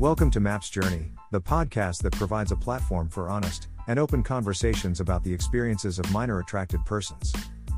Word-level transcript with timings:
Welcome 0.00 0.30
to 0.30 0.40
Maps 0.40 0.70
Journey, 0.70 1.12
the 1.30 1.42
podcast 1.42 2.02
that 2.04 2.14
provides 2.14 2.52
a 2.52 2.56
platform 2.56 3.10
for 3.10 3.28
honest 3.28 3.68
and 3.86 3.98
open 3.98 4.22
conversations 4.22 4.98
about 4.98 5.22
the 5.22 5.34
experiences 5.34 5.98
of 5.98 6.10
minor 6.10 6.40
attracted 6.40 6.82
persons. 6.86 7.34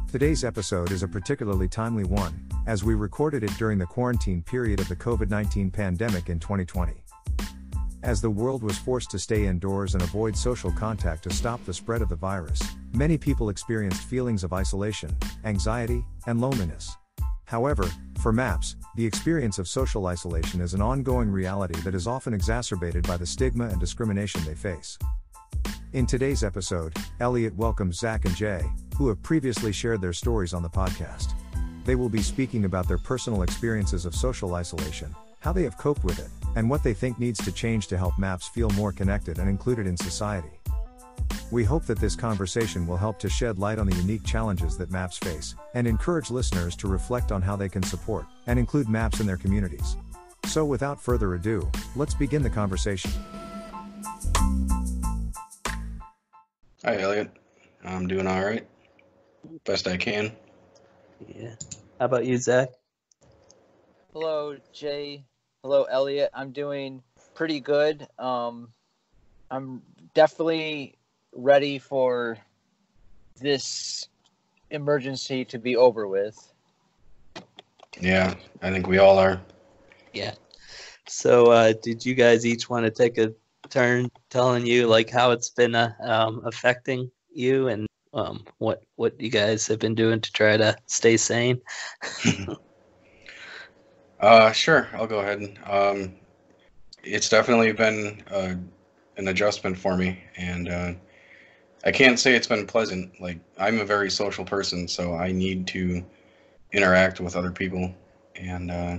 Today's 0.09 0.45
episode 0.45 0.93
is 0.93 1.03
a 1.03 1.09
particularly 1.09 1.67
timely 1.67 2.05
one, 2.05 2.49
as 2.69 2.85
we 2.85 2.95
recorded 2.95 3.43
it 3.43 3.51
during 3.59 3.77
the 3.77 3.87
quarantine 3.87 4.41
period 4.41 4.79
of 4.79 4.89
the 4.89 4.95
COVID 4.95 5.31
19 5.31 5.73
pandemic 5.73 6.29
in 6.29 6.39
2020. 6.39 6.93
As 8.05 8.21
the 8.21 8.31
world 8.31 8.63
was 8.63 8.79
forced 8.79 9.11
to 9.11 9.19
stay 9.19 9.47
indoors 9.47 9.95
and 9.95 10.03
avoid 10.05 10.37
social 10.37 10.71
contact 10.71 11.25
to 11.25 11.31
stop 11.31 11.65
the 11.65 11.75
spread 11.75 12.03
of 12.03 12.09
the 12.09 12.15
virus, 12.15 12.63
many 12.93 13.19
people 13.19 13.49
experienced 13.49 14.05
feelings 14.05 14.45
of 14.45 14.53
isolation, 14.53 15.11
anxiety, 15.45 16.05
and 16.29 16.41
loneliness. 16.41 16.97
However, 17.47 17.91
for 18.23 18.33
MAPS, 18.33 18.77
the 18.95 19.05
experience 19.05 19.59
of 19.59 19.67
social 19.67 20.07
isolation 20.07 20.61
is 20.61 20.75
an 20.75 20.81
ongoing 20.81 21.29
reality 21.29 21.79
that 21.81 21.95
is 21.95 22.07
often 22.07 22.33
exacerbated 22.33 23.05
by 23.05 23.17
the 23.17 23.27
stigma 23.27 23.67
and 23.67 23.81
discrimination 23.81 24.41
they 24.45 24.55
face. 24.55 24.97
In 25.93 26.07
today's 26.07 26.45
episode, 26.45 26.97
Elliot 27.19 27.53
welcomes 27.57 27.99
Zach 27.99 28.25
and 28.25 28.37
Jay, 28.37 28.63
who 28.97 29.09
have 29.09 29.21
previously 29.25 29.73
shared 29.73 30.01
their 30.01 30.13
stories 30.13 30.55
on 30.55 30.63
the 30.63 30.71
podcast. 30.71 31.33
They 31.85 31.97
will 31.97 32.09
be 32.09 32.23
speaking 32.23 32.65
about 32.65 32.87
their 32.87 32.99
personal 32.99 33.43
experiences 33.43 34.07
of 34.07 34.15
social 34.15 34.55
isolation, 34.55 35.13
how 35.41 35.53
they 35.53 35.65
have 35.65 35.77
coped 35.77 36.05
with 36.05 36.21
it, 36.21 36.29
and 36.55 36.71
what 36.71 36.85
they 36.85 36.95
think 36.95 37.19
needs 37.19 37.45
to 37.45 37.51
change 37.51 37.89
to 37.89 37.99
help 37.99 38.17
MAPS 38.21 38.47
feel 38.47 38.71
more 38.71 38.93
connected 38.93 39.41
and 39.41 39.49
included 39.49 39.89
in 39.89 39.97
society. 39.97 40.62
We 41.51 41.65
hope 41.65 41.85
that 41.87 41.99
this 41.99 42.17
conversation 42.17 42.87
will 42.87 42.97
help 42.97 43.19
to 43.21 43.29
shed 43.29 43.59
light 43.59 43.79
on 43.79 43.87
the 43.87 43.97
unique 43.97 44.25
challenges 44.25 44.77
that 44.79 44.91
MAPS 44.91 45.19
face, 45.19 45.55
and 45.75 45.87
encourage 45.87 46.31
listeners 46.31 46.77
to 46.77 46.89
reflect 46.89 47.33
on 47.33 47.43
how 47.43 47.57
they 47.57 47.69
can 47.69 47.83
support 47.83 48.27
and 48.47 48.59
include 48.59 48.89
MAPS 48.89 49.21
in 49.21 49.27
their 49.27 49.37
communities. 49.37 49.97
So, 50.47 50.65
without 50.65 51.01
further 51.01 51.35
ado, 51.35 51.71
let's 51.97 52.15
begin 52.15 52.43
the 52.43 52.51
conversation. 52.51 53.11
Hi, 56.85 56.99
Elliot. 56.99 57.31
I'm 57.85 58.07
doing 58.07 58.27
all 58.27 58.45
right. 58.45 58.67
Best 59.65 59.87
I 59.87 59.97
can. 59.97 60.33
Yeah. 61.29 61.55
How 61.99 62.07
about 62.07 62.27
you, 62.27 62.37
Zach? 62.39 62.71
Hello, 64.13 64.57
Jay. 64.73 65.25
Hello, 65.63 65.85
Elliot. 65.85 66.31
I'm 66.35 66.51
doing 66.51 67.03
pretty 67.35 67.61
good. 67.61 68.07
Um, 68.19 68.69
I'm 69.51 69.83
definitely 70.15 70.97
ready 71.33 71.79
for 71.79 72.39
this 73.41 74.09
emergency 74.71 75.45
to 75.47 75.59
be 75.59 75.77
over 75.77 76.07
with. 76.07 76.53
Yeah, 78.01 78.35
I 78.63 78.71
think 78.71 78.87
we 78.87 78.99
all 78.99 79.19
are. 79.19 79.41
Yeah. 80.13 80.35
So, 81.09 81.47
uh, 81.47 81.75
did 81.83 82.05
you 82.05 82.15
guys 82.15 82.47
each 82.47 82.71
want 82.71 82.85
to 82.85 82.91
take 82.91 83.19
a 83.19 83.33
turn 83.71 84.09
telling 84.31 84.67
you 84.67 84.87
like 84.87 85.11
how 85.11 85.31
it's 85.31 85.51
been 85.51 85.75
uh, 85.75 85.93
um, 86.03 86.43
affecting 86.45 87.11
you 87.33 87.69
and 87.69 87.87
um, 88.15 88.45
what 88.59 88.83
what 88.97 89.19
you 89.21 89.31
guys 89.31 89.67
have 89.67 89.79
been 89.79 89.95
doing 89.95 90.21
to 90.21 90.33
try 90.33 90.57
to 90.57 90.77
stay 90.87 91.17
sane? 91.17 91.61
uh, 94.21 94.53
sure, 94.53 94.89
I'll 94.93 95.07
go 95.07 95.21
ahead. 95.21 95.59
Um, 95.69 96.15
it's 97.03 97.29
definitely 97.29 97.73
been 97.73 98.23
uh, 98.31 98.55
an 99.17 99.29
adjustment 99.29 99.79
for 99.79 99.97
me, 99.97 100.23
and 100.37 100.69
uh, 100.69 100.93
I 101.85 101.91
can't 101.91 102.19
say 102.19 102.35
it's 102.35 102.47
been 102.47 102.67
pleasant. 102.67 103.21
Like 103.21 103.39
I'm 103.59 103.81
a 103.81 103.85
very 103.85 104.11
social 104.11 104.45
person, 104.45 104.87
so 104.89 105.15
I 105.15 105.33
need 105.33 105.67
to 105.69 106.05
interact 106.73 107.21
with 107.21 107.37
other 107.37 107.51
people, 107.51 107.95
and 108.37 108.71
uh, 108.71 108.99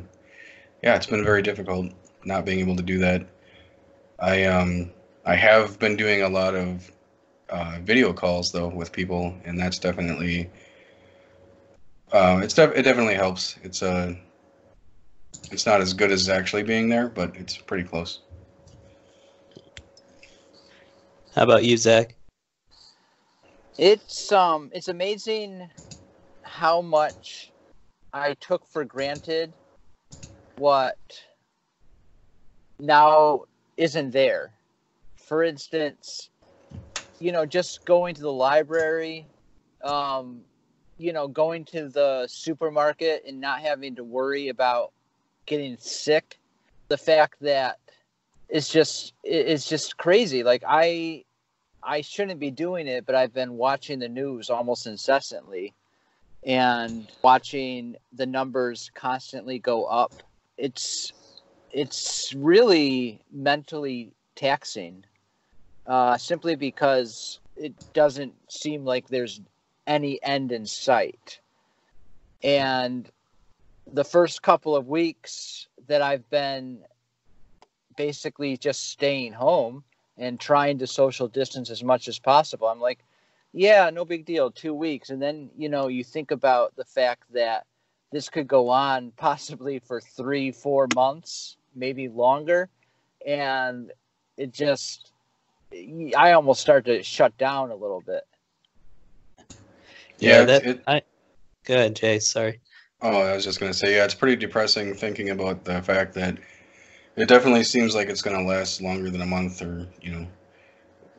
yeah, 0.81 0.95
it's 0.95 1.07
been 1.07 1.23
very 1.23 1.41
difficult 1.41 1.91
not 2.25 2.45
being 2.45 2.59
able 2.59 2.75
to 2.75 2.83
do 2.83 2.99
that. 2.99 3.25
I 4.19 4.45
um 4.45 4.91
I 5.25 5.35
have 5.35 5.79
been 5.79 5.95
doing 5.95 6.21
a 6.21 6.29
lot 6.29 6.55
of 6.55 6.91
uh, 7.49 7.79
video 7.81 8.13
calls 8.13 8.51
though 8.51 8.67
with 8.67 8.91
people, 8.91 9.35
and 9.45 9.59
that's 9.59 9.79
definitely 9.79 10.49
uh, 12.11 12.41
it's 12.43 12.53
def- 12.53 12.75
it 12.75 12.83
definitely 12.83 13.15
helps. 13.15 13.57
It's 13.63 13.81
uh 13.81 14.13
it's 15.51 15.65
not 15.65 15.81
as 15.81 15.93
good 15.93 16.11
as 16.11 16.29
actually 16.29 16.63
being 16.63 16.89
there, 16.89 17.07
but 17.07 17.35
it's 17.35 17.57
pretty 17.57 17.83
close. 17.83 18.19
How 21.35 21.43
about 21.43 21.63
you, 21.63 21.77
Zach? 21.77 22.15
It's 23.77 24.31
um 24.31 24.69
it's 24.73 24.87
amazing 24.87 25.69
how 26.43 26.81
much 26.81 27.51
I 28.13 28.35
took 28.35 28.67
for 28.67 28.85
granted 28.85 29.53
what 30.57 30.97
now 32.79 33.41
isn't 33.77 34.11
there. 34.11 34.53
For 35.17 35.43
instance, 35.43 36.29
you 37.19 37.31
know, 37.31 37.45
just 37.45 37.85
going 37.85 38.15
to 38.15 38.21
the 38.21 38.31
library, 38.31 39.27
um, 39.83 40.41
you 40.97 41.13
know, 41.13 41.27
going 41.27 41.65
to 41.65 41.89
the 41.89 42.27
supermarket 42.29 43.23
and 43.27 43.39
not 43.41 43.61
having 43.61 43.95
to 43.95 44.03
worry 44.03 44.49
about 44.49 44.93
getting 45.47 45.77
sick. 45.79 46.39
The 46.89 46.97
fact 46.97 47.35
that 47.41 47.77
it's 48.49 48.69
just 48.69 49.13
it's 49.23 49.67
just 49.67 49.97
crazy. 49.97 50.43
Like 50.43 50.63
I 50.67 51.23
I 51.85 52.01
shouldn't 52.01 52.39
be 52.39 52.51
doing 52.51 52.87
it, 52.87 53.05
but 53.05 53.15
I've 53.15 53.33
been 53.33 53.57
watching 53.57 53.99
the 53.99 54.09
news 54.09 54.49
almost 54.49 54.87
incessantly 54.87 55.73
and 56.45 57.07
watching 57.23 57.95
the 58.13 58.25
numbers 58.25 58.91
constantly 58.93 59.59
go 59.59 59.85
up. 59.85 60.11
It's 60.57 61.13
it's 61.71 62.33
really 62.35 63.21
mentally 63.31 64.13
taxing, 64.35 65.03
uh, 65.87 66.17
simply 66.17 66.55
because 66.55 67.39
it 67.55 67.73
doesn't 67.93 68.33
seem 68.49 68.85
like 68.85 69.07
there's 69.07 69.41
any 69.87 70.21
end 70.23 70.51
in 70.51 70.65
sight. 70.65 71.39
And 72.43 73.09
the 73.91 74.03
first 74.03 74.41
couple 74.41 74.75
of 74.75 74.87
weeks 74.87 75.67
that 75.87 76.01
I've 76.01 76.29
been 76.29 76.79
basically 77.95 78.57
just 78.57 78.89
staying 78.89 79.33
home 79.33 79.83
and 80.17 80.39
trying 80.39 80.77
to 80.79 80.87
social 80.87 81.27
distance 81.27 81.69
as 81.69 81.83
much 81.83 82.07
as 82.07 82.19
possible. 82.19 82.67
I'm 82.67 82.79
like, 82.79 82.99
yeah, 83.51 83.89
no 83.89 84.05
big 84.05 84.25
deal, 84.25 84.51
two 84.51 84.73
weeks. 84.73 85.09
And 85.09 85.21
then, 85.21 85.49
you 85.57 85.69
know, 85.69 85.87
you 85.87 86.03
think 86.03 86.31
about 86.31 86.75
the 86.75 86.85
fact 86.85 87.23
that 87.33 87.65
this 88.11 88.29
could 88.29 88.47
go 88.47 88.69
on 88.69 89.11
possibly 89.17 89.79
for 89.79 90.01
three, 90.01 90.51
four 90.51 90.87
months, 90.95 91.57
maybe 91.75 92.07
longer. 92.07 92.69
And 93.25 93.91
it 94.37 94.53
just, 94.53 95.11
I 96.17 96.33
almost 96.33 96.61
start 96.61 96.85
to 96.85 97.01
shut 97.03 97.37
down 97.37 97.71
a 97.71 97.75
little 97.75 98.01
bit. 98.01 98.23
Yeah, 100.19 100.39
Yeah, 100.39 100.45
that 100.45 100.65
it, 100.65 100.83
I. 100.87 101.01
Go 101.65 101.75
ahead, 101.75 101.95
Jay. 101.95 102.19
Sorry. 102.19 102.59
Oh, 103.01 103.21
I 103.21 103.33
was 103.33 103.43
just 103.43 103.59
gonna 103.59 103.73
say, 103.73 103.95
yeah, 103.95 104.05
it's 104.05 104.13
pretty 104.13 104.35
depressing 104.35 104.93
thinking 104.93 105.29
about 105.29 105.65
the 105.65 105.81
fact 105.81 106.13
that 106.15 106.37
it 107.15 107.27
definitely 107.27 107.63
seems 107.63 107.95
like 107.95 108.09
it's 108.09 108.21
gonna 108.21 108.43
last 108.43 108.81
longer 108.81 109.09
than 109.09 109.21
a 109.21 109.25
month, 109.25 109.61
or 109.61 109.87
you 110.01 110.11
know, 110.11 110.27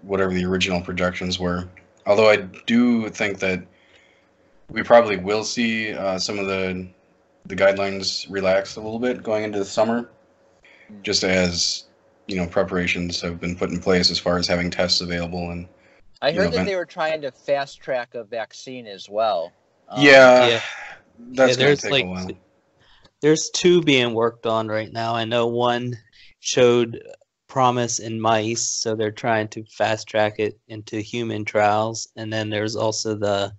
whatever 0.03 0.33
the 0.33 0.45
original 0.45 0.81
projections 0.81 1.39
were. 1.39 1.69
Although 2.07 2.31
I 2.31 2.37
do 2.67 3.09
think 3.09 3.39
that 3.39 3.63
we 4.71 4.83
probably 4.83 5.17
will 5.17 5.45
see 5.45 5.93
uh, 5.93 6.19
some 6.19 6.39
of 6.39 6.47
the 6.47 6.87
the 7.47 7.57
guidelines 7.57 8.31
relaxed 8.31 8.77
a 8.77 8.81
little 8.81 8.99
bit 8.99 9.23
going 9.23 9.45
into 9.45 9.59
the 9.59 9.65
summer, 9.65 10.11
just 11.03 11.25
as 11.25 11.85
you 12.27 12.37
know, 12.37 12.47
preparations 12.47 13.21
have 13.21 13.39
been 13.39 13.55
put 13.55 13.71
in 13.71 13.79
place 13.79 14.11
as 14.11 14.19
far 14.19 14.39
as 14.39 14.47
having 14.47 14.71
tests 14.71 15.01
available 15.01 15.51
and 15.51 15.69
I 16.23 16.31
You 16.31 16.37
know, 16.37 16.45
heard 16.45 16.53
that 16.55 16.67
they 16.67 16.77
were 16.77 16.87
trying 16.87 17.21
to 17.23 17.31
fast 17.31 17.83
track 17.83 18.15
a 18.15 18.25
vaccine 18.25 18.87
as 18.87 19.11
well. 19.11 19.53
Um, 19.91 20.03
yeah, 20.03 20.49
yeah. 20.49 20.61
that's 21.33 21.59
Yeah, 21.59 21.65
gonna 21.65 21.77
take 21.77 21.91
like 21.91 22.05
a 22.05 22.07
while. 22.07 22.31
There's 23.25 23.49
two 23.49 23.81
being 23.81 24.13
worked 24.13 24.45
on 24.45 24.69
right 24.69 24.93
now. 24.93 25.15
I 25.15 25.25
know 25.25 25.47
one 25.47 25.97
showed 26.41 27.03
promise 27.49 27.99
in 27.99 28.21
mice, 28.21 28.61
so 28.61 28.95
they're 28.95 29.11
trying 29.11 29.49
to 29.49 29.65
fast 29.79 30.07
track 30.07 30.35
it 30.39 30.59
into 30.69 30.99
human 30.99 31.47
trials. 31.47 32.07
And 32.17 32.31
then 32.31 32.51
there's 32.51 32.77
also 32.77 33.15
the 33.15 33.51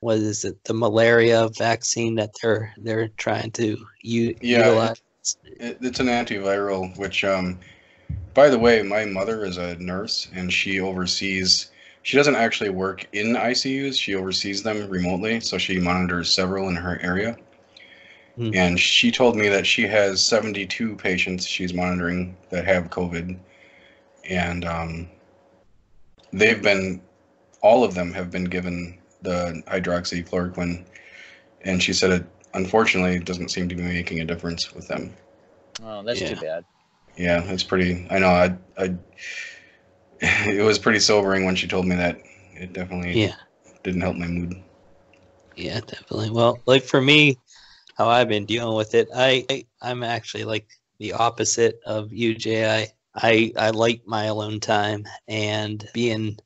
what 0.00 0.16
is 0.18 0.44
it, 0.44 0.56
the 0.64 0.74
malaria 0.74 1.48
vaccine 1.56 2.16
that 2.16 2.32
they're 2.42 2.74
they're 2.78 3.06
trying 3.06 3.52
to 3.52 3.76
u- 4.02 4.36
Yeah, 4.40 4.66
utilize. 4.66 5.02
It, 5.44 5.78
it's 5.80 6.00
an 6.00 6.08
antiviral, 6.08 6.98
which, 6.98 7.22
um, 7.22 7.60
by 8.34 8.48
the 8.48 8.58
way, 8.58 8.82
my 8.82 9.04
mother 9.04 9.44
is 9.44 9.58
a 9.58 9.76
nurse 9.76 10.26
and 10.34 10.52
she 10.52 10.80
oversees. 10.80 11.70
She 12.02 12.16
doesn't 12.16 12.34
actually 12.34 12.70
work 12.70 13.06
in 13.12 13.36
ICUs. 13.36 13.96
She 13.96 14.16
oversees 14.16 14.64
them 14.64 14.90
remotely, 14.90 15.38
so 15.38 15.56
she 15.56 15.78
monitors 15.78 16.32
several 16.32 16.68
in 16.68 16.74
her 16.74 16.98
area. 17.00 17.36
Hmm. 18.36 18.50
And 18.54 18.80
she 18.80 19.10
told 19.10 19.36
me 19.36 19.48
that 19.48 19.66
she 19.66 19.82
has 19.82 20.24
72 20.24 20.96
patients 20.96 21.46
she's 21.46 21.72
monitoring 21.72 22.36
that 22.50 22.64
have 22.64 22.90
COVID, 22.90 23.38
and 24.28 24.64
um, 24.64 25.08
they've 26.32 26.60
been, 26.60 27.00
all 27.62 27.84
of 27.84 27.94
them 27.94 28.12
have 28.12 28.30
been 28.30 28.44
given 28.44 28.98
the 29.22 29.62
hydroxychloroquine, 29.68 30.84
and 31.62 31.82
she 31.82 31.92
said 31.92 32.10
it 32.10 32.26
unfortunately 32.54 33.16
it 33.16 33.24
doesn't 33.24 33.50
seem 33.50 33.68
to 33.68 33.74
be 33.74 33.82
making 33.82 34.20
a 34.20 34.24
difference 34.24 34.72
with 34.72 34.88
them. 34.88 35.12
Oh, 35.82 36.02
that's 36.02 36.20
Yeah. 36.20 36.34
too 36.34 36.40
bad. 36.40 36.64
Yeah, 37.16 37.42
it's 37.44 37.62
pretty. 37.62 38.06
I 38.10 38.18
know. 38.18 38.28
I, 38.28 38.56
I. 38.78 38.94
It 40.46 40.62
was 40.62 40.78
pretty 40.78 41.00
sobering 41.00 41.44
when 41.44 41.56
she 41.56 41.66
told 41.66 41.86
me 41.86 41.96
that. 41.96 42.18
It 42.54 42.72
definitely 42.72 43.20
Yeah. 43.20 43.34
didn't 43.82 44.00
help 44.00 44.16
my 44.16 44.26
mood. 44.26 44.54
Yeah, 45.56 45.80
definitely. 45.80 46.30
Well, 46.30 46.60
like 46.66 46.82
for 46.82 47.00
me, 47.00 47.38
how 47.96 48.08
I've 48.08 48.28
been 48.28 48.46
dealing 48.46 48.76
with 48.76 48.94
it, 48.94 49.08
I, 49.14 49.44
I 49.50 49.66
I'm 49.82 50.02
actually 50.02 50.44
like 50.44 50.68
the 50.98 51.12
opposite 51.12 51.80
of 51.86 52.12
Jay. 52.34 52.66
I 52.66 52.88
I, 53.16 53.52
like 53.70 54.02
my 54.06 54.24
alone 54.24 54.60
time 54.60 55.04
and 55.28 55.86
being 55.94 56.36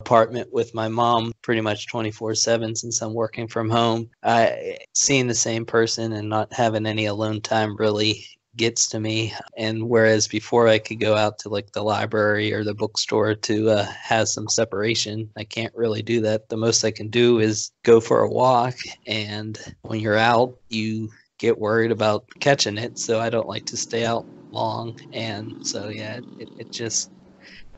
apartment 0.00 0.52
with 0.52 0.74
my 0.74 0.86
mom 0.86 1.32
pretty 1.42 1.60
much 1.60 1.88
24 1.88 2.32
7 2.34 2.76
since 2.76 3.02
i'm 3.02 3.12
working 3.14 3.48
from 3.48 3.68
home 3.68 4.08
i 4.22 4.78
seeing 4.94 5.26
the 5.26 5.34
same 5.34 5.66
person 5.66 6.12
and 6.12 6.28
not 6.28 6.52
having 6.52 6.86
any 6.86 7.06
alone 7.06 7.40
time 7.40 7.76
really 7.76 8.24
gets 8.58 8.88
to 8.88 9.00
me. 9.00 9.32
And 9.56 9.88
whereas 9.88 10.28
before 10.28 10.68
i 10.68 10.78
could 10.78 11.00
go 11.00 11.16
out 11.16 11.38
to 11.40 11.48
like 11.48 11.72
the 11.72 11.82
library 11.82 12.52
or 12.52 12.64
the 12.64 12.74
bookstore 12.74 13.34
to 13.34 13.70
uh, 13.70 13.84
have 13.84 14.28
some 14.28 14.48
separation 14.48 15.30
i 15.36 15.44
can't 15.44 15.74
really 15.74 16.02
do 16.02 16.20
that. 16.22 16.48
The 16.48 16.56
most 16.58 16.84
i 16.84 16.90
can 16.90 17.08
do 17.08 17.40
is 17.40 17.72
go 17.84 18.00
for 18.00 18.20
a 18.22 18.30
walk. 18.30 18.74
And 19.06 19.58
when 19.82 20.00
you're 20.00 20.18
out 20.18 20.54
you 20.68 21.08
get 21.38 21.58
worried 21.58 21.92
about 21.92 22.26
catching 22.40 22.78
it. 22.78 22.98
So 22.98 23.20
i 23.20 23.30
don't 23.30 23.48
like 23.48 23.66
to 23.66 23.76
stay 23.76 24.04
out 24.04 24.26
long. 24.52 24.96
And 25.12 25.56
so 25.62 25.88
yeah 25.88 26.20
it, 26.38 26.50
it 26.58 26.70
just 26.72 27.10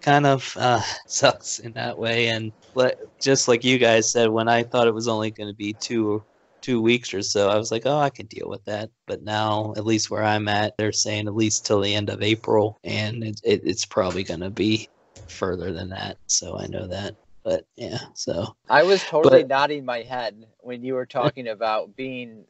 kind 0.02 0.26
of 0.26 0.56
uh, 0.58 0.80
sucks 1.06 1.58
in 1.58 1.72
that 1.74 1.98
way. 1.98 2.28
And 2.28 2.52
le- 2.74 2.92
just 3.22 3.48
like 3.48 3.64
you 3.64 3.78
guys 3.78 4.10
said, 4.12 4.28
when 4.30 4.48
I 4.48 4.62
thought 4.64 4.88
it 4.88 4.94
was 4.94 5.08
only 5.08 5.30
going 5.30 5.48
to 5.50 5.56
be 5.56 5.74
two 5.74 6.24
two 6.60 6.80
weeks 6.80 7.12
or 7.14 7.22
so, 7.22 7.48
I 7.48 7.56
was 7.56 7.70
like, 7.70 7.82
oh, 7.86 7.98
I 7.98 8.10
can 8.10 8.26
deal 8.26 8.48
with 8.48 8.64
that. 8.64 8.90
But 9.06 9.22
now, 9.22 9.72
at 9.76 9.86
least 9.86 10.10
where 10.10 10.22
I'm 10.22 10.48
at, 10.48 10.76
they're 10.76 10.92
saying 10.92 11.26
at 11.26 11.34
least 11.36 11.66
till 11.66 11.80
the 11.80 11.94
end 11.94 12.10
of 12.10 12.22
April, 12.22 12.78
and 12.84 13.22
it, 13.24 13.40
it, 13.44 13.62
it's 13.64 13.84
probably 13.84 14.22
going 14.24 14.40
to 14.40 14.50
be 14.50 14.88
further 15.28 15.72
than 15.72 15.90
that. 15.90 16.16
So 16.26 16.58
I 16.58 16.66
know 16.66 16.86
that. 16.86 17.14
But 17.42 17.64
yeah, 17.76 17.98
so 18.14 18.54
I 18.68 18.82
was 18.82 19.02
totally 19.04 19.42
But- 19.42 19.48
nodding 19.48 19.84
my 19.84 20.02
head 20.02 20.46
when 20.60 20.84
you 20.84 20.94
were 20.94 21.06
talking 21.06 21.48
about 21.48 21.96
being 21.96 22.44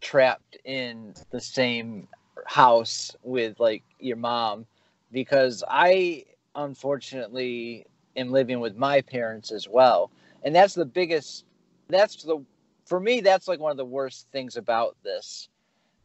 trapped 0.00 0.58
in 0.64 1.14
the 1.30 1.40
same 1.40 2.06
house 2.44 3.16
with 3.22 3.58
like 3.58 3.82
your 3.98 4.16
mom 4.16 4.66
because 5.10 5.64
I 5.68 6.24
unfortunately 6.54 7.86
am 8.14 8.30
living 8.30 8.60
with 8.60 8.76
my 8.76 9.00
parents 9.00 9.50
as 9.50 9.66
well. 9.68 10.10
And 10.42 10.54
that's 10.54 10.74
the 10.74 10.84
biggest 10.84 11.44
that's 11.88 12.22
the 12.22 12.44
for 12.86 12.98
me 12.98 13.20
that's 13.20 13.48
like 13.48 13.60
one 13.60 13.70
of 13.70 13.76
the 13.76 13.84
worst 13.84 14.28
things 14.32 14.56
about 14.56 14.96
this 15.02 15.48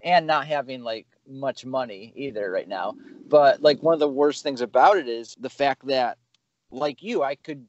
and 0.03 0.27
not 0.27 0.47
having 0.47 0.83
like 0.83 1.07
much 1.27 1.65
money 1.65 2.11
either 2.15 2.51
right 2.51 2.67
now. 2.67 2.95
But 3.27 3.61
like 3.61 3.81
one 3.81 3.93
of 3.93 3.99
the 3.99 4.07
worst 4.07 4.43
things 4.43 4.61
about 4.61 4.97
it 4.97 5.07
is 5.07 5.35
the 5.39 5.49
fact 5.49 5.87
that 5.87 6.17
like 6.71 7.01
you 7.01 7.23
I 7.23 7.35
could 7.35 7.65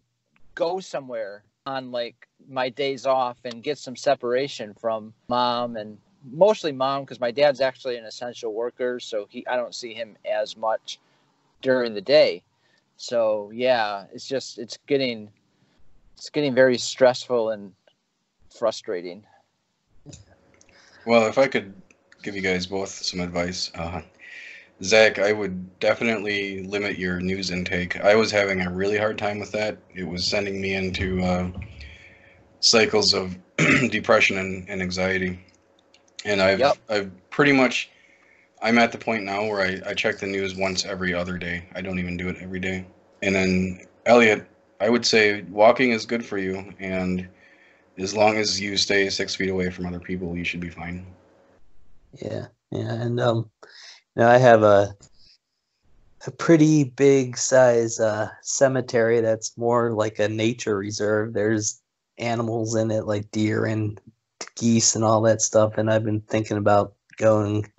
go 0.55 0.81
somewhere 0.81 1.45
on 1.67 1.91
like 1.91 2.29
my 2.49 2.69
days 2.69 3.07
off 3.07 3.39
and 3.45 3.63
get 3.63 3.79
some 3.79 3.97
separation 3.97 4.75
from 4.75 5.15
mom 5.29 5.77
and 5.77 5.99
mostly 6.31 6.73
mom 6.73 7.03
because 7.03 7.21
my 7.21 7.31
dad's 7.31 7.61
actually 7.61 7.97
an 7.97 8.05
essential 8.05 8.53
worker 8.53 8.99
so 8.99 9.27
he 9.31 9.47
i 9.47 9.57
don't 9.57 9.75
see 9.75 9.95
him 9.95 10.17
as 10.31 10.57
much 10.57 10.99
during 11.63 11.95
the 11.95 12.01
day 12.01 12.43
so 12.97 13.51
yeah 13.55 14.05
it's 14.13 14.27
just 14.27 14.59
it's 14.59 14.79
getting 14.87 15.31
it's 16.17 16.31
getting 16.31 16.55
very 16.55 16.79
stressful 16.79 17.51
and 17.51 17.73
frustrating 18.59 19.25
Well, 21.05 21.27
if 21.27 21.39
I 21.39 21.49
could 21.49 21.75
give 22.23 22.37
you 22.37 22.43
guys 22.43 22.67
both 22.67 22.91
some 22.91 23.21
advice, 23.21 23.71
uh, 23.75 24.03
Zach, 24.83 25.19
I 25.19 25.33
would 25.33 25.79
definitely 25.81 26.63
limit 26.65 26.99
your 26.99 27.21
news 27.21 27.51
intake. 27.51 28.01
I 28.01 28.15
was 28.15 28.31
having 28.31 28.61
a 28.61 28.71
really 28.71 28.99
hard 28.99 29.19
time 29.19 29.39
with 29.39 29.53
that. 29.53 29.79
It 29.95 30.05
was 30.05 30.27
sending 30.27 30.61
me 30.61 30.75
into 30.75 31.23
uh, 31.23 31.51
cycles 32.61 33.15
of 33.15 33.37
depression 33.91 34.39
and, 34.39 34.69
and 34.69 34.83
anxiety. 34.83 35.39
And 36.25 36.41
I've 36.41 36.61
Yep. 36.61 36.77
I've 36.89 37.31
pretty 37.31 37.53
much 37.53 37.91
I'm 38.63 38.79
at 38.79 38.93
the 38.93 38.99
point 38.99 39.25
now 39.25 39.45
where 39.45 39.61
I, 39.61 39.91
I 39.91 39.95
check 39.95 40.19
the 40.19 40.27
news 40.27 40.55
once 40.55 40.85
every 40.85 41.13
other 41.13 41.37
day. 41.37 41.65
I 41.75 41.81
don't 41.81 41.99
even 41.99 42.17
do 42.17 42.29
it 42.29 42.37
every 42.41 42.61
day. 42.61 42.87
And 43.23 43.35
then 43.35 43.87
Elliot, 44.07 44.47
I 44.81 44.89
would 44.89 45.05
say 45.05 45.43
walking 45.43 45.91
is 45.91 46.07
good 46.07 46.25
for 46.25 46.39
you 46.39 46.73
and 46.79 47.29
as 47.99 48.15
long 48.15 48.37
as 48.37 48.61
you 48.61 48.77
stay 48.77 49.09
six 49.11 49.35
feet 49.35 49.51
away 49.51 49.71
from 49.71 49.87
other 49.87 50.01
people, 50.01 50.37
you 50.37 50.45
should 50.45 50.61
be 50.61 50.71
fine. 50.71 51.07
Yeah, 52.21 52.47
yeah, 52.71 52.93
and 52.93 53.21
um, 53.21 53.51
know, 54.17 54.29
I 54.29 54.39
have 54.39 54.63
a 54.63 54.95
a 56.27 56.31
pretty 56.31 56.85
big 56.85 57.37
size 57.37 57.99
uh, 57.99 58.31
cemetery 58.43 59.21
that's 59.21 59.59
more 59.59 59.93
like 59.93 60.21
a 60.21 60.29
nature 60.29 60.77
reserve. 60.77 61.33
There's 61.33 61.81
animals 62.19 62.77
in 62.77 62.93
it 62.93 63.07
like 63.07 63.31
deer 63.33 63.65
and 63.65 64.01
geese 64.57 64.95
and 64.95 65.05
all 65.05 65.21
that 65.23 65.43
stuff, 65.43 65.79
and 65.79 65.91
I've 65.91 66.05
been 66.05 66.21
thinking 66.21 66.59
about 66.59 66.95
going 67.17 67.71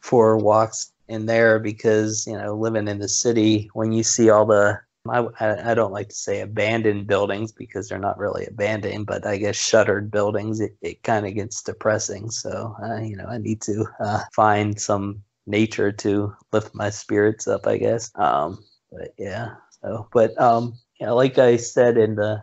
for 0.00 0.38
walks 0.38 0.92
in 1.08 1.26
there 1.26 1.58
because 1.58 2.26
you 2.26 2.36
know 2.36 2.54
living 2.54 2.88
in 2.88 2.98
the 2.98 3.08
city 3.08 3.68
when 3.74 3.92
you 3.92 4.02
see 4.02 4.30
all 4.30 4.46
the 4.46 4.80
I, 5.08 5.26
I 5.70 5.74
don't 5.74 5.92
like 5.92 6.08
to 6.08 6.14
say 6.14 6.40
abandoned 6.40 7.06
buildings 7.06 7.52
because 7.52 7.88
they're 7.88 7.98
not 7.98 8.18
really 8.18 8.46
abandoned, 8.46 9.06
but 9.06 9.26
I 9.26 9.36
guess 9.36 9.56
shuttered 9.56 10.10
buildings. 10.10 10.60
It, 10.60 10.76
it 10.80 11.02
kind 11.02 11.26
of 11.26 11.34
gets 11.34 11.62
depressing. 11.62 12.30
So 12.30 12.74
uh, 12.82 13.00
you 13.00 13.16
know, 13.16 13.26
I 13.26 13.38
need 13.38 13.60
to 13.62 13.84
uh, 14.00 14.20
find 14.32 14.80
some 14.80 15.22
nature 15.46 15.92
to 15.92 16.34
lift 16.52 16.74
my 16.74 16.90
spirits 16.90 17.46
up. 17.46 17.66
I 17.66 17.76
guess. 17.76 18.10
Um, 18.14 18.64
but 18.90 19.14
yeah. 19.18 19.56
So, 19.82 20.08
but 20.12 20.40
um, 20.40 20.78
yeah, 21.00 21.10
like 21.10 21.38
I 21.38 21.56
said 21.56 21.98
in 21.98 22.14
the 22.14 22.42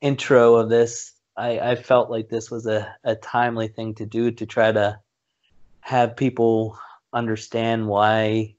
intro 0.00 0.56
of 0.56 0.68
this, 0.68 1.12
I, 1.36 1.60
I 1.60 1.74
felt 1.76 2.10
like 2.10 2.28
this 2.28 2.50
was 2.50 2.66
a, 2.66 2.92
a 3.04 3.14
timely 3.14 3.68
thing 3.68 3.94
to 3.94 4.06
do 4.06 4.32
to 4.32 4.46
try 4.46 4.72
to 4.72 4.98
have 5.80 6.16
people 6.16 6.76
understand 7.12 7.86
why 7.86 8.56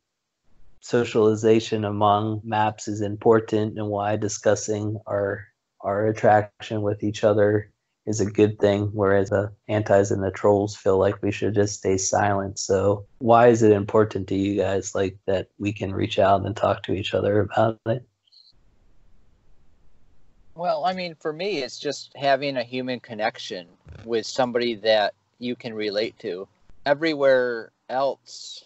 socialization 0.82 1.86
among 1.86 2.42
maps 2.44 2.88
is 2.88 3.02
important 3.02 3.78
and 3.78 3.88
why 3.88 4.16
discussing 4.16 4.98
our 5.06 5.46
our 5.82 6.08
attraction 6.08 6.82
with 6.82 7.04
each 7.04 7.24
other 7.24 7.72
is 8.06 8.20
a 8.20 8.26
good 8.26 8.58
thing 8.60 8.90
whereas 8.94 9.30
the 9.30 9.54
antis 9.68 10.12
and 10.12 10.24
the 10.24 10.32
trolls 10.32 10.76
feel 10.76 10.98
like 10.98 11.22
we 11.22 11.32
should 11.32 11.54
just 11.54 11.76
stay 11.76 11.98
silent. 11.98 12.58
So 12.58 13.06
why 13.20 13.48
is 13.48 13.62
it 13.62 13.72
important 13.72 14.28
to 14.30 14.36
you 14.36 14.58
guys 14.58 14.96
like 14.96 15.18
that 15.28 15.48
we 15.60 15.72
can 15.72 15.94
reach 15.94 16.18
out 16.18 16.46
and 16.46 16.56
talk 16.56 16.84
to 16.84 16.94
each 16.94 17.14
other 17.14 17.42
about 17.42 17.80
it? 17.86 18.06
Well 20.56 20.84
i 20.86 20.94
mean 20.94 21.16
for 21.16 21.32
me 21.32 21.60
it's 21.60 21.80
just 21.80 22.12
having 22.18 22.58
a 22.58 22.64
human 22.64 23.00
connection 23.00 23.68
with 24.06 24.26
somebody 24.26 24.76
that 24.76 25.14
you 25.38 25.56
can 25.56 25.74
relate 25.74 26.18
to. 26.20 26.48
Everywhere 26.86 27.72
else 27.90 28.66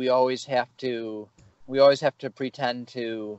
we 0.00 0.08
always 0.08 0.46
have 0.46 0.74
to 0.78 1.28
we 1.66 1.78
always 1.78 2.00
have 2.00 2.16
to 2.16 2.30
pretend 2.30 2.88
to 2.88 3.38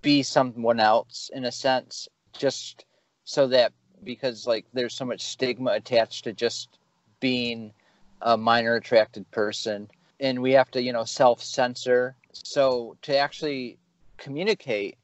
be 0.00 0.22
someone 0.22 0.80
else 0.80 1.30
in 1.34 1.44
a 1.44 1.52
sense 1.52 2.08
just 2.32 2.86
so 3.24 3.46
that 3.46 3.74
because 4.04 4.46
like 4.46 4.64
there's 4.72 4.94
so 4.94 5.04
much 5.04 5.20
stigma 5.20 5.72
attached 5.72 6.24
to 6.24 6.32
just 6.32 6.78
being 7.20 7.74
a 8.22 8.38
minor 8.38 8.76
attracted 8.76 9.30
person. 9.30 9.86
And 10.18 10.40
we 10.40 10.52
have 10.52 10.70
to 10.70 10.82
you 10.82 10.94
know 10.94 11.04
self 11.04 11.42
censor 11.42 12.16
so 12.32 12.96
to 13.02 13.14
actually 13.14 13.76
communicate 14.16 14.96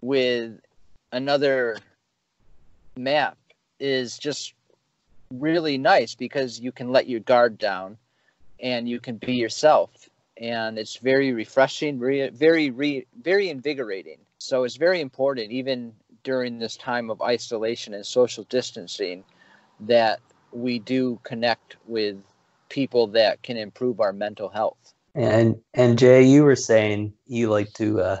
with 0.00 0.60
another 1.12 1.76
map 2.96 3.36
is 3.78 4.16
just 4.16 4.54
really 5.30 5.76
nice 5.76 6.14
because 6.14 6.58
you 6.58 6.72
can 6.72 6.88
let 6.90 7.06
your 7.06 7.20
guard 7.20 7.58
down 7.58 7.98
and 8.60 8.88
you 8.88 9.00
can 9.00 9.16
be 9.16 9.34
yourself. 9.34 10.08
And 10.40 10.78
it's 10.78 10.96
very 10.96 11.32
refreshing 11.32 11.98
re- 11.98 12.30
very 12.30 12.70
re- 12.70 13.06
very 13.22 13.50
invigorating. 13.50 14.18
So 14.38 14.64
it's 14.64 14.76
very 14.76 15.00
important 15.00 15.50
even 15.50 15.92
during 16.22 16.58
this 16.58 16.76
time 16.76 17.10
of 17.10 17.20
isolation 17.22 17.94
and 17.94 18.04
social 18.04 18.44
distancing 18.44 19.24
that 19.80 20.20
we 20.52 20.78
do 20.78 21.18
connect 21.24 21.76
with 21.86 22.16
people 22.68 23.06
that 23.08 23.42
can 23.42 23.56
improve 23.56 24.00
our 24.00 24.12
mental 24.12 24.48
health. 24.48 24.94
And 25.14 25.56
and 25.74 25.98
jay 25.98 26.22
you 26.22 26.44
were 26.44 26.56
saying 26.56 27.14
you 27.26 27.50
like 27.50 27.72
to 27.74 28.00
uh, 28.00 28.20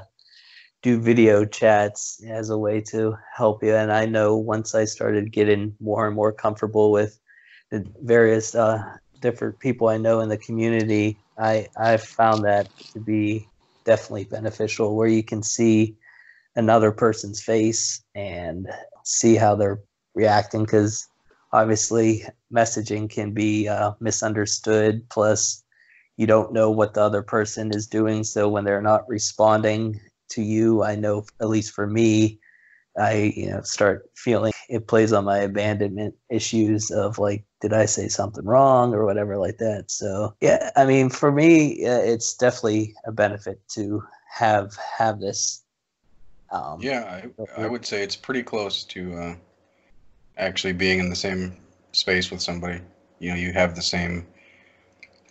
do 0.82 1.00
video 1.00 1.44
chats 1.44 2.22
as 2.28 2.50
a 2.50 2.58
way 2.58 2.80
to 2.80 3.16
help 3.34 3.62
you. 3.62 3.74
And 3.74 3.92
i 3.92 4.06
know 4.06 4.36
once 4.36 4.74
i 4.74 4.84
started 4.84 5.32
getting 5.32 5.74
more 5.80 6.06
and 6.06 6.16
more 6.16 6.32
comfortable 6.32 6.90
with 6.90 7.18
the 7.70 7.84
various 8.02 8.54
uh, 8.54 8.82
different 9.20 9.58
people 9.58 9.88
i 9.88 9.96
know 9.96 10.20
in 10.20 10.28
the 10.28 10.38
community 10.38 11.18
i 11.38 11.66
i've 11.76 12.02
found 12.02 12.44
that 12.44 12.68
to 12.92 13.00
be 13.00 13.48
definitely 13.84 14.24
beneficial 14.24 14.96
where 14.96 15.08
you 15.08 15.22
can 15.22 15.42
see 15.42 15.96
another 16.56 16.90
person's 16.90 17.42
face 17.42 18.02
and 18.14 18.68
see 19.04 19.34
how 19.34 19.54
they're 19.54 19.80
reacting 20.14 20.64
because 20.64 21.06
obviously 21.52 22.24
messaging 22.52 23.08
can 23.08 23.32
be 23.32 23.68
uh, 23.68 23.92
misunderstood 24.00 25.08
plus 25.08 25.64
you 26.18 26.26
don't 26.26 26.52
know 26.52 26.70
what 26.70 26.92
the 26.94 27.00
other 27.00 27.22
person 27.22 27.70
is 27.72 27.86
doing. 27.86 28.24
So 28.24 28.48
when 28.48 28.64
they're 28.64 28.82
not 28.82 29.08
responding 29.08 29.98
to 30.30 30.42
you, 30.42 30.82
I 30.82 30.96
know 30.96 31.24
at 31.40 31.48
least 31.48 31.72
for 31.72 31.86
me, 31.86 32.40
I 32.98 33.32
you 33.36 33.50
know 33.50 33.62
start 33.62 34.10
feeling 34.16 34.52
it 34.68 34.88
plays 34.88 35.12
on 35.12 35.24
my 35.24 35.38
abandonment 35.38 36.16
issues 36.30 36.90
of 36.90 37.18
like 37.18 37.44
did 37.60 37.72
I 37.72 37.86
say 37.86 38.08
something 38.08 38.44
wrong 38.44 38.94
or 38.94 39.04
whatever 39.04 39.36
like 39.36 39.58
that. 39.58 39.90
So 39.90 40.34
yeah, 40.40 40.70
I 40.76 40.84
mean 40.86 41.10
for 41.10 41.32
me 41.32 41.84
uh, 41.86 42.00
it's 42.00 42.34
definitely 42.34 42.94
a 43.04 43.12
benefit 43.12 43.60
to 43.74 44.02
have 44.30 44.76
have 44.76 45.20
this. 45.20 45.64
Um, 46.50 46.80
yeah, 46.80 47.22
I, 47.58 47.62
I 47.62 47.66
would 47.66 47.84
say 47.84 48.02
it's 48.02 48.16
pretty 48.16 48.42
close 48.42 48.84
to 48.84 49.14
uh, 49.14 49.34
actually 50.38 50.72
being 50.72 50.98
in 50.98 51.10
the 51.10 51.16
same 51.16 51.56
space 51.92 52.30
with 52.30 52.40
somebody. 52.40 52.80
You 53.18 53.30
know, 53.30 53.36
you 53.36 53.52
have 53.52 53.74
the 53.74 53.82
same 53.82 54.26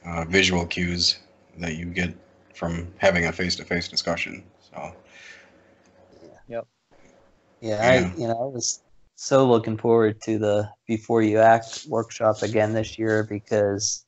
uh, 0.05 0.25
visual 0.25 0.65
cues 0.65 1.19
that 1.57 1.75
you 1.75 1.85
get 1.85 2.13
from 2.53 2.87
having 2.97 3.25
a 3.25 3.31
face-to-face 3.31 3.87
discussion. 3.87 4.43
So. 4.71 4.93
Yep. 6.47 6.67
Yeah, 7.61 7.93
yeah, 7.93 8.07
I 8.11 8.19
you 8.19 8.27
know 8.27 8.33
I 8.39 8.45
was 8.45 8.81
so 9.17 9.47
looking 9.47 9.77
forward 9.77 10.21
to 10.21 10.37
the 10.37 10.69
Before 10.85 11.23
You 11.23 11.39
Act 11.39 11.87
workshop 11.89 12.43
again 12.43 12.73
this 12.73 12.99
year 12.99 13.23
because 13.23 14.05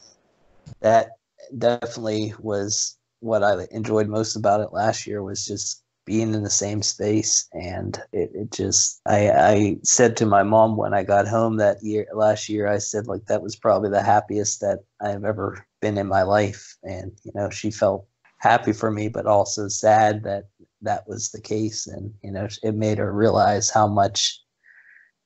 that 0.81 1.09
definitely 1.57 2.33
was 2.39 2.95
what 3.19 3.43
I 3.43 3.67
enjoyed 3.71 4.07
most 4.07 4.35
about 4.35 4.61
it 4.61 4.71
last 4.71 5.07
year 5.07 5.23
was 5.23 5.47
just 5.47 5.83
being 6.05 6.35
in 6.35 6.43
the 6.43 6.49
same 6.49 6.83
space. 6.83 7.49
And 7.53 7.99
it, 8.13 8.29
it 8.35 8.51
just 8.51 9.01
I, 9.07 9.31
I 9.31 9.77
said 9.83 10.15
to 10.17 10.27
my 10.27 10.43
mom 10.43 10.77
when 10.77 10.93
i 10.93 11.03
got 11.03 11.27
home 11.27 11.57
that 11.57 11.77
year 11.83 12.07
last 12.13 12.47
year 12.47 12.67
i 12.67 12.77
said 12.77 13.07
like 13.07 13.25
that 13.25 13.41
was 13.41 13.55
probably 13.55 13.89
the 13.89 14.01
happiest 14.01 14.61
that 14.61 14.79
i've 15.01 15.23
ever 15.23 15.65
been 15.81 15.97
in 15.97 16.07
my 16.07 16.21
life. 16.21 16.77
And 16.83 17.11
you 17.23 17.31
know 17.33 17.49
she 17.49 17.71
felt 17.71 18.05
happy 18.37 18.73
for 18.73 18.91
me 18.91 19.09
but 19.09 19.25
also 19.25 19.67
sad 19.67 20.23
that 20.23 20.45
that 20.83 21.07
was 21.07 21.31
the 21.31 21.41
case. 21.41 21.87
And 21.87 22.13
you 22.23 22.31
know 22.31 22.47
it 22.61 22.75
made 22.75 22.99
her 22.99 23.11
realize 23.11 23.71
how 23.71 23.87
much 23.87 24.39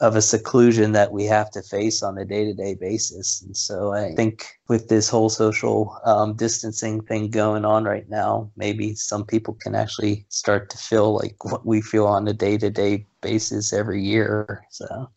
of 0.03 0.17
a 0.17 0.21
seclusion 0.21 0.91
that 0.91 1.13
we 1.13 1.23
have 1.23 1.49
to 1.49 1.61
face 1.61 2.03
on 2.03 2.17
a 2.17 2.25
day-to-day 2.25 2.75
basis. 2.75 3.41
And 3.41 3.55
so 3.55 3.93
i 3.93 4.13
think 4.15 4.45
with 4.67 4.89
this 4.89 5.07
whole 5.07 5.29
social 5.29 5.97
um, 6.05 6.35
distancing 6.35 7.01
thing 7.01 7.29
going 7.29 7.63
on 7.63 7.85
right 7.85 8.09
now 8.09 8.51
maybe 8.57 8.95
some 8.95 9.25
people 9.25 9.53
can 9.63 9.75
actually 9.75 10.25
start 10.27 10.69
to 10.71 10.77
feel 10.77 11.15
like 11.15 11.45
what 11.45 11.65
we 11.65 11.81
feel 11.81 12.05
on 12.05 12.27
a 12.27 12.33
day-to-day 12.33 13.05
basis 13.21 13.71
every 13.71 14.03
year. 14.03 14.65
So. 14.69 15.09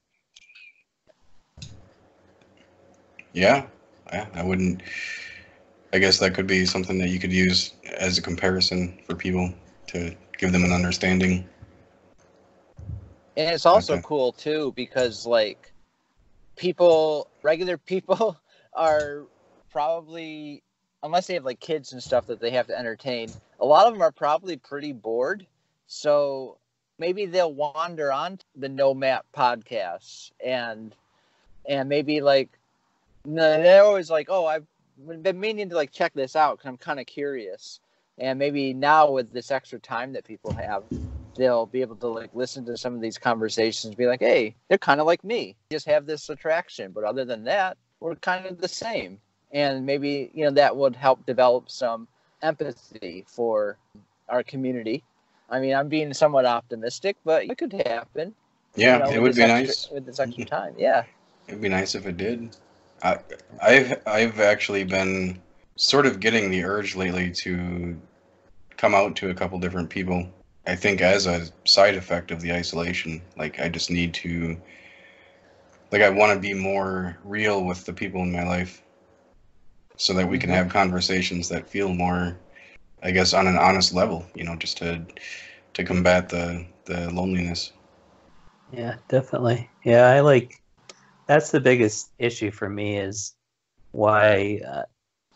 Yeah 3.32 3.66
yeah 4.12 4.26
i 4.34 4.42
wouldn't 4.42 4.82
i 5.92 5.98
guess 5.98 6.18
that 6.18 6.32
could 6.32 6.46
be 6.46 6.64
something 6.64 6.96
that 6.98 7.08
you 7.08 7.18
could 7.18 7.32
use 7.32 7.72
as 7.98 8.18
a 8.18 8.22
comparison 8.22 8.96
for 9.04 9.16
people 9.16 9.52
to 9.88 10.14
give 10.38 10.52
them 10.52 10.62
an 10.62 10.72
understanding 10.72 11.44
and 13.36 13.54
it's 13.54 13.66
also 13.66 13.94
okay. 13.94 14.02
cool 14.04 14.32
too 14.32 14.72
because 14.76 15.26
like 15.26 15.72
people, 16.56 17.28
regular 17.42 17.76
people 17.86 18.38
are 18.74 19.24
probably 19.70 20.62
unless 21.02 21.26
they 21.26 21.34
have 21.34 21.44
like 21.44 21.60
kids 21.60 21.92
and 21.92 22.02
stuff 22.02 22.26
that 22.26 22.40
they 22.40 22.50
have 22.50 22.66
to 22.66 22.78
entertain, 22.78 23.30
a 23.60 23.64
lot 23.64 23.86
of 23.86 23.92
them 23.92 24.02
are 24.02 24.12
probably 24.12 24.56
pretty 24.56 24.92
bored. 24.92 25.46
So 25.86 26.58
maybe 26.98 27.26
they'll 27.26 27.52
wander 27.52 28.12
on 28.12 28.40
the 28.56 28.68
No 28.68 28.94
Map 28.94 29.24
podcasts 29.34 30.32
and 30.44 30.94
and 31.68 31.88
maybe 31.88 32.20
like 32.20 32.50
they're 33.24 33.84
always 33.84 34.10
like, 34.10 34.28
oh, 34.30 34.46
I've 34.46 34.66
been 34.98 35.38
meaning 35.38 35.68
to 35.70 35.74
like 35.74 35.92
check 35.92 36.12
this 36.14 36.36
out 36.36 36.58
because 36.58 36.68
I'm 36.68 36.76
kind 36.76 37.00
of 37.00 37.06
curious. 37.06 37.80
And 38.18 38.38
maybe 38.38 38.72
now 38.72 39.10
with 39.10 39.32
this 39.32 39.50
extra 39.50 39.78
time 39.78 40.12
that 40.14 40.24
people 40.24 40.52
have, 40.54 40.84
they'll 41.36 41.66
be 41.66 41.80
able 41.80 41.96
to 41.96 42.08
like 42.08 42.30
listen 42.34 42.64
to 42.66 42.76
some 42.76 42.94
of 42.94 43.00
these 43.00 43.18
conversations 43.18 43.94
be 43.94 44.06
like 44.06 44.20
hey 44.20 44.54
they're 44.68 44.78
kind 44.78 45.00
of 45.00 45.06
like 45.06 45.22
me. 45.24 45.56
Just 45.70 45.86
have 45.86 46.06
this 46.06 46.28
attraction 46.28 46.92
but 46.92 47.04
other 47.04 47.24
than 47.24 47.44
that 47.44 47.76
we're 48.00 48.14
kind 48.16 48.46
of 48.46 48.60
the 48.60 48.68
same. 48.68 49.18
And 49.52 49.86
maybe 49.86 50.30
you 50.34 50.44
know 50.44 50.50
that 50.52 50.76
would 50.76 50.96
help 50.96 51.24
develop 51.26 51.70
some 51.70 52.08
empathy 52.42 53.24
for 53.26 53.78
our 54.28 54.42
community. 54.42 55.02
I 55.48 55.60
mean 55.60 55.74
i'm 55.74 55.88
being 55.88 56.12
somewhat 56.12 56.46
optimistic 56.46 57.16
but 57.24 57.44
it 57.44 57.58
could 57.58 57.72
happen. 57.72 58.34
Yeah 58.74 58.98
you 58.98 59.04
know, 59.04 59.10
it 59.10 59.22
would 59.22 59.34
be 59.34 59.42
extra, 59.42 59.66
nice. 59.66 59.90
with 59.90 60.06
this 60.06 60.20
extra 60.20 60.44
time 60.44 60.74
yeah. 60.78 61.04
It'd 61.48 61.60
be 61.60 61.68
nice 61.68 61.94
if 61.94 62.06
it 62.06 62.16
did. 62.16 62.56
I, 63.02 63.18
i've 63.62 64.00
i've 64.06 64.40
actually 64.40 64.84
been 64.84 65.40
sort 65.76 66.06
of 66.06 66.20
getting 66.20 66.50
the 66.50 66.64
urge 66.64 66.96
lately 66.96 67.30
to 67.30 67.96
come 68.76 68.94
out 68.94 69.16
to 69.16 69.30
a 69.30 69.34
couple 69.34 69.58
different 69.58 69.90
people 69.90 70.28
I 70.66 70.74
think 70.74 71.00
as 71.00 71.26
a 71.26 71.46
side 71.64 71.94
effect 71.94 72.30
of 72.30 72.40
the 72.40 72.52
isolation, 72.52 73.22
like 73.36 73.60
I 73.60 73.68
just 73.68 73.90
need 73.90 74.14
to, 74.14 74.56
like 75.92 76.02
I 76.02 76.10
want 76.10 76.32
to 76.32 76.40
be 76.40 76.54
more 76.54 77.16
real 77.24 77.64
with 77.64 77.84
the 77.84 77.92
people 77.92 78.22
in 78.22 78.32
my 78.32 78.44
life, 78.44 78.82
so 79.96 80.12
that 80.14 80.28
we 80.28 80.38
can 80.38 80.50
mm-hmm. 80.50 80.56
have 80.58 80.72
conversations 80.72 81.48
that 81.48 81.68
feel 81.68 81.88
more, 81.88 82.36
I 83.02 83.12
guess, 83.12 83.32
on 83.32 83.46
an 83.46 83.56
honest 83.56 83.94
level. 83.94 84.26
You 84.34 84.44
know, 84.44 84.56
just 84.56 84.78
to 84.78 85.04
to 85.74 85.84
combat 85.84 86.28
the 86.28 86.66
the 86.84 87.10
loneliness. 87.12 87.72
Yeah, 88.72 88.96
definitely. 89.08 89.70
Yeah, 89.84 90.06
I 90.08 90.20
like. 90.20 90.60
That's 91.26 91.50
the 91.50 91.60
biggest 91.60 92.10
issue 92.18 92.50
for 92.52 92.68
me 92.68 92.98
is 92.98 93.34
why 93.90 94.60
uh, 94.66 94.82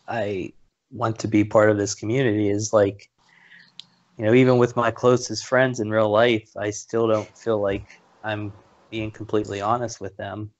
I 0.07 0.53
want 0.91 1.19
to 1.19 1.27
be 1.27 1.43
part 1.43 1.69
of 1.69 1.77
this 1.77 1.95
community 1.95 2.49
is 2.49 2.71
like 2.71 3.09
you 4.17 4.25
know, 4.25 4.33
even 4.33 4.57
with 4.57 4.75
my 4.75 4.91
closest 4.91 5.45
friends 5.45 5.79
in 5.79 5.89
real 5.89 6.09
life, 6.09 6.51
I 6.57 6.69
still 6.69 7.07
don't 7.07 7.37
feel 7.37 7.61
like 7.61 7.87
I'm 8.23 8.53
being 8.89 9.11
completely 9.11 9.61
honest 9.61 10.01
with 10.01 10.15
them. 10.17 10.51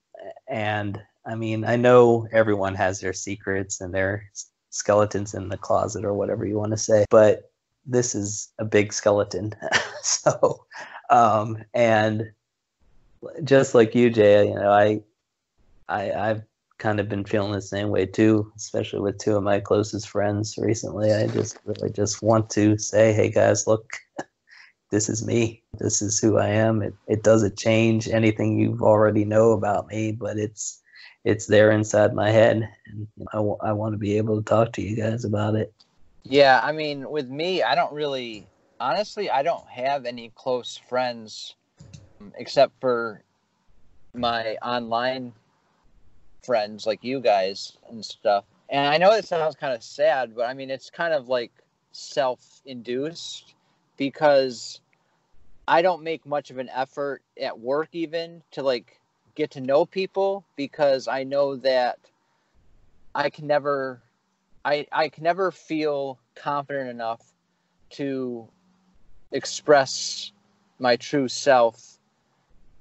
And 0.48 1.00
I 1.26 1.34
mean, 1.34 1.64
I 1.64 1.76
know 1.76 2.26
everyone 2.32 2.74
has 2.74 3.00
their 3.00 3.12
secrets 3.12 3.80
and 3.80 3.94
their 3.94 4.24
skeletons 4.70 5.34
in 5.34 5.48
the 5.48 5.58
closet 5.58 6.04
or 6.04 6.14
whatever 6.14 6.46
you 6.46 6.58
want 6.58 6.72
to 6.72 6.78
say, 6.78 7.04
but 7.10 7.52
this 7.86 8.14
is 8.14 8.52
a 8.58 8.64
big 8.64 8.92
skeleton. 8.92 9.54
so, 10.02 10.66
um, 11.10 11.58
and 11.74 12.32
just 13.44 13.74
like 13.74 13.94
you, 13.94 14.10
Jay, 14.10 14.48
you 14.48 14.54
know, 14.54 14.72
I, 14.72 15.02
I, 15.88 16.12
I've 16.12 16.42
kind 16.82 16.98
of 16.98 17.08
been 17.08 17.24
feeling 17.24 17.52
the 17.52 17.62
same 17.62 17.90
way 17.90 18.04
too, 18.04 18.52
especially 18.56 18.98
with 18.98 19.16
two 19.16 19.36
of 19.36 19.44
my 19.44 19.60
closest 19.60 20.08
friends 20.08 20.58
recently. 20.58 21.12
I 21.12 21.28
just 21.28 21.56
really 21.64 21.90
just 21.90 22.20
want 22.22 22.50
to 22.50 22.76
say, 22.76 23.12
hey 23.12 23.30
guys, 23.30 23.68
look, 23.68 23.88
this 24.90 25.08
is 25.08 25.24
me. 25.24 25.62
This 25.78 26.02
is 26.02 26.18
who 26.18 26.38
I 26.38 26.48
am. 26.48 26.82
It 26.82 26.94
it 27.06 27.22
doesn't 27.22 27.56
change 27.56 28.08
anything 28.08 28.58
you've 28.58 28.82
already 28.82 29.24
know 29.24 29.52
about 29.52 29.86
me, 29.86 30.10
but 30.10 30.36
it's 30.38 30.82
it's 31.24 31.46
there 31.46 31.70
inside 31.70 32.14
my 32.14 32.30
head, 32.30 32.68
and 32.86 33.06
I, 33.32 33.36
w- 33.36 33.58
I 33.62 33.72
want 33.72 33.94
to 33.94 33.98
be 33.98 34.16
able 34.16 34.36
to 34.36 34.44
talk 34.44 34.72
to 34.72 34.82
you 34.82 34.96
guys 34.96 35.24
about 35.24 35.54
it. 35.54 35.72
Yeah, 36.24 36.60
I 36.62 36.72
mean, 36.72 37.08
with 37.08 37.28
me, 37.28 37.62
I 37.62 37.76
don't 37.76 37.92
really, 37.92 38.48
honestly, 38.80 39.30
I 39.30 39.44
don't 39.44 39.68
have 39.68 40.04
any 40.04 40.32
close 40.34 40.80
friends 40.88 41.54
except 42.36 42.72
for 42.80 43.22
my 44.14 44.56
online 44.62 45.32
friends 46.42 46.86
like 46.86 47.02
you 47.02 47.20
guys 47.20 47.76
and 47.88 48.04
stuff. 48.04 48.44
And 48.68 48.86
I 48.86 48.98
know 48.98 49.12
it 49.12 49.26
sounds 49.26 49.54
kind 49.54 49.74
of 49.74 49.82
sad, 49.82 50.34
but 50.34 50.46
I 50.48 50.54
mean, 50.54 50.70
it's 50.70 50.90
kind 50.90 51.12
of 51.12 51.28
like 51.28 51.52
self 51.92 52.62
induced 52.64 53.54
because 53.96 54.80
I 55.68 55.82
don't 55.82 56.02
make 56.02 56.26
much 56.26 56.50
of 56.50 56.58
an 56.58 56.68
effort 56.70 57.22
at 57.40 57.58
work 57.58 57.88
even 57.92 58.42
to 58.52 58.62
like 58.62 58.98
get 59.34 59.52
to 59.52 59.60
know 59.60 59.86
people 59.86 60.44
because 60.56 61.08
I 61.08 61.24
know 61.24 61.56
that 61.56 61.98
I 63.14 63.30
can 63.30 63.46
never 63.46 64.02
I 64.64 64.86
I 64.90 65.08
can 65.08 65.24
never 65.24 65.50
feel 65.50 66.18
confident 66.34 66.90
enough 66.90 67.22
to 67.90 68.48
express 69.30 70.32
my 70.78 70.96
true 70.96 71.28
self 71.28 71.98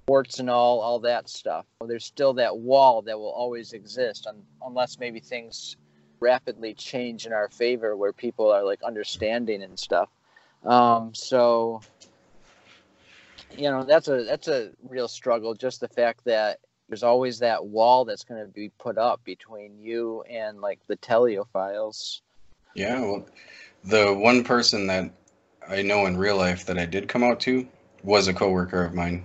warts 0.08 0.40
and 0.40 0.50
all, 0.50 0.80
all 0.80 1.00
that 1.00 1.30
stuff. 1.30 1.66
There's 1.86 2.06
still 2.06 2.34
that 2.34 2.58
wall 2.58 3.02
that 3.04 3.18
will 3.18 3.32
always 3.32 3.74
exist, 3.74 4.28
un- 4.28 4.44
unless 4.66 5.00
maybe 5.00 5.20
things 5.20 5.78
rapidly 6.20 6.74
change 6.74 7.26
in 7.26 7.34
our 7.34 7.50
favor, 7.50 7.96
where 7.96 8.14
people 8.14 8.52
are 8.52 8.64
like 8.64 8.84
understanding 8.84 9.64
and 9.64 9.78
stuff. 9.78 10.10
Um, 10.64 11.14
so, 11.14 11.82
you 13.58 13.70
know, 13.72 13.84
that's 13.84 14.08
a 14.08 14.24
that's 14.24 14.48
a 14.48 14.72
real 14.88 15.08
struggle. 15.08 15.54
Just 15.54 15.80
the 15.80 15.88
fact 15.88 16.26
that 16.26 16.60
there's 16.88 17.04
always 17.04 17.40
that 17.40 17.66
wall 17.66 18.06
that's 18.06 18.24
going 18.24 18.42
to 18.46 18.52
be 18.52 18.70
put 18.78 18.98
up 18.98 19.24
between 19.24 19.80
you 19.80 20.24
and 20.30 20.62
like 20.62 20.80
the 20.88 20.98
teleiophiles. 20.98 22.22
Yeah, 22.76 23.00
well, 23.00 23.26
the 23.84 24.14
one 24.14 24.44
person 24.44 24.88
that 24.88 25.12
I 25.68 25.82
know 25.82 26.06
in 26.06 26.18
real 26.18 26.38
life 26.38 26.66
that 26.66 26.78
I 26.78 26.86
did 26.86 27.08
come 27.08 27.24
out 27.24 27.40
to 27.42 27.68
was 28.04 28.28
a 28.28 28.34
coworker 28.34 28.84
of 28.84 28.94
mine 28.94 29.24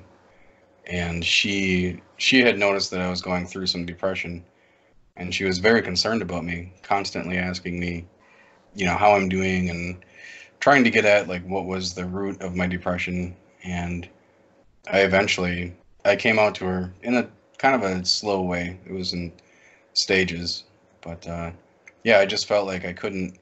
and 0.87 1.25
she 1.25 2.01
she 2.17 2.41
had 2.41 2.59
noticed 2.59 2.91
that 2.91 3.01
I 3.01 3.11
was 3.11 3.23
going 3.23 3.47
through 3.47 3.67
some 3.67 3.87
depression, 3.87 4.45
and 5.17 5.35
she 5.35 5.45
was 5.45 5.59
very 5.59 5.83
concerned 5.83 6.23
about 6.23 6.45
me, 6.45 6.73
constantly 6.83 7.37
asking 7.39 7.79
me, 7.79 8.07
you 8.75 8.87
know 8.87 8.97
how 8.97 9.15
I'm 9.15 9.29
doing 9.29 9.71
and 9.71 10.05
trying 10.61 10.85
to 10.85 10.91
get 10.91 11.05
at 11.05 11.29
like 11.29 11.45
what 11.47 11.67
was 11.67 11.95
the 11.95 12.05
root 12.05 12.41
of 12.43 12.55
my 12.55 12.67
depression 12.67 13.35
and 13.65 14.09
I 14.91 15.01
eventually 15.01 15.75
I 16.05 16.17
came 16.17 16.39
out 16.39 16.55
to 16.57 16.67
her 16.67 16.93
in 17.03 17.17
a 17.17 17.29
kind 17.59 17.75
of 17.75 17.83
a 17.83 18.05
slow 18.05 18.43
way. 18.43 18.79
It 18.87 18.93
was 18.93 19.13
in 19.13 19.33
stages, 19.95 20.65
but 21.01 21.27
uh, 21.27 21.51
yeah, 22.05 22.19
I 22.19 22.27
just 22.27 22.47
felt 22.47 22.67
like 22.67 22.85
I 22.85 22.93
couldn't 22.93 23.39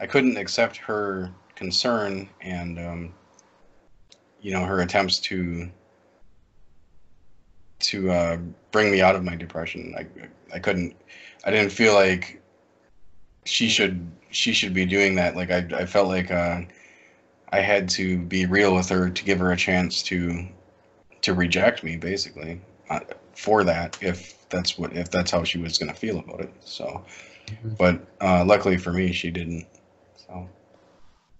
I 0.00 0.06
couldn't 0.06 0.36
accept 0.36 0.76
her 0.78 1.30
concern 1.54 2.28
and 2.40 2.78
um, 2.78 3.14
you 4.40 4.52
know 4.52 4.64
her 4.64 4.80
attempts 4.80 5.18
to 5.20 5.70
to 7.80 8.10
uh, 8.10 8.38
bring 8.70 8.90
me 8.90 9.00
out 9.00 9.16
of 9.16 9.24
my 9.24 9.36
depression. 9.36 9.94
I 9.96 10.06
I 10.54 10.58
couldn't 10.58 10.96
I 11.44 11.50
didn't 11.50 11.72
feel 11.72 11.94
like 11.94 12.40
she 13.44 13.68
should 13.68 14.10
she 14.30 14.52
should 14.52 14.74
be 14.74 14.86
doing 14.86 15.14
that. 15.16 15.36
Like 15.36 15.50
I 15.50 15.66
I 15.74 15.86
felt 15.86 16.08
like 16.08 16.30
uh, 16.30 16.62
I 17.52 17.60
had 17.60 17.88
to 17.90 18.18
be 18.18 18.46
real 18.46 18.74
with 18.74 18.88
her 18.90 19.10
to 19.10 19.24
give 19.24 19.38
her 19.38 19.52
a 19.52 19.56
chance 19.56 20.02
to 20.04 20.46
to 21.22 21.34
reject 21.34 21.82
me 21.84 21.96
basically 21.96 22.60
uh, 22.90 23.00
for 23.34 23.64
that 23.64 23.98
if 24.02 24.48
that's 24.48 24.78
what 24.78 24.92
if 24.96 25.10
that's 25.10 25.30
how 25.30 25.44
she 25.44 25.58
was 25.58 25.78
going 25.78 25.92
to 25.92 25.98
feel 25.98 26.18
about 26.20 26.40
it. 26.40 26.52
So, 26.64 27.04
Mm-hmm. 27.50 27.74
but 27.78 28.00
uh, 28.20 28.44
luckily 28.44 28.76
for 28.78 28.92
me, 28.92 29.12
she 29.12 29.30
didn't. 29.30 29.66
So 30.16 30.48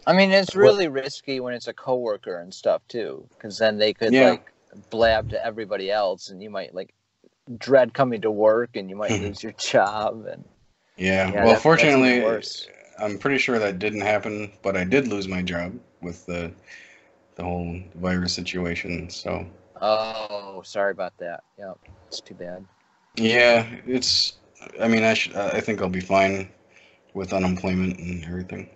I 0.06 0.12
mean, 0.14 0.30
it's 0.32 0.54
really 0.56 0.88
risky 0.88 1.40
when 1.40 1.54
it's 1.54 1.68
a 1.68 1.74
coworker 1.74 2.38
and 2.38 2.52
stuff 2.54 2.82
too, 2.88 3.28
because 3.36 3.58
then 3.58 3.78
they 3.78 3.92
could 3.94 4.14
Yeah. 4.14 4.18
like 4.18 4.52
blab 4.90 5.30
to 5.30 5.44
everybody 5.44 5.90
else, 5.90 6.30
and 6.30 6.42
you 6.42 6.50
might 6.50 6.74
like 6.74 6.92
dread 7.58 7.94
coming 7.94 8.20
to 8.22 8.30
work, 8.30 8.70
and 8.76 8.90
you 8.90 8.96
might 8.96 9.10
lose 9.22 9.42
your 9.42 9.52
job. 9.52 10.26
And 10.30 10.44
yeah, 10.96 11.30
Yeah, 11.32 11.44
well, 11.44 11.54
that- 11.54 11.62
fortunately. 11.62 12.42
I'm 12.98 13.18
pretty 13.18 13.38
sure 13.38 13.58
that 13.58 13.78
didn't 13.78 14.00
happen, 14.00 14.50
but 14.62 14.76
I 14.76 14.84
did 14.84 15.08
lose 15.08 15.28
my 15.28 15.42
job 15.42 15.78
with 16.00 16.24
the 16.26 16.50
the 17.34 17.42
whole 17.44 17.78
virus 17.96 18.32
situation. 18.32 19.10
So 19.10 19.46
oh, 19.82 20.62
sorry 20.62 20.92
about 20.92 21.12
that. 21.18 21.44
Yeah, 21.58 21.74
it's 22.08 22.20
too 22.20 22.34
bad. 22.34 22.64
yeah, 23.16 23.66
it's. 23.86 24.34
I 24.80 24.88
mean, 24.88 25.04
I 25.04 25.14
should. 25.14 25.36
I 25.36 25.60
think 25.60 25.82
I'll 25.82 25.88
be 25.88 26.00
fine 26.00 26.48
with 27.14 27.32
unemployment 27.32 27.98
and 27.98 28.24
everything. 28.24 28.70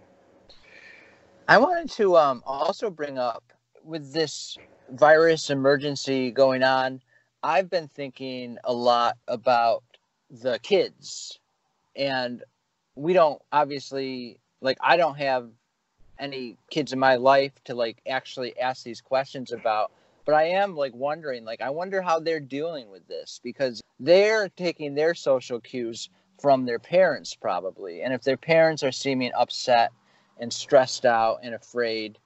I 1.48 1.58
wanted 1.58 1.90
to 1.92 2.16
um, 2.16 2.42
also 2.46 2.90
bring 2.90 3.18
up 3.18 3.42
with 3.82 4.12
this 4.12 4.56
virus 4.92 5.50
emergency 5.50 6.30
going 6.30 6.62
on, 6.62 7.00
I've 7.42 7.70
been 7.70 7.88
thinking 7.88 8.58
a 8.64 8.72
lot 8.72 9.16
about 9.28 9.82
the 10.30 10.58
kids. 10.60 11.38
And 11.96 12.42
we 12.94 13.12
don't 13.12 13.40
obviously, 13.52 14.38
like, 14.60 14.78
I 14.80 14.96
don't 14.96 15.16
have 15.16 15.48
any 16.18 16.56
kids 16.70 16.92
in 16.92 16.98
my 16.98 17.16
life 17.16 17.52
to, 17.64 17.74
like, 17.74 18.02
actually 18.08 18.58
ask 18.58 18.84
these 18.84 19.00
questions 19.00 19.52
about. 19.52 19.92
But 20.26 20.34
I 20.34 20.44
am, 20.44 20.76
like, 20.76 20.94
wondering, 20.94 21.44
like, 21.44 21.62
I 21.62 21.70
wonder 21.70 22.02
how 22.02 22.20
they're 22.20 22.40
dealing 22.40 22.90
with 22.90 23.06
this 23.08 23.40
because 23.42 23.82
they're 23.98 24.48
taking 24.50 24.94
their 24.94 25.14
social 25.14 25.60
cues 25.60 26.10
from 26.40 26.64
their 26.66 26.78
parents, 26.78 27.34
probably. 27.34 28.02
And 28.02 28.12
if 28.12 28.22
their 28.22 28.36
parents 28.36 28.82
are 28.82 28.92
seeming 28.92 29.32
upset, 29.34 29.92
and 30.40 30.52
stressed 30.52 31.04
out 31.04 31.38
and 31.42 31.54
afraid 31.54 32.18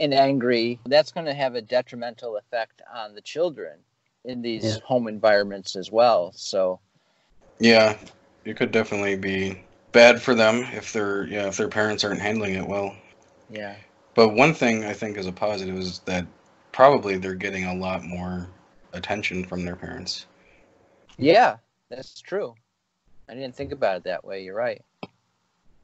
and 0.00 0.14
angry, 0.14 0.80
that's 0.86 1.12
going 1.12 1.26
to 1.26 1.34
have 1.34 1.54
a 1.54 1.62
detrimental 1.62 2.36
effect 2.36 2.82
on 2.92 3.14
the 3.14 3.20
children 3.20 3.78
in 4.24 4.42
these 4.42 4.64
Yeah. 4.64 4.78
home 4.84 5.08
environments 5.08 5.76
as 5.76 5.90
well. 5.90 6.32
So, 6.34 6.80
Yeah, 7.58 7.98
it 8.44 8.56
could 8.56 8.70
definitely 8.72 9.16
be 9.16 9.62
bad 9.92 10.20
for 10.20 10.34
them 10.34 10.62
if 10.74 10.92
their 10.92 11.26
yeah 11.28 11.46
if 11.46 11.56
their 11.56 11.68
parents 11.68 12.04
aren't 12.04 12.20
handling 12.20 12.54
it 12.54 12.66
well. 12.66 12.94
yeah. 13.48 13.76
But 14.14 14.30
one 14.30 14.54
thing 14.54 14.84
I 14.84 14.92
think 14.92 15.16
is 15.18 15.26
a 15.26 15.32
positive 15.32 15.76
is 15.76 16.00
that 16.00 16.26
probably 16.72 17.16
they're 17.18 17.34
getting 17.34 17.64
a 17.64 17.74
lot 17.74 18.02
more 18.04 18.48
attention 18.92 19.44
from 19.44 19.64
their 19.64 19.76
parents. 19.76 20.26
Yeah, 21.18 21.58
that's 21.90 22.20
true. 22.20 22.54
I 23.28 23.34
didn't 23.34 23.54
think 23.56 23.72
about 23.72 23.96
it 23.98 24.04
that 24.04 24.24
way. 24.24 24.42
You're 24.44 24.54
right. 24.54 24.82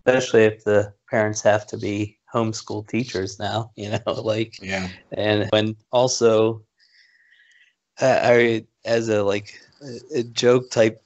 Especially 0.04 0.44
if 0.44 0.64
the 0.64 0.92
parents 1.10 1.40
have 1.42 1.66
to 1.66 1.78
be 1.78 2.18
homeschool 2.32 2.86
teachers 2.88 3.38
now 3.38 3.70
you 3.76 3.90
know 3.90 4.12
like 4.22 4.54
Yeah. 4.60 4.88
and 5.12 5.48
when 5.50 5.76
also 5.90 6.62
uh, 8.00 8.20
I 8.22 8.64
as 8.84 9.08
a 9.08 9.22
like 9.22 9.54
a, 9.82 10.20
a 10.20 10.22
joke 10.24 10.70
type 10.70 11.00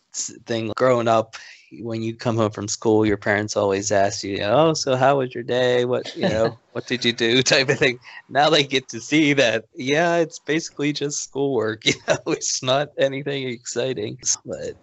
thing 0.46 0.72
growing 0.76 1.09
up 1.09 1.37
when 1.80 2.00
you 2.00 2.14
come 2.16 2.37
home 2.37 2.52
from 2.52 2.68
school 2.68 3.04
your 3.04 3.16
parents 3.18 3.56
always 3.56 3.90
ask 3.92 4.22
you 4.24 4.38
oh 4.42 4.72
so 4.72 4.96
how 4.96 5.18
was 5.18 5.35
your 5.35 5.44
day? 5.44 5.85
What 5.85 6.06
you 6.14 6.26
know 6.28 6.59
what 6.72 6.87
did 6.87 7.04
you 7.04 7.12
do? 7.12 7.42
type 7.42 7.68
of 7.68 7.78
thing. 7.78 7.98
Now 8.28 8.48
they 8.50 8.64
get 8.64 8.88
to 8.90 9.00
see 9.00 9.32
that 9.35 9.64
yeah 9.74 10.16
it's 10.16 10.38
basically 10.38 10.92
just 10.92 11.22
schoolwork 11.22 11.85
you 11.87 11.94
know 12.09 12.18
it's 12.28 12.62
not 12.62 12.88
anything 12.98 13.48
exciting 13.48 14.18
but 14.44 14.74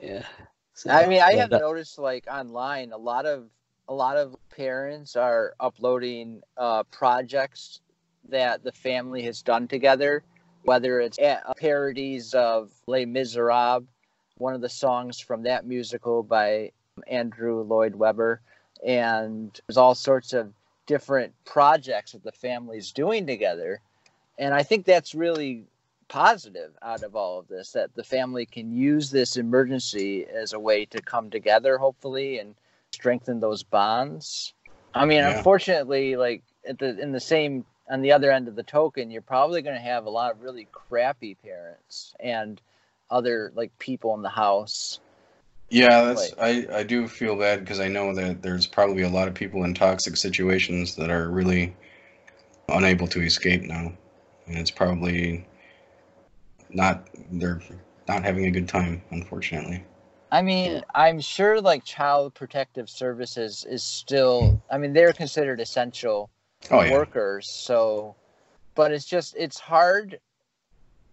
yeah 0.00 0.24
So, 0.82 0.90
I 0.90 1.06
mean, 1.06 1.20
I 1.22 1.30
yeah, 1.30 1.42
have 1.42 1.50
that- 1.50 1.60
noticed 1.60 1.96
like 1.98 2.26
online, 2.28 2.90
a 2.92 2.96
lot 2.96 3.24
of 3.24 3.48
a 3.88 3.94
lot 3.94 4.16
of 4.16 4.34
parents 4.50 5.14
are 5.14 5.54
uploading 5.60 6.42
uh, 6.56 6.82
projects 6.84 7.80
that 8.28 8.64
the 8.64 8.72
family 8.72 9.22
has 9.22 9.42
done 9.42 9.68
together, 9.68 10.24
whether 10.64 10.98
it's 11.00 11.18
a- 11.20 11.54
parodies 11.56 12.34
of 12.34 12.72
Les 12.88 13.04
Miserables, 13.04 13.84
one 14.38 14.54
of 14.54 14.60
the 14.60 14.68
songs 14.68 15.20
from 15.20 15.44
that 15.44 15.66
musical 15.66 16.24
by 16.24 16.72
Andrew 17.06 17.62
Lloyd 17.62 17.94
Webber, 17.94 18.40
and 18.84 19.60
there's 19.68 19.76
all 19.76 19.94
sorts 19.94 20.32
of 20.32 20.52
different 20.86 21.32
projects 21.44 22.10
that 22.12 22.24
the 22.24 22.32
family's 22.32 22.90
doing 22.90 23.24
together, 23.24 23.80
and 24.36 24.52
I 24.52 24.64
think 24.64 24.84
that's 24.84 25.14
really 25.14 25.64
positive 26.12 26.72
out 26.82 27.02
of 27.02 27.16
all 27.16 27.38
of 27.38 27.48
this 27.48 27.72
that 27.72 27.94
the 27.94 28.04
family 28.04 28.44
can 28.44 28.70
use 28.70 29.10
this 29.10 29.38
emergency 29.38 30.26
as 30.26 30.52
a 30.52 30.60
way 30.60 30.84
to 30.84 31.00
come 31.00 31.30
together 31.30 31.78
hopefully 31.78 32.38
and 32.38 32.54
strengthen 32.92 33.40
those 33.40 33.62
bonds 33.62 34.52
i 34.92 35.06
mean 35.06 35.24
Yeah. 35.24 35.38
unfortunately 35.38 36.14
like 36.16 36.42
at 36.68 36.78
the 36.78 37.00
in 37.00 37.12
the 37.12 37.20
same 37.20 37.64
on 37.90 38.02
the 38.02 38.12
other 38.12 38.30
end 38.30 38.46
of 38.46 38.56
the 38.56 38.62
token 38.62 39.10
you're 39.10 39.22
probably 39.22 39.62
going 39.62 39.74
to 39.74 39.80
have 39.80 40.04
a 40.04 40.10
lot 40.10 40.30
of 40.32 40.42
really 40.42 40.68
crappy 40.70 41.34
parents 41.34 42.14
and 42.20 42.60
other 43.10 43.50
like 43.54 43.72
people 43.78 44.14
in 44.14 44.20
the 44.20 44.28
house 44.28 45.00
Yeah, 45.70 46.02
that's 46.02 46.34
I, 46.38 46.66
I 46.70 46.82
do 46.82 47.08
feel 47.08 47.36
bad 47.36 47.60
because 47.60 47.80
I 47.80 47.88
know 47.88 48.14
that 48.14 48.42
there's 48.42 48.66
probably 48.66 49.02
a 49.02 49.08
lot 49.08 49.28
of 49.28 49.34
people 49.34 49.64
in 49.64 49.72
toxic 49.74 50.18
situations 50.18 50.96
that 50.96 51.10
are 51.10 51.30
really 51.30 51.74
unable 52.68 53.08
to 53.08 53.22
escape 53.22 53.62
now. 53.62 53.92
And 54.46 54.58
it's 54.58 54.70
probably 54.70 55.46
not 56.74 57.08
they're 57.30 57.60
not 58.08 58.24
having 58.24 58.46
a 58.46 58.50
good 58.50 58.68
time, 58.68 59.02
unfortunately. 59.10 59.84
I 60.30 60.42
mean, 60.42 60.82
I'm 60.94 61.20
sure 61.20 61.60
like 61.60 61.84
child 61.84 62.34
protective 62.34 62.88
services 62.88 63.64
is 63.68 63.82
still 63.84 64.60
I 64.70 64.78
mean, 64.78 64.92
they're 64.92 65.12
considered 65.12 65.60
essential 65.60 66.30
Oh 66.70 66.82
yeah. 66.82 66.90
workers, 66.90 67.48
so 67.48 68.16
but 68.74 68.92
it's 68.92 69.04
just 69.04 69.36
it's 69.36 69.60
hard 69.60 70.20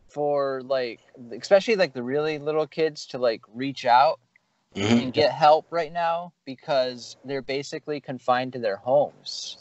for 0.10 0.62
like 0.64 1.02
especially 1.40 1.76
like 1.76 1.94
the 1.94 2.04
really 2.04 2.40
little 2.40 2.68
kids 2.68 3.06
to 3.08 3.18
like 3.18 3.42
reach 3.54 3.86
out 3.86 4.20
Mhm. 4.76 5.02
and 5.02 5.14
get 5.14 5.32
help 5.32 5.68
right 5.72 5.92
now 5.94 6.34
because 6.46 7.18
they're 7.24 7.42
basically 7.42 8.00
confined 8.02 8.54
to 8.54 8.60
their 8.60 8.78
homes. 8.78 9.58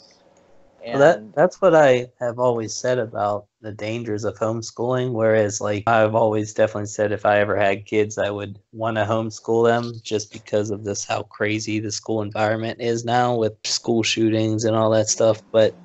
And 0.83 0.99
Well, 0.99 1.01
that 1.01 1.35
that's 1.35 1.61
what 1.61 1.75
I 1.75 2.07
have 2.19 2.39
always 2.39 2.75
said 2.75 2.99
about 2.99 3.47
the 3.61 3.71
dangers 3.71 4.23
of 4.23 4.37
homeschooling. 4.37 5.11
Whereas, 5.11 5.61
like 5.61 5.83
I've 5.87 6.15
always 6.15 6.53
definitely 6.53 6.87
said, 6.87 7.11
if 7.11 7.25
I 7.25 7.39
ever 7.39 7.55
had 7.57 7.85
kids, 7.85 8.17
I 8.17 8.29
would 8.29 8.59
want 8.71 8.97
to 8.97 9.03
homeschool 9.03 9.67
them 9.67 9.93
just 10.03 10.31
because 10.31 10.71
of 10.71 10.83
this 10.83 11.05
how 11.05 11.23
crazy 11.23 11.79
the 11.79 11.91
school 11.91 12.21
environment 12.21 12.81
is 12.81 13.05
now 13.05 13.35
with 13.35 13.53
school 13.65 14.03
shootings 14.03 14.65
and 14.65 14.75
all 14.75 14.89
that 14.91 15.09
stuff. 15.09 15.41
But 15.51 15.75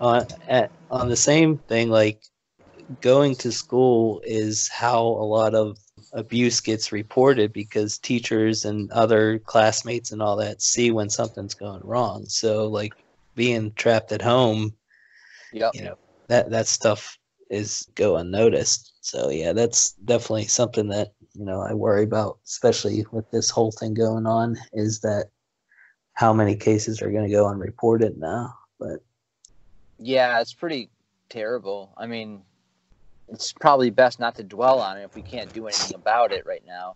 on 0.00 0.26
at, 0.48 0.70
on 0.90 1.08
the 1.08 1.16
same 1.16 1.58
thing, 1.58 1.90
like 1.90 2.22
going 3.00 3.34
to 3.36 3.52
school 3.52 4.20
is 4.24 4.68
how 4.68 5.02
a 5.02 5.26
lot 5.26 5.54
of 5.54 5.76
abuse 6.12 6.60
gets 6.60 6.92
reported 6.92 7.52
because 7.52 7.98
teachers 7.98 8.64
and 8.64 8.90
other 8.92 9.38
classmates 9.40 10.12
and 10.12 10.22
all 10.22 10.36
that 10.36 10.62
see 10.62 10.90
when 10.90 11.10
something's 11.10 11.54
going 11.54 11.80
wrong. 11.84 12.24
So, 12.26 12.66
like 12.68 12.94
being 13.36 13.72
trapped 13.74 14.10
at 14.10 14.22
home, 14.22 14.74
yep. 15.52 15.72
you 15.74 15.82
know, 15.82 15.96
that 16.28 16.50
that 16.50 16.66
stuff 16.66 17.18
is 17.50 17.86
go 17.94 18.16
unnoticed. 18.16 18.94
So 19.02 19.30
yeah, 19.30 19.52
that's 19.52 19.92
definitely 19.92 20.46
something 20.46 20.88
that, 20.88 21.12
you 21.34 21.44
know, 21.44 21.60
I 21.60 21.74
worry 21.74 22.02
about, 22.02 22.38
especially 22.44 23.06
with 23.12 23.30
this 23.30 23.50
whole 23.50 23.70
thing 23.70 23.94
going 23.94 24.26
on, 24.26 24.56
is 24.72 25.00
that 25.00 25.26
how 26.14 26.32
many 26.32 26.56
cases 26.56 27.00
are 27.00 27.12
gonna 27.12 27.30
go 27.30 27.46
unreported 27.46 28.18
now. 28.18 28.54
But 28.80 29.00
Yeah, 29.98 30.40
it's 30.40 30.54
pretty 30.54 30.90
terrible. 31.28 31.92
I 31.96 32.06
mean, 32.06 32.42
it's 33.28 33.52
probably 33.52 33.90
best 33.90 34.18
not 34.18 34.34
to 34.36 34.42
dwell 34.42 34.80
on 34.80 34.98
it 34.98 35.04
if 35.04 35.14
we 35.14 35.22
can't 35.22 35.52
do 35.52 35.66
anything 35.66 35.94
about 35.94 36.32
it 36.32 36.46
right 36.46 36.64
now. 36.66 36.94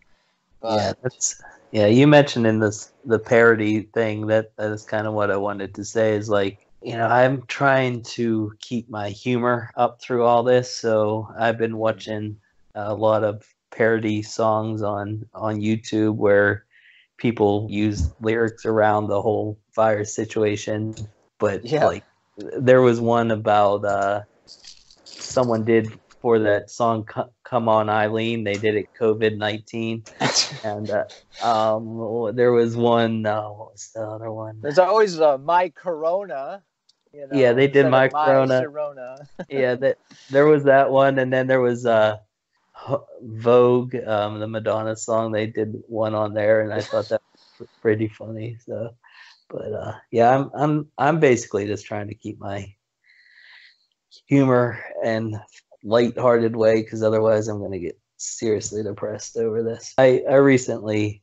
But 0.60 0.76
yeah, 0.76 0.92
that's 1.02 1.42
yeah. 1.72 1.86
You 1.86 2.06
mentioned 2.06 2.46
in 2.46 2.60
this 2.60 2.92
the 3.04 3.18
parody 3.18 3.82
thing 3.94 4.26
that 4.28 4.56
that 4.56 4.70
is 4.70 4.84
kind 4.84 5.06
of 5.06 5.14
what 5.14 5.30
I 5.30 5.36
wanted 5.36 5.74
to 5.76 5.84
say 5.84 6.14
is 6.14 6.28
like 6.28 6.58
you 6.82 6.94
know 6.96 7.06
I'm 7.06 7.42
trying 7.46 8.02
to 8.14 8.52
keep 8.60 8.88
my 8.90 9.10
humor 9.10 9.70
up 9.76 10.00
through 10.00 10.24
all 10.24 10.42
this, 10.42 10.74
so 10.74 11.28
I've 11.38 11.58
been 11.58 11.76
watching 11.78 12.36
a 12.74 12.94
lot 12.94 13.24
of 13.24 13.46
parody 13.70 14.22
songs 14.22 14.82
on 14.82 15.24
on 15.34 15.60
YouTube 15.60 16.16
where 16.16 16.64
people 17.18 17.66
use 17.70 18.10
lyrics 18.20 18.64
around 18.64 19.06
the 19.08 19.20
whole 19.20 19.58
fire 19.74 20.04
situation, 20.04 20.94
but 21.38 21.64
Yeah. 21.64 21.86
like 21.86 22.04
there 22.36 22.80
was 22.80 23.00
one 23.00 23.30
about 23.30 23.84
uh 23.84 24.22
someone 25.04 25.64
did 25.64 25.92
for 26.20 26.38
that 26.38 26.70
song 26.70 27.06
come 27.50 27.68
on 27.68 27.90
eileen 27.90 28.44
they 28.44 28.54
did 28.54 28.76
it 28.76 28.88
covid-19 28.98 30.08
and 30.64 30.90
uh, 30.90 31.04
um 31.44 32.34
there 32.36 32.52
was 32.52 32.76
one 32.76 33.26
uh, 33.26 33.42
what 33.42 33.72
was 33.72 33.90
the 33.94 34.00
other 34.00 34.30
one 34.32 34.60
there's 34.62 34.78
always 34.78 35.20
uh, 35.20 35.36
my 35.38 35.70
Corona. 35.70 36.62
You 37.12 37.26
know, 37.26 37.36
Yeah, 37.36 37.52
they 37.54 37.66
did 37.66 37.88
My 37.88 38.08
Corona. 38.08 38.62
Sharona. 38.62 39.26
yeah 39.48 39.74
that 39.74 39.98
there 40.30 40.46
was 40.46 40.64
that 40.64 40.90
one 40.90 41.18
and 41.18 41.32
then 41.32 41.46
there 41.48 41.60
was 41.60 41.86
uh 41.86 42.16
vogue 43.22 43.94
um 44.06 44.38
the 44.38 44.46
madonna 44.46 44.96
song 44.96 45.32
they 45.32 45.46
did 45.46 45.74
one 45.88 46.14
on 46.14 46.32
there 46.32 46.62
and 46.62 46.72
i 46.72 46.80
thought 46.80 47.08
that 47.08 47.20
was 47.58 47.68
pretty 47.82 48.08
funny 48.08 48.56
so 48.64 48.90
but 49.50 49.72
uh 49.72 49.92
yeah 50.10 50.34
i'm 50.34 50.50
i'm 50.54 50.88
i'm 50.96 51.20
basically 51.20 51.66
just 51.66 51.84
trying 51.84 52.08
to 52.08 52.14
keep 52.14 52.38
my 52.38 52.72
humor 54.26 54.82
and 55.04 55.36
light-hearted 55.82 56.54
way 56.54 56.82
because 56.82 57.02
otherwise 57.02 57.48
i'm 57.48 57.58
going 57.58 57.72
to 57.72 57.78
get 57.78 57.98
seriously 58.20 58.82
depressed 58.82 59.36
over 59.36 59.62
this. 59.62 59.94
I 59.98 60.22
i 60.28 60.34
recently 60.34 61.22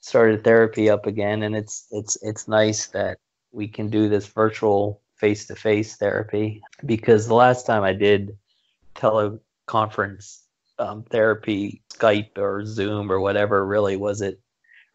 started 0.00 0.42
therapy 0.42 0.90
up 0.90 1.06
again 1.06 1.42
and 1.42 1.54
it's 1.54 1.86
it's 1.90 2.16
it's 2.22 2.48
nice 2.48 2.86
that 2.88 3.18
we 3.52 3.68
can 3.68 3.88
do 3.88 4.08
this 4.08 4.26
virtual 4.26 5.02
face-to-face 5.16 5.96
therapy 5.96 6.60
because 6.84 7.26
the 7.26 7.34
last 7.34 7.66
time 7.66 7.84
i 7.84 7.92
did 7.92 8.36
teleconference 8.96 10.40
um, 10.78 11.04
therapy 11.04 11.82
skype 11.92 12.36
or 12.36 12.64
zoom 12.64 13.12
or 13.12 13.20
whatever 13.20 13.64
really 13.64 13.96
was 13.96 14.20
it 14.22 14.40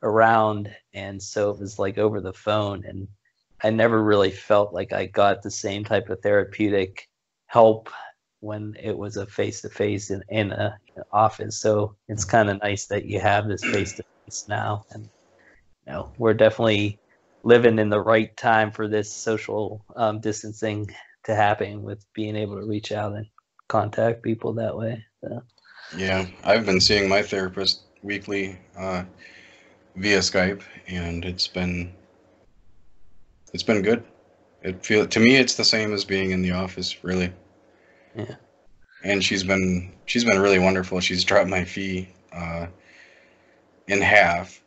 around 0.03 0.69
and 0.93 1.21
so 1.21 1.51
it 1.51 1.59
was 1.59 1.79
like 1.79 1.97
over 1.97 2.19
the 2.19 2.33
phone 2.33 2.83
and 2.85 3.07
i 3.63 3.69
never 3.69 4.03
really 4.03 4.31
felt 4.31 4.73
like 4.73 4.91
i 4.91 5.05
got 5.05 5.41
the 5.41 5.51
same 5.51 5.85
type 5.85 6.09
of 6.09 6.19
therapeutic 6.19 7.07
help 7.45 7.89
when 8.39 8.75
it 8.81 8.97
was 8.97 9.17
a 9.17 9.25
face-to-face 9.25 10.11
in, 10.11 10.21
in 10.29 10.51
a 10.51 10.77
office 11.11 11.59
so 11.59 11.95
it's 12.07 12.25
kind 12.25 12.49
of 12.49 12.61
nice 12.61 12.87
that 12.87 13.05
you 13.05 13.19
have 13.19 13.47
this 13.47 13.63
face-to-face 13.63 14.45
now 14.47 14.83
and 14.91 15.09
you 15.85 15.93
know 15.93 16.11
we're 16.17 16.33
definitely 16.33 16.99
living 17.43 17.79
in 17.79 17.89
the 17.89 17.99
right 17.99 18.35
time 18.37 18.71
for 18.71 18.87
this 18.87 19.13
social 19.13 19.83
um, 19.95 20.19
distancing 20.19 20.87
to 21.23 21.35
happen 21.35 21.81
with 21.83 22.03
being 22.13 22.35
able 22.35 22.59
to 22.59 22.65
reach 22.65 22.91
out 22.91 23.13
and 23.13 23.25
contact 23.67 24.23
people 24.23 24.53
that 24.53 24.75
way 24.75 25.03
so. 25.23 25.41
Yeah, 25.95 26.25
I've 26.43 26.65
been 26.65 26.81
seeing 26.81 27.07
my 27.07 27.21
therapist 27.21 27.81
weekly 28.03 28.59
uh, 28.77 29.03
via 29.95 30.19
Skype, 30.19 30.61
and 30.87 31.23
it's 31.23 31.47
been 31.47 31.93
it's 33.53 33.63
been 33.63 33.81
good. 33.81 34.03
It 34.61 34.85
feel 34.85 35.07
to 35.07 35.19
me 35.19 35.37
it's 35.37 35.55
the 35.55 35.63
same 35.63 35.93
as 35.93 36.03
being 36.03 36.31
in 36.31 36.41
the 36.41 36.51
office, 36.51 37.03
really. 37.03 37.31
Yeah. 38.17 38.35
And 39.03 39.23
she's 39.23 39.43
been 39.43 39.93
she's 40.05 40.25
been 40.25 40.39
really 40.39 40.59
wonderful. 40.59 40.99
She's 40.99 41.23
dropped 41.23 41.49
my 41.49 41.63
fee 41.63 42.09
uh, 42.33 42.65
in 43.87 44.01
half 44.01 44.61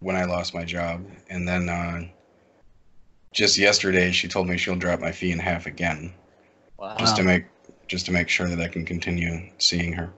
when 0.00 0.16
I 0.16 0.24
lost 0.24 0.54
my 0.54 0.64
job, 0.64 1.04
and 1.28 1.46
then 1.46 1.68
uh, 1.68 2.02
just 3.32 3.58
yesterday 3.58 4.10
she 4.10 4.26
told 4.26 4.48
me 4.48 4.56
she'll 4.56 4.74
drop 4.76 5.00
my 5.00 5.12
fee 5.12 5.32
in 5.32 5.38
half 5.38 5.66
again, 5.66 6.12
Wow. 6.78 6.96
just 6.96 7.16
to 7.16 7.22
make 7.22 7.44
just 7.86 8.06
to 8.06 8.12
make 8.12 8.28
sure 8.28 8.48
that 8.48 8.60
I 8.60 8.68
can 8.68 8.84
continue 8.86 9.50
seeing 9.58 9.92
her. 9.92 10.10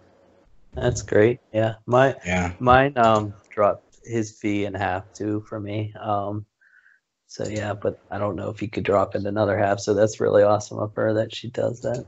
That's 0.75 1.03
great. 1.03 1.41
Yeah. 1.53 1.75
My 1.87 2.15
Yeah. 2.25 2.53
mine 2.61 2.97
um 2.97 3.35
dropped 3.51 3.83
his 4.05 4.39
fee 4.39 4.65
in 4.65 4.75
half 4.75 5.13
too 5.13 5.45
for 5.49 5.59
me. 5.59 5.93
Um 6.01 6.47
so 7.27 7.49
yeah, 7.49 7.75
but 7.75 7.99
I 8.11 8.19
don't 8.19 8.37
know 8.37 8.51
if 8.51 8.61
he 8.61 8.69
could 8.69 8.85
drop 8.85 9.17
it 9.17 9.25
another 9.25 9.59
half. 9.59 9.81
So 9.81 9.95
that's 9.95 10.21
really 10.21 10.45
awesome 10.45 10.79
of 10.79 10.95
her 10.95 11.15
that 11.15 11.35
she 11.35 11.51
does 11.51 11.81
that. 11.81 12.05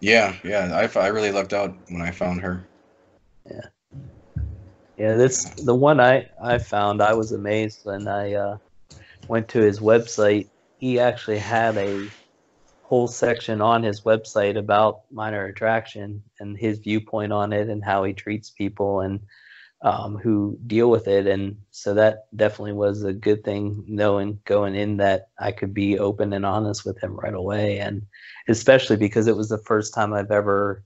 Yeah, 0.00 0.34
yeah. 0.44 0.88
I, 0.94 0.98
I 0.98 1.08
really 1.08 1.32
lucked 1.32 1.52
out 1.52 1.74
when 1.88 2.02
I 2.02 2.10
found 2.10 2.40
her. 2.40 2.66
Yeah. 3.50 3.60
Yeah, 4.98 5.14
this 5.14 5.44
the 5.64 5.74
one 5.74 6.00
I 6.00 6.28
I 6.42 6.58
found. 6.58 7.02
I 7.02 7.12
was 7.14 7.32
amazed 7.32 7.80
when 7.84 8.08
I 8.08 8.34
uh, 8.34 8.58
went 9.28 9.48
to 9.48 9.60
his 9.60 9.80
website. 9.80 10.48
He 10.78 10.98
actually 11.00 11.38
had 11.38 11.76
a 11.76 12.08
whole 12.82 13.08
section 13.08 13.60
on 13.60 13.82
his 13.82 14.02
website 14.02 14.56
about 14.56 15.02
minor 15.10 15.46
attraction 15.46 16.22
and 16.40 16.56
his 16.56 16.78
viewpoint 16.78 17.32
on 17.32 17.52
it 17.52 17.68
and 17.68 17.84
how 17.84 18.04
he 18.04 18.12
treats 18.12 18.50
people 18.50 19.00
and 19.00 19.20
um, 19.82 20.16
who 20.16 20.58
deal 20.66 20.90
with 20.90 21.08
it. 21.08 21.26
And 21.26 21.56
so 21.70 21.94
that 21.94 22.26
definitely 22.34 22.72
was 22.72 23.02
a 23.02 23.12
good 23.12 23.44
thing, 23.44 23.84
knowing 23.86 24.40
going 24.44 24.74
in 24.74 24.98
that 24.98 25.28
I 25.38 25.52
could 25.52 25.74
be 25.74 25.98
open 25.98 26.32
and 26.32 26.46
honest 26.46 26.84
with 26.84 26.98
him 27.02 27.16
right 27.16 27.34
away, 27.34 27.78
and 27.78 28.06
especially 28.48 28.96
because 28.96 29.26
it 29.26 29.36
was 29.36 29.48
the 29.48 29.58
first 29.58 29.94
time 29.94 30.12
I've 30.12 30.30
ever 30.30 30.84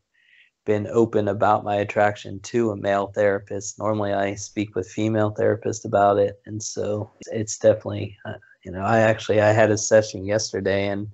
been 0.67 0.87
open 0.89 1.29
about 1.29 1.65
my 1.65 1.77
attraction 1.77 2.39
to 2.41 2.71
a 2.71 2.77
male 2.77 3.09
therapist. 3.09 3.79
Normally, 3.79 4.13
I 4.13 4.35
speak 4.35 4.75
with 4.75 4.89
female 4.89 5.35
therapists 5.35 5.85
about 5.85 6.19
it, 6.19 6.41
and 6.47 6.63
so 6.63 7.11
it's 7.33 7.59
definitely, 7.59 8.17
uh, 8.25 8.35
you 8.65 8.73
know, 8.73 8.83
I 8.83 9.01
actually 9.01 9.41
I 9.41 9.53
had 9.53 9.71
a 9.71 9.79
session 9.79 10.25
yesterday, 10.25 10.89
and 10.89 11.09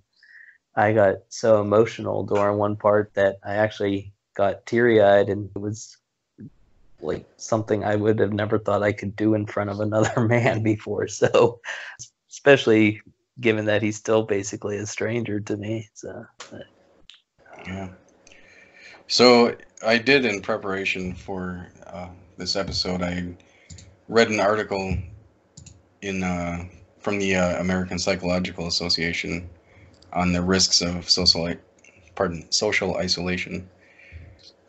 I 0.75 0.93
got 0.93 1.17
so 1.29 1.61
emotional 1.61 2.25
during 2.25 2.59
one 2.59 2.77
part 2.77 3.15
that 3.15 3.39
I 3.45 3.55
actually 3.55 4.13
got 4.35 4.67
teary 4.67 5.01
eyed, 5.01 5.29
and 5.29 5.49
it 5.55 5.59
was 5.59 5.97
like 7.01 7.27
something 7.37 7.85
I 7.85 7.97
would 7.97 8.19
have 8.19 8.33
never 8.33 8.59
thought 8.59 8.83
I 8.83 8.93
could 8.93 9.17
do 9.17 9.35
in 9.35 9.47
front 9.47 9.71
of 9.71 9.81
another 9.81 10.21
man 10.27 10.63
before. 10.63 11.09
So, 11.09 11.61
especially 12.31 13.01
given 13.41 13.67
that 13.67 13.83
he's 13.83 13.97
still 13.97 14.23
basically 14.23 14.79
a 14.79 14.87
stranger 14.87 15.41
to 15.41 15.57
me. 15.57 15.89
So, 15.95 16.25
Yeah. 17.67 17.89
So 19.09 19.57
I 19.85 19.99
did 19.99 20.25
in 20.25 20.41
preparation 20.41 21.15
for 21.15 21.69
uh, 21.87 22.09
this 22.37 22.57
episode. 22.57 23.03
I 23.03 23.37
read 24.09 24.29
an 24.29 24.41
article 24.41 24.97
in 26.03 26.23
uh, 26.23 26.65
from 27.01 27.19
the 27.19 27.37
uh, 27.37 27.61
American 27.61 27.99
Psychological 27.99 28.67
Association 28.67 29.49
on 30.13 30.33
the 30.33 30.43
risks 30.43 30.81
of 30.81 31.09
social, 31.09 31.53
pardon, 32.15 32.51
social 32.51 32.97
isolation. 32.97 33.69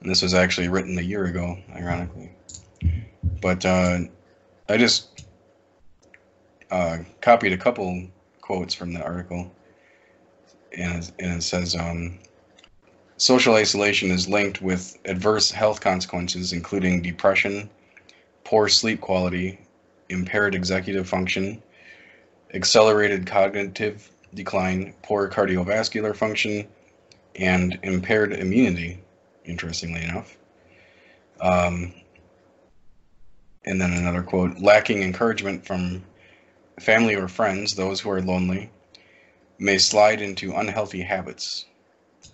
And 0.02 0.12
this 0.12 0.22
was 0.22 0.34
actually 0.34 0.68
written 0.68 0.98
a 1.00 1.02
year 1.02 1.26
ago, 1.26 1.58
ironically. 1.76 2.32
But 3.42 3.66
uh, 3.66 4.00
I 4.70 4.78
just 4.78 5.26
uh, 6.70 7.00
copied 7.22 7.54
a 7.54 7.58
couple 7.58 8.08
quotes 8.42 8.74
from 8.74 8.94
the 8.94 9.04
article, 9.04 9.52
and 10.76 11.12
and 11.20 11.38
it 11.38 11.44
says. 11.44 11.76
Um, 11.76 12.20
Social 13.17 13.56
isolation 13.56 14.12
is 14.12 14.30
linked 14.30 14.62
with 14.62 14.99
adverse 15.06 15.49
health 15.49 15.82
consequences, 15.82 16.53
including 16.53 17.01
depression, 17.01 17.67
poor 18.43 18.69
sleep 18.69 19.01
quality, 19.01 19.60
impaired 20.10 20.53
executive 20.53 21.10
function, 21.10 21.63
accelerated 22.53 23.25
cognitive 23.25 24.12
decline, 24.36 24.93
poor 25.01 25.27
cardiovascular 25.30 26.15
function, 26.15 26.67
and 27.36 27.80
impaired 27.82 28.34
immunity, 28.34 29.01
interestingly 29.45 30.03
enough. 30.03 30.38
Um, 31.41 31.93
and 33.65 33.82
then 33.82 33.93
another 33.93 34.21
quote 34.21 34.60
lacking 34.60 35.01
encouragement 35.01 35.65
from 35.65 36.03
family 36.80 37.15
or 37.15 37.27
friends, 37.27 37.73
those 37.73 37.99
who 37.99 38.12
are 38.12 38.21
lonely, 38.21 38.69
may 39.58 39.80
slide 39.80 40.21
into 40.21 40.53
unhealthy 40.53 41.01
habits. 41.01 41.65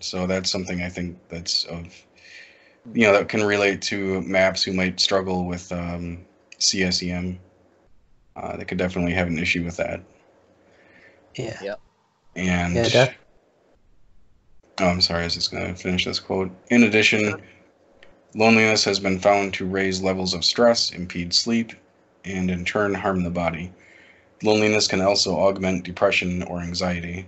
So 0.00 0.26
that's 0.26 0.50
something 0.50 0.82
I 0.82 0.88
think 0.88 1.18
that's 1.28 1.64
of, 1.64 1.86
you 2.92 3.06
know, 3.06 3.12
that 3.12 3.28
can 3.28 3.42
relate 3.42 3.82
to 3.82 4.20
maps 4.22 4.62
who 4.62 4.72
might 4.72 5.00
struggle 5.00 5.46
with 5.46 5.70
um, 5.72 6.24
CSEM. 6.58 7.38
Uh, 8.36 8.56
they 8.56 8.64
could 8.64 8.78
definitely 8.78 9.12
have 9.12 9.28
an 9.28 9.38
issue 9.38 9.64
with 9.64 9.76
that. 9.76 10.02
yeah. 11.36 11.62
Yep. 11.62 11.80
And 12.36 12.76
Yeah, 12.76 12.88
def- 12.88 13.18
oh, 14.80 14.86
I'm 14.88 15.00
sorry, 15.00 15.22
I 15.22 15.24
was 15.24 15.34
just 15.34 15.50
going 15.50 15.66
to 15.66 15.80
finish 15.80 16.04
this 16.04 16.18
quote. 16.18 16.50
In 16.68 16.84
addition, 16.84 17.42
loneliness 18.34 18.84
has 18.84 18.98
been 18.98 19.18
found 19.18 19.54
to 19.54 19.66
raise 19.66 20.02
levels 20.02 20.34
of 20.34 20.44
stress, 20.44 20.90
impede 20.90 21.32
sleep, 21.32 21.72
and 22.24 22.50
in 22.50 22.64
turn 22.64 22.94
harm 22.94 23.22
the 23.22 23.30
body. 23.30 23.72
Loneliness 24.42 24.88
can 24.88 25.00
also 25.00 25.36
augment 25.36 25.84
depression 25.84 26.42
or 26.42 26.60
anxiety. 26.60 27.26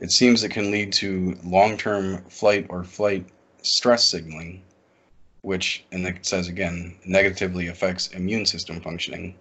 It 0.00 0.12
seems 0.12 0.44
it 0.44 0.50
can 0.50 0.70
lead 0.70 0.92
to 0.94 1.36
long 1.44 1.76
term 1.76 2.22
flight 2.24 2.66
or 2.68 2.84
flight 2.84 3.26
stress 3.62 4.04
signaling, 4.04 4.62
which, 5.42 5.84
and 5.92 6.06
it 6.06 6.24
says 6.24 6.48
again, 6.48 6.96
negatively 7.04 7.68
affects 7.68 8.08
immune 8.08 8.46
system 8.46 8.80
functioning. 8.80 9.34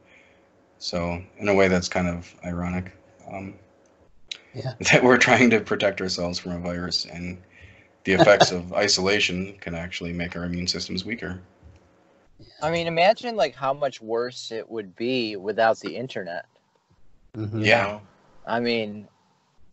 So, 0.80 1.22
in 1.38 1.48
a 1.48 1.54
way, 1.54 1.68
that's 1.68 1.90
kind 1.90 2.08
of 2.08 2.34
ironic. 2.44 2.92
Um, 3.32 3.54
Yeah. 4.54 4.74
That 4.92 5.04
we're 5.04 5.18
trying 5.18 5.50
to 5.52 5.60
protect 5.60 6.02
ourselves 6.02 6.40
from 6.40 6.54
a 6.54 6.60
virus, 6.60 7.06
and 7.06 7.38
the 8.06 8.14
effects 8.14 8.52
of 8.52 8.74
isolation 8.86 9.58
can 9.60 9.76
actually 9.76 10.14
make 10.14 10.36
our 10.36 10.46
immune 10.46 10.68
systems 10.68 11.06
weaker. 11.06 11.40
I 12.62 12.72
mean, 12.72 12.88
imagine 12.88 13.36
like 13.36 13.56
how 13.56 13.74
much 13.74 14.02
worse 14.02 14.52
it 14.52 14.70
would 14.70 14.96
be 14.96 15.36
without 15.36 15.80
the 15.80 15.96
internet. 15.96 16.46
Mhm. 17.36 17.66
Yeah. 17.66 18.00
I 18.46 18.60
mean, 18.60 19.08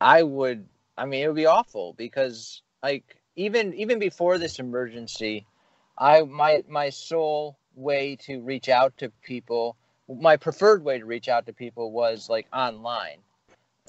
I 0.00 0.22
would. 0.22 0.66
I 0.96 1.06
mean, 1.06 1.24
it 1.24 1.26
would 1.26 1.36
be 1.36 1.46
awful 1.46 1.94
because 1.94 2.62
like 2.82 3.16
even 3.36 3.74
even 3.74 3.98
before 3.98 4.38
this 4.38 4.58
emergency, 4.58 5.46
I 5.98 6.22
my 6.22 6.62
my 6.68 6.90
sole 6.90 7.58
way 7.74 8.16
to 8.16 8.40
reach 8.40 8.68
out 8.68 8.96
to 8.98 9.10
people, 9.22 9.76
my 10.08 10.36
preferred 10.36 10.84
way 10.84 10.98
to 10.98 11.04
reach 11.04 11.28
out 11.28 11.46
to 11.46 11.52
people 11.52 11.90
was 11.90 12.28
like 12.28 12.46
online, 12.52 13.18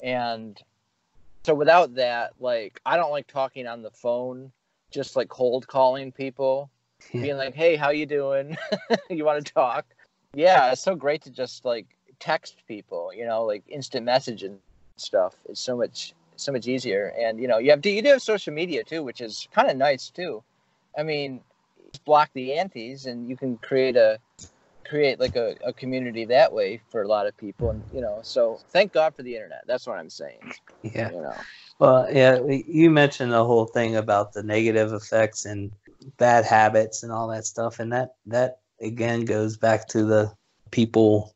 and 0.03 0.61
so 1.43 1.53
without 1.53 1.95
that, 1.95 2.33
like 2.39 2.81
I 2.85 2.97
don't 2.97 3.11
like 3.11 3.27
talking 3.27 3.67
on 3.67 3.83
the 3.83 3.91
phone, 3.91 4.51
just 4.89 5.15
like 5.15 5.29
cold 5.29 5.67
calling 5.67 6.11
people, 6.11 6.71
being 7.11 7.37
like, 7.37 7.53
"Hey, 7.53 7.75
how 7.75 7.91
you 7.91 8.07
doing? 8.07 8.57
you 9.09 9.25
want 9.25 9.45
to 9.45 9.53
talk?" 9.53 9.85
Yeah, 10.33 10.71
it's 10.71 10.81
so 10.81 10.95
great 10.95 11.21
to 11.23 11.29
just 11.29 11.65
like 11.65 11.85
text 12.19 12.63
people, 12.67 13.11
you 13.13 13.25
know, 13.25 13.45
like 13.45 13.63
instant 13.67 14.05
message 14.05 14.41
and 14.41 14.59
stuff. 14.97 15.35
It's 15.47 15.61
so 15.61 15.77
much 15.77 16.13
so 16.35 16.51
much 16.51 16.67
easier. 16.67 17.13
And 17.19 17.39
you 17.39 17.47
know, 17.47 17.57
you 17.57 17.71
have 17.71 17.85
you 17.85 18.01
do 18.01 18.09
have 18.09 18.21
social 18.21 18.53
media 18.53 18.83
too, 18.83 19.03
which 19.03 19.21
is 19.21 19.47
kind 19.53 19.69
of 19.69 19.77
nice 19.77 20.09
too. 20.09 20.43
I 20.97 21.03
mean, 21.03 21.41
block 22.05 22.29
the 22.33 22.53
antis 22.53 23.05
and 23.05 23.29
you 23.29 23.37
can 23.37 23.57
create 23.57 23.95
a 23.95 24.19
create 24.87 25.19
like 25.19 25.35
a, 25.35 25.55
a 25.65 25.73
community 25.73 26.25
that 26.25 26.53
way 26.53 26.79
for 26.91 27.01
a 27.01 27.07
lot 27.07 27.25
of 27.25 27.35
people 27.37 27.71
and 27.71 27.83
you 27.91 28.01
know 28.01 28.19
so 28.21 28.59
thank 28.69 28.93
god 28.93 29.15
for 29.15 29.23
the 29.23 29.33
internet 29.33 29.63
that's 29.65 29.87
what 29.87 29.97
i'm 29.97 30.09
saying 30.09 30.37
Yeah. 30.83 31.09
you 31.11 31.21
know 31.21 31.33
Well, 31.79 32.07
yeah, 32.11 32.39
you 32.47 32.89
mentioned 32.89 33.33
the 33.33 33.43
whole 33.43 33.65
thing 33.65 33.95
about 33.97 34.33
the 34.33 34.43
negative 34.43 34.93
effects 34.93 35.45
and 35.45 35.71
bad 36.17 36.45
habits 36.45 37.03
and 37.03 37.11
all 37.11 37.27
that 37.29 37.45
stuff, 37.45 37.79
and 37.79 37.91
that 37.91 38.15
that 38.27 38.59
again 38.79 39.25
goes 39.25 39.57
back 39.57 39.87
to 39.89 40.05
the 40.05 40.31
people 40.71 41.34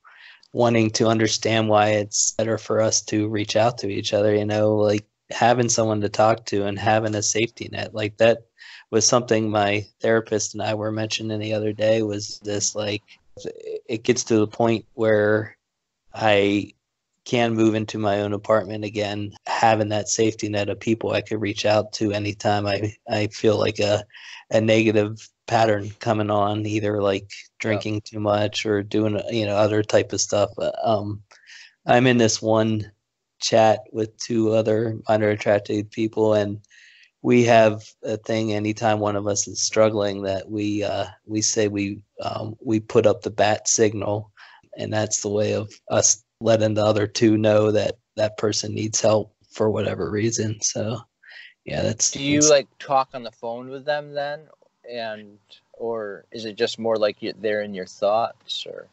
wanting 0.51 0.89
to 0.91 1.07
understand 1.07 1.69
why 1.69 1.89
it's 1.89 2.31
better 2.31 2.57
for 2.57 2.81
us 2.81 3.01
to 3.01 3.27
reach 3.27 3.55
out 3.55 3.77
to 3.79 3.89
each 3.89 4.13
other. 4.13 4.35
You 4.35 4.45
know, 4.45 4.75
like 4.75 5.05
having 5.29 5.69
someone 5.69 6.01
to 6.01 6.09
talk 6.09 6.45
to 6.47 6.65
and 6.65 6.77
having 6.77 7.15
a 7.15 7.21
safety 7.21 7.69
net 7.71 7.93
like 7.93 8.17
that 8.17 8.45
was 8.91 9.07
something 9.07 9.49
my 9.49 9.85
therapist 10.01 10.53
and 10.55 10.63
I 10.63 10.73
were 10.73 10.91
mentioning 10.91 11.39
the 11.39 11.53
other 11.53 11.73
day. 11.73 12.01
Was 12.01 12.39
this 12.43 12.75
like 12.75 13.03
it 13.87 14.03
gets 14.03 14.23
to 14.25 14.37
the 14.37 14.47
point 14.47 14.85
where 14.93 15.57
I 16.13 16.73
can 17.25 17.53
move 17.53 17.75
into 17.75 17.99
my 17.99 18.21
own 18.21 18.33
apartment 18.33 18.83
again, 18.83 19.33
having 19.45 19.89
that 19.89 20.09
safety 20.09 20.49
net 20.49 20.69
of 20.69 20.79
people 20.79 21.11
I 21.11 21.21
could 21.21 21.39
reach 21.39 21.65
out 21.65 21.93
to 21.93 22.11
anytime 22.11 22.65
I, 22.65 22.95
I 23.07 23.27
feel 23.27 23.57
like 23.57 23.77
a, 23.79 24.03
a 24.51 24.61
negative 24.61 25.27
pattern 25.47 25.91
coming 25.99 26.29
on, 26.29 26.65
either 26.65 27.01
like 27.01 27.29
drinking 27.59 28.01
too 28.01 28.19
much 28.19 28.65
or 28.65 28.83
doing, 28.83 29.21
you 29.29 29.45
know, 29.45 29.55
other 29.55 29.83
type 29.83 30.13
of 30.13 30.21
stuff. 30.21 30.49
Uh, 30.57 30.71
Um, 30.83 31.23
I'm 31.85 32.07
in 32.07 32.17
this 32.17 32.41
one 32.41 32.91
chat 33.39 33.81
with 33.91 34.17
two 34.17 34.51
other 34.51 34.99
minor 35.07 35.29
attracted 35.29 35.91
people 35.91 36.33
and 36.33 36.59
we 37.21 37.43
have 37.43 37.83
a 38.03 38.17
thing 38.17 38.53
anytime 38.53 38.99
one 38.99 39.15
of 39.15 39.27
us 39.27 39.47
is 39.47 39.61
struggling 39.61 40.23
that 40.23 40.49
we 40.49 40.83
uh, 40.83 41.05
we 41.25 41.41
say 41.41 41.67
we 41.67 42.01
um, 42.21 42.55
we 42.61 42.79
put 42.79 43.05
up 43.05 43.21
the 43.21 43.29
bat 43.29 43.67
signal 43.67 44.31
and 44.77 44.91
that's 44.91 45.21
the 45.21 45.29
way 45.29 45.53
of 45.53 45.71
us 45.89 46.23
letting 46.41 46.73
the 46.73 46.85
other 46.85 47.07
two 47.07 47.37
know 47.37 47.71
that 47.71 47.97
that 48.15 48.37
person 48.37 48.73
needs 48.73 49.01
help 49.01 49.35
for 49.51 49.69
whatever 49.69 50.09
reason. 50.09 50.59
So, 50.61 50.99
yeah, 51.69 51.81
that's. 51.83 52.11
do 52.11 52.23
you 52.23 52.37
it's- 52.39 52.49
like 52.49 52.67
talk 52.79 53.09
on 53.13 53.23
the 53.23 53.31
phone 53.31 53.69
with 53.69 53.85
them 53.85 54.13
then 54.13 54.41
and 54.89 55.37
or 55.73 56.25
is 56.31 56.45
it 56.45 56.55
just 56.55 56.79
more 56.79 56.97
like 56.97 57.21
you 57.21 57.33
they're 57.41 57.61
in 57.61 57.73
your 57.73 57.85
thoughts 57.85 58.65
or 58.65 58.87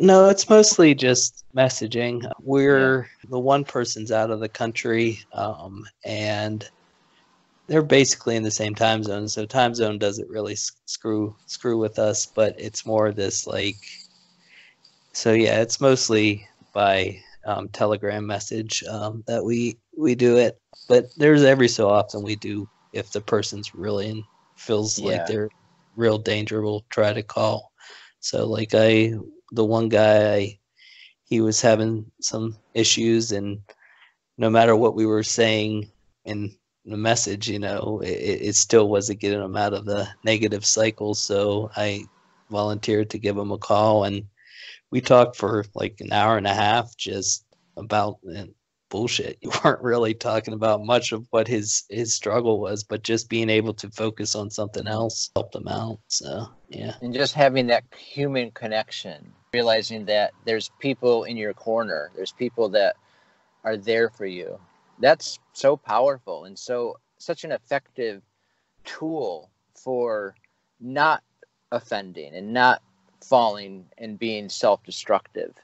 No, 0.00 0.28
it's 0.28 0.48
mostly 0.48 0.94
just 0.94 1.44
messaging. 1.54 2.30
We're 2.42 3.08
the 3.28 3.38
one 3.38 3.64
person's 3.64 4.10
out 4.12 4.30
of 4.30 4.40
the 4.40 4.48
country, 4.48 5.20
um, 5.32 5.86
and 6.04 6.68
they're 7.66 7.82
basically 7.82 8.36
in 8.36 8.42
the 8.42 8.50
same 8.50 8.74
time 8.74 9.02
zone. 9.04 9.28
So 9.28 9.46
time 9.46 9.74
zone 9.74 9.98
doesn't 9.98 10.28
really 10.28 10.56
screw 10.56 11.36
screw 11.46 11.78
with 11.78 11.98
us, 11.98 12.26
but 12.26 12.54
it's 12.58 12.86
more 12.86 13.12
this 13.12 13.46
like. 13.46 13.76
So 15.12 15.32
yeah, 15.32 15.60
it's 15.60 15.80
mostly 15.80 16.48
by 16.72 17.20
um, 17.44 17.68
Telegram 17.70 18.26
message 18.26 18.82
um, 18.84 19.22
that 19.26 19.44
we 19.44 19.78
we 19.96 20.14
do 20.14 20.36
it, 20.36 20.60
but 20.88 21.06
there's 21.16 21.42
every 21.44 21.68
so 21.68 21.88
often 21.88 22.22
we 22.22 22.36
do 22.36 22.68
if 22.92 23.10
the 23.12 23.20
person's 23.20 23.74
really 23.74 24.08
in, 24.10 24.22
feels 24.56 24.98
Yeah. 24.98 25.06
like 25.06 25.26
they're 25.26 25.50
real 25.96 26.18
danger, 26.18 26.62
we'll 26.62 26.84
try 26.90 27.12
to 27.12 27.22
call. 27.22 27.72
So 28.20 28.46
like 28.46 28.74
I 28.74 29.14
the 29.52 29.64
one 29.64 29.88
guy 29.88 30.34
I, 30.34 30.58
he 31.24 31.40
was 31.40 31.60
having 31.60 32.10
some 32.20 32.56
issues 32.74 33.32
and 33.32 33.60
no 34.38 34.50
matter 34.50 34.76
what 34.76 34.94
we 34.94 35.06
were 35.06 35.22
saying 35.22 35.90
in 36.24 36.50
the 36.84 36.96
message 36.96 37.48
you 37.48 37.58
know 37.58 38.00
it, 38.02 38.08
it 38.48 38.54
still 38.56 38.88
wasn't 38.88 39.20
getting 39.20 39.40
him 39.42 39.56
out 39.56 39.74
of 39.74 39.84
the 39.84 40.08
negative 40.24 40.64
cycle 40.64 41.14
so 41.14 41.70
i 41.76 42.02
volunteered 42.50 43.10
to 43.10 43.18
give 43.18 43.36
him 43.36 43.52
a 43.52 43.58
call 43.58 44.04
and 44.04 44.24
we 44.90 45.00
talked 45.00 45.36
for 45.36 45.64
like 45.74 45.96
an 46.00 46.12
hour 46.12 46.36
and 46.36 46.46
a 46.46 46.54
half 46.54 46.96
just 46.96 47.44
about 47.76 48.18
uh, 48.36 48.44
bullshit. 48.90 49.38
You 49.42 49.50
weren't 49.64 49.82
really 49.82 50.14
talking 50.14 50.54
about 50.54 50.84
much 50.84 51.12
of 51.12 51.26
what 51.30 51.48
his 51.48 51.84
his 51.88 52.14
struggle 52.14 52.60
was 52.60 52.84
but 52.84 53.02
just 53.02 53.28
being 53.28 53.48
able 53.48 53.74
to 53.74 53.90
focus 53.90 54.34
on 54.34 54.50
something 54.50 54.86
else 54.86 55.30
helped 55.34 55.54
him 55.54 55.68
out 55.68 55.98
so 56.08 56.46
yeah. 56.68 56.94
And 57.00 57.14
just 57.14 57.34
having 57.34 57.66
that 57.68 57.84
human 57.96 58.50
connection 58.50 59.32
realizing 59.52 60.04
that 60.06 60.32
there's 60.44 60.70
people 60.78 61.24
in 61.24 61.36
your 61.36 61.54
corner 61.54 62.10
there's 62.14 62.32
people 62.32 62.68
that 62.70 62.96
are 63.64 63.76
there 63.76 64.10
for 64.10 64.26
you. 64.26 64.58
That's 64.98 65.38
so 65.52 65.76
powerful 65.76 66.44
and 66.44 66.58
so 66.58 66.96
such 67.18 67.44
an 67.44 67.52
effective 67.52 68.22
tool 68.84 69.50
for 69.74 70.34
not 70.80 71.22
offending 71.72 72.34
and 72.34 72.52
not 72.52 72.82
falling 73.24 73.86
and 73.98 74.18
being 74.18 74.48
self-destructive 74.48 75.54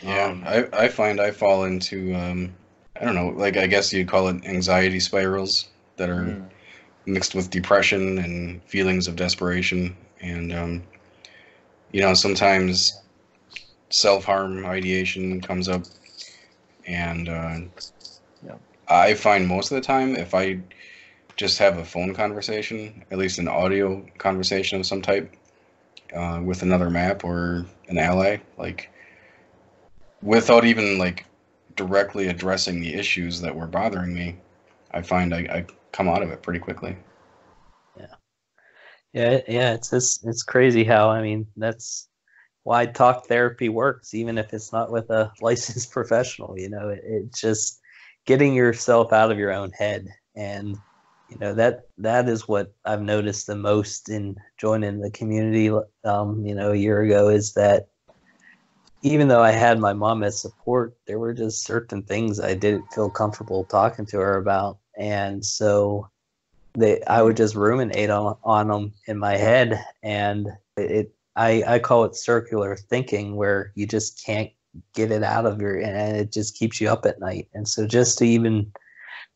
Yeah, 0.00 0.34
Um, 0.34 0.44
I, 0.44 0.66
I 0.72 0.88
find 0.88 1.20
I 1.20 1.30
fall 1.30 1.64
into 1.64 2.14
um, 2.14 2.54
I 3.00 3.04
don't 3.04 3.14
know, 3.14 3.28
like 3.28 3.56
I 3.56 3.66
guess 3.66 3.92
you'd 3.92 4.08
call 4.08 4.28
it 4.28 4.44
anxiety 4.44 5.00
spirals 5.00 5.68
that 5.96 6.08
are 6.10 6.36
Mm. 6.36 6.50
mixed 7.06 7.34
with 7.34 7.50
depression 7.50 8.18
and 8.18 8.62
feelings 8.64 9.08
of 9.08 9.16
desperation, 9.16 9.96
and 10.20 10.52
um, 10.52 10.82
you 11.92 12.00
know 12.00 12.14
sometimes 12.14 13.00
self 13.90 14.24
harm 14.24 14.64
ideation 14.66 15.40
comes 15.40 15.68
up, 15.68 15.84
and 16.86 17.28
uh, 17.28 17.58
Yeah. 18.42 18.58
I 18.88 19.14
find 19.14 19.46
most 19.46 19.70
of 19.70 19.76
the 19.76 19.80
time 19.86 20.14
if 20.16 20.34
I 20.34 20.60
just 21.36 21.58
have 21.58 21.78
a 21.78 21.84
phone 21.84 22.14
conversation, 22.14 23.04
at 23.10 23.18
least 23.18 23.38
an 23.38 23.48
audio 23.48 24.06
conversation 24.18 24.80
of 24.80 24.86
some 24.86 25.02
type, 25.02 25.34
uh, 26.14 26.40
with 26.44 26.62
another 26.62 26.90
map 26.90 27.24
or 27.24 27.66
an 27.88 27.98
ally, 27.98 28.38
like 28.56 28.90
without 30.22 30.64
even 30.64 30.98
like 30.98 31.24
directly 31.76 32.28
addressing 32.28 32.80
the 32.80 32.94
issues 32.94 33.40
that 33.40 33.54
were 33.54 33.66
bothering 33.66 34.14
me, 34.14 34.36
I 34.90 35.02
find 35.02 35.34
I, 35.34 35.38
I 35.38 35.66
come 35.92 36.08
out 36.08 36.22
of 36.22 36.30
it 36.30 36.42
pretty 36.42 36.60
quickly. 36.60 36.96
Yeah, 37.96 38.14
yeah, 39.12 39.40
yeah. 39.48 39.74
it's 39.74 39.90
just 39.90 40.26
it's 40.26 40.42
crazy 40.42 40.84
how 40.84 41.08
I 41.08 41.22
mean 41.22 41.46
that's 41.56 42.08
why 42.64 42.86
talk 42.86 43.26
therapy 43.26 43.68
works, 43.68 44.12
even 44.14 44.36
if 44.36 44.52
it's 44.52 44.72
not 44.72 44.90
with 44.90 45.08
a 45.10 45.32
licensed 45.40 45.90
professional. 45.90 46.58
You 46.58 46.68
know, 46.68 46.88
it, 46.88 47.00
it's 47.04 47.40
just 47.40 47.80
getting 48.26 48.54
yourself 48.54 49.12
out 49.12 49.30
of 49.30 49.38
your 49.38 49.52
own 49.52 49.70
head, 49.70 50.08
and 50.34 50.76
you 51.28 51.38
know 51.38 51.54
that 51.54 51.88
that 51.98 52.28
is 52.28 52.48
what 52.48 52.74
I've 52.84 53.02
noticed 53.02 53.46
the 53.46 53.56
most 53.56 54.08
in 54.08 54.36
joining 54.56 55.00
the 55.00 55.10
community. 55.10 55.70
Um, 56.04 56.44
you 56.44 56.54
know, 56.54 56.72
a 56.72 56.76
year 56.76 57.02
ago 57.02 57.28
is 57.28 57.52
that 57.54 57.88
even 59.02 59.28
though 59.28 59.42
I 59.42 59.52
had 59.52 59.78
my 59.78 59.92
mom 59.92 60.22
as 60.22 60.40
support, 60.40 60.96
there 61.06 61.18
were 61.18 61.34
just 61.34 61.64
certain 61.64 62.02
things 62.02 62.40
I 62.40 62.54
didn't 62.54 62.92
feel 62.92 63.10
comfortable 63.10 63.64
talking 63.64 64.06
to 64.06 64.18
her 64.18 64.36
about, 64.36 64.78
and 64.96 65.44
so 65.44 66.08
they 66.74 67.02
I 67.04 67.22
would 67.22 67.36
just 67.36 67.54
ruminate 67.54 68.10
on 68.10 68.36
on 68.42 68.68
them 68.68 68.92
in 69.06 69.18
my 69.18 69.36
head, 69.36 69.84
and 70.02 70.48
it 70.76 71.12
I 71.36 71.62
I 71.66 71.78
call 71.78 72.04
it 72.04 72.16
circular 72.16 72.76
thinking, 72.76 73.36
where 73.36 73.72
you 73.74 73.86
just 73.86 74.24
can't 74.24 74.50
get 74.94 75.10
it 75.10 75.22
out 75.22 75.46
of 75.46 75.60
your 75.60 75.76
and 75.78 76.16
it 76.16 76.32
just 76.32 76.56
keeps 76.56 76.80
you 76.80 76.88
up 76.88 77.04
at 77.04 77.20
night. 77.20 77.48
And 77.54 77.66
so 77.68 77.86
just 77.86 78.18
to 78.18 78.26
even 78.26 78.72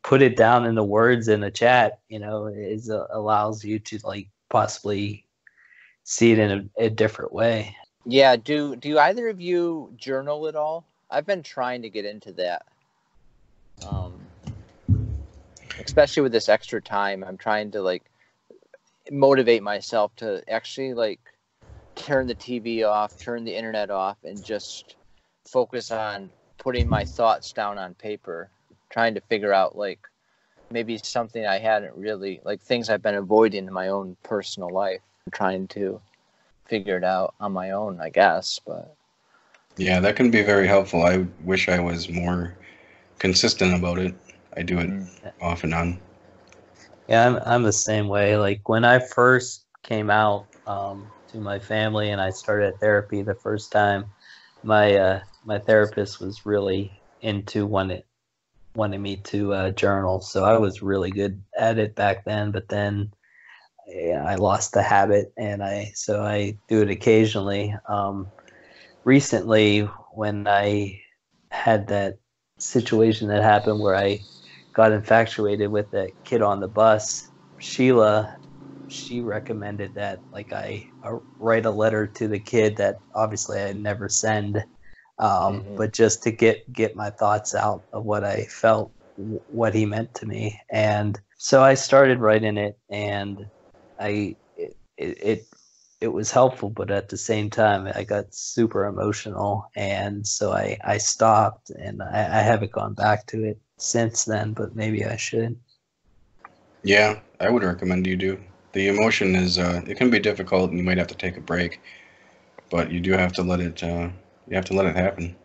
put 0.03 0.21
it 0.21 0.35
down 0.35 0.65
in 0.65 0.75
the 0.75 0.83
words 0.83 1.27
in 1.27 1.39
the 1.39 1.51
chat, 1.51 1.99
you 2.09 2.19
know, 2.19 2.47
is 2.47 2.89
uh, 2.89 3.07
allows 3.11 3.63
you 3.63 3.79
to 3.79 3.99
like 4.03 4.27
possibly 4.49 5.25
see 6.03 6.31
it 6.31 6.39
in 6.39 6.51
a, 6.77 6.85
a 6.85 6.89
different 6.89 7.33
way. 7.33 7.75
Yeah. 8.05 8.35
Do 8.35 8.75
do 8.75 8.99
either 8.99 9.29
of 9.29 9.39
you 9.41 9.93
journal 9.95 10.47
at 10.47 10.55
all? 10.55 10.85
I've 11.09 11.25
been 11.25 11.43
trying 11.43 11.81
to 11.83 11.89
get 11.89 12.05
into 12.05 12.33
that. 12.33 12.65
Um, 13.87 14.13
especially 15.79 16.23
with 16.23 16.31
this 16.31 16.49
extra 16.49 16.81
time, 16.81 17.23
I'm 17.23 17.37
trying 17.37 17.71
to 17.71 17.81
like 17.81 18.03
motivate 19.11 19.63
myself 19.63 20.15
to 20.17 20.43
actually 20.49 20.93
like 20.93 21.19
turn 21.95 22.27
the 22.27 22.35
TV 22.35 22.87
off, 22.87 23.17
turn 23.19 23.43
the 23.43 23.55
internet 23.55 23.89
off, 23.89 24.17
and 24.23 24.43
just 24.43 24.95
focus 25.45 25.91
on 25.91 26.29
putting 26.57 26.87
my 26.87 27.03
thoughts 27.03 27.51
down 27.51 27.77
on 27.77 27.93
paper, 27.95 28.49
trying 28.93 29.15
to 29.15 29.21
figure 29.21 29.53
out 29.53 29.77
like 29.77 29.99
maybe 30.71 30.97
something 30.99 31.45
I 31.45 31.59
hadn't 31.59 31.95
really 31.95 32.41
like 32.45 32.61
things 32.61 32.89
I've 32.89 33.03
been 33.03 33.15
avoiding 33.15 33.67
in 33.67 33.73
my 33.73 33.89
own 33.89 34.17
personal 34.23 34.71
life, 34.71 35.01
trying 35.33 35.67
to 35.69 36.01
figure 36.67 36.97
it 36.97 37.05
out 37.05 37.35
on 37.39 37.53
my 37.53 37.71
own, 37.71 37.99
I 38.01 38.09
guess. 38.09 38.59
But 38.65 38.95
Yeah, 39.77 39.99
that 40.01 40.15
can 40.15 40.31
be 40.31 40.43
very 40.43 40.67
helpful. 40.67 41.03
I 41.03 41.25
wish 41.43 41.69
I 41.69 41.79
was 41.79 42.09
more 42.09 42.55
consistent 43.19 43.75
about 43.75 43.99
it. 43.99 44.15
I 44.57 44.63
do 44.63 44.79
it 44.79 44.89
Mm. 44.89 45.33
off 45.41 45.63
and 45.63 45.73
on. 45.73 45.99
Yeah, 47.07 47.27
I'm 47.27 47.37
I'm 47.45 47.63
the 47.63 47.73
same 47.73 48.07
way. 48.07 48.37
Like 48.37 48.67
when 48.69 48.85
I 48.85 48.99
first 48.99 49.65
came 49.83 50.09
out 50.09 50.49
um, 50.65 51.11
to 51.29 51.39
my 51.41 51.59
family 51.59 52.09
and 52.11 52.21
I 52.21 52.29
started 52.31 52.79
therapy 52.79 53.21
the 53.23 53.35
first 53.35 53.71
time, 53.71 54.11
my 54.63 54.95
uh, 54.95 55.21
my 55.43 55.59
therapist 55.59 56.19
was 56.21 56.45
really 56.45 57.03
into 57.21 57.65
wanting 57.65 58.03
wanting 58.75 59.01
me 59.01 59.17
to 59.17 59.53
uh, 59.53 59.71
journal. 59.71 60.21
So 60.21 60.43
I 60.43 60.57
was 60.57 60.81
really 60.81 61.11
good 61.11 61.43
at 61.57 61.77
it 61.77 61.95
back 61.95 62.25
then. 62.25 62.51
But 62.51 62.69
then 62.69 63.11
yeah, 63.87 64.23
I 64.25 64.35
lost 64.35 64.73
the 64.73 64.81
habit, 64.83 65.33
and 65.37 65.63
I 65.63 65.91
so 65.95 66.21
I 66.23 66.57
do 66.67 66.81
it 66.81 66.89
occasionally. 66.89 67.75
Um, 67.87 68.31
recently, 69.03 69.81
when 70.13 70.47
I 70.47 71.01
had 71.51 71.87
that 71.87 72.17
situation 72.59 73.27
that 73.27 73.43
happened 73.43 73.79
where 73.79 73.95
I 73.95 74.19
got 74.73 74.91
infatuated 74.91 75.69
with 75.69 75.91
that 75.91 76.11
kid 76.23 76.41
on 76.41 76.59
the 76.59 76.67
bus, 76.67 77.29
Sheila, 77.59 78.35
she 78.87 79.21
recommended 79.21 79.95
that 79.95 80.23
like 80.31 80.53
I 80.53 80.87
uh, 81.03 81.17
write 81.39 81.65
a 81.65 81.71
letter 81.71 82.07
to 82.07 82.27
the 82.27 82.39
kid 82.39 82.77
that 82.77 83.01
obviously 83.13 83.59
I'd 83.59 83.77
never 83.77 84.09
send, 84.09 84.63
um, 85.19 85.67
Mhm. 85.67 85.75
but 85.75 85.93
just 85.93 86.23
to 86.23 86.31
get 86.31 86.71
get 86.71 86.95
my 86.95 87.09
thoughts 87.11 87.55
out 87.55 87.85
of 87.93 88.03
what 88.05 88.23
I 88.23 88.45
felt, 88.45 88.93
what 89.15 89.73
he 89.75 89.85
meant 89.85 90.13
to 90.15 90.25
me, 90.25 90.59
and 90.71 91.19
so 91.37 91.63
I 91.63 91.75
started 91.75 92.19
writing 92.19 92.57
it, 92.57 92.77
and 92.89 93.39
I 93.99 94.37
it 94.55 94.77
it. 94.97 95.17
it 95.23 95.47
it 96.01 96.11
was 96.11 96.31
helpful, 96.31 96.69
but 96.69 96.91
at 96.91 97.07
the 97.09 97.17
same 97.17 97.49
time, 97.49 97.87
I 97.95 98.03
got 98.03 98.33
super 98.33 98.85
emotional, 98.85 99.69
and 99.75 100.27
so 100.27 100.51
I, 100.51 100.77
I 100.83 100.97
stopped, 100.97 101.69
and 101.69 102.01
I, 102.03 102.39
I 102.39 102.41
haven't 102.41 102.73
gone 102.73 102.93
back 102.93 103.25
to 103.27 103.43
it 103.45 103.61
since 103.77 104.25
then. 104.25 104.53
But 104.53 104.75
maybe 104.75 105.05
I 105.05 105.15
should. 105.15 105.57
Yeah, 106.83 107.19
I 107.39 107.49
would 107.49 107.63
recommend 107.63 108.07
you 108.07 108.15
do. 108.15 108.39
The 108.73 108.87
emotion 108.87 109.35
is 109.35 109.57
uh, 109.57 109.81
it 109.87 109.97
can 109.97 110.09
be 110.09 110.19
difficult, 110.19 110.69
and 110.69 110.79
you 110.79 110.83
might 110.85 110.97
have 110.97 111.07
to 111.07 111.15
take 111.15 111.37
a 111.37 111.41
break, 111.41 111.79
but 112.69 112.91
you 112.91 112.99
do 112.99 113.13
have 113.13 113.33
to 113.33 113.43
let 113.43 113.59
it. 113.59 113.83
Uh, 113.83 114.09
you 114.47 114.55
have 114.55 114.65
to 114.65 114.73
let 114.73 114.85
it 114.85 114.95
happen. 114.95 115.35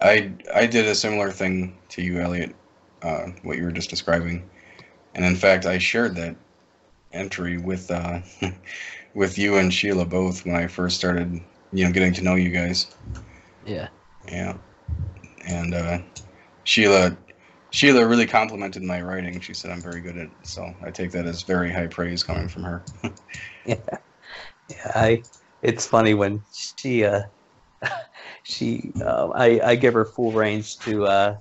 I 0.00 0.32
I 0.54 0.66
did 0.66 0.86
a 0.86 0.94
similar 0.94 1.30
thing 1.30 1.76
to 1.90 2.02
you, 2.02 2.20
Elliot. 2.20 2.54
Uh, 3.02 3.26
what 3.42 3.56
you 3.56 3.64
were 3.64 3.72
just 3.72 3.90
describing, 3.90 4.48
and 5.14 5.24
in 5.24 5.36
fact, 5.36 5.66
I 5.66 5.78
shared 5.78 6.16
that 6.16 6.36
entry 7.12 7.58
with 7.58 7.90
uh, 7.90 8.20
with 9.14 9.38
you 9.38 9.56
and 9.56 9.72
Sheila 9.72 10.04
both 10.04 10.44
when 10.44 10.56
I 10.56 10.66
first 10.66 10.96
started, 10.96 11.40
you 11.72 11.84
know, 11.84 11.92
getting 11.92 12.12
to 12.14 12.22
know 12.22 12.34
you 12.34 12.50
guys. 12.50 12.94
Yeah. 13.66 13.88
Yeah, 14.30 14.56
and 15.46 15.74
uh, 15.74 15.98
Sheila 16.64 17.16
Sheila 17.70 18.06
really 18.06 18.26
complimented 18.26 18.82
my 18.82 19.00
writing. 19.00 19.40
She 19.40 19.54
said 19.54 19.70
I'm 19.70 19.82
very 19.82 20.00
good 20.00 20.16
at 20.16 20.26
it, 20.26 20.32
so 20.42 20.74
I 20.82 20.90
take 20.90 21.12
that 21.12 21.26
as 21.26 21.42
very 21.42 21.72
high 21.72 21.86
praise 21.86 22.22
coming 22.22 22.48
from 22.48 22.64
her. 22.64 22.84
Yeah. 23.66 23.76
Yeah. 24.68 24.92
I. 24.94 25.22
It's 25.62 25.86
funny 25.86 26.14
when 26.14 26.42
she 26.52 27.04
uh, 27.04 27.22
she 28.42 28.92
uh, 29.04 29.28
I 29.34 29.60
I 29.60 29.76
give 29.76 29.94
her 29.94 30.04
full 30.04 30.32
range 30.32 30.80
to 30.80 31.06
uh, 31.06 31.36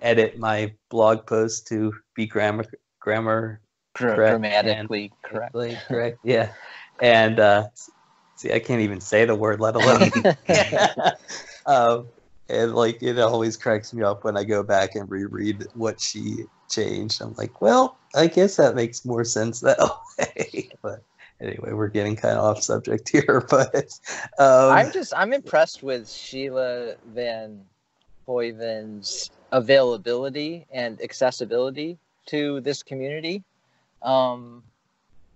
edit 0.00 0.38
my 0.38 0.74
blog 0.90 1.26
post 1.26 1.66
to 1.68 1.92
be 2.14 2.26
grammar 2.26 2.64
grammar 3.00 3.60
gr- 3.94 4.14
Correct, 4.14 4.30
grammatically 4.30 5.12
correct. 5.22 5.52
correctly 5.52 5.78
correct. 5.88 6.18
Yeah. 6.22 6.52
And 7.00 7.38
uh, 7.40 7.68
see, 8.36 8.52
I 8.52 8.58
can't 8.58 8.80
even 8.80 9.00
say 9.00 9.24
the 9.24 9.34
word, 9.34 9.60
let 9.60 9.76
alone 9.76 10.10
um, 11.66 12.08
and 12.48 12.74
like 12.74 13.02
it 13.02 13.18
always 13.18 13.56
cracks 13.56 13.92
me 13.92 14.02
up 14.02 14.24
when 14.24 14.36
I 14.36 14.44
go 14.44 14.62
back 14.62 14.94
and 14.94 15.10
reread 15.10 15.64
what 15.74 16.00
she 16.00 16.44
changed. 16.70 17.20
I'm 17.20 17.34
like, 17.34 17.60
well, 17.60 18.00
I 18.14 18.26
guess 18.26 18.56
that 18.56 18.74
makes 18.74 19.04
more 19.04 19.24
sense 19.24 19.60
that 19.60 19.78
way. 20.18 20.70
but 20.82 21.04
anyway, 21.40 21.72
we're 21.72 21.88
getting 21.88 22.16
kind 22.16 22.38
of 22.38 22.44
off 22.44 22.62
subject 22.62 23.08
here. 23.12 23.44
But 23.48 23.98
um, 24.38 24.72
I'm 24.72 24.92
just 24.92 25.12
I'm 25.16 25.32
impressed 25.32 25.82
with 25.82 26.08
Sheila 26.08 26.94
Van 27.06 27.64
Hoyven's 28.26 29.30
availability 29.52 30.66
and 30.72 31.00
accessibility 31.02 31.98
to 32.26 32.60
this 32.60 32.82
community. 32.82 33.42
Um, 34.02 34.62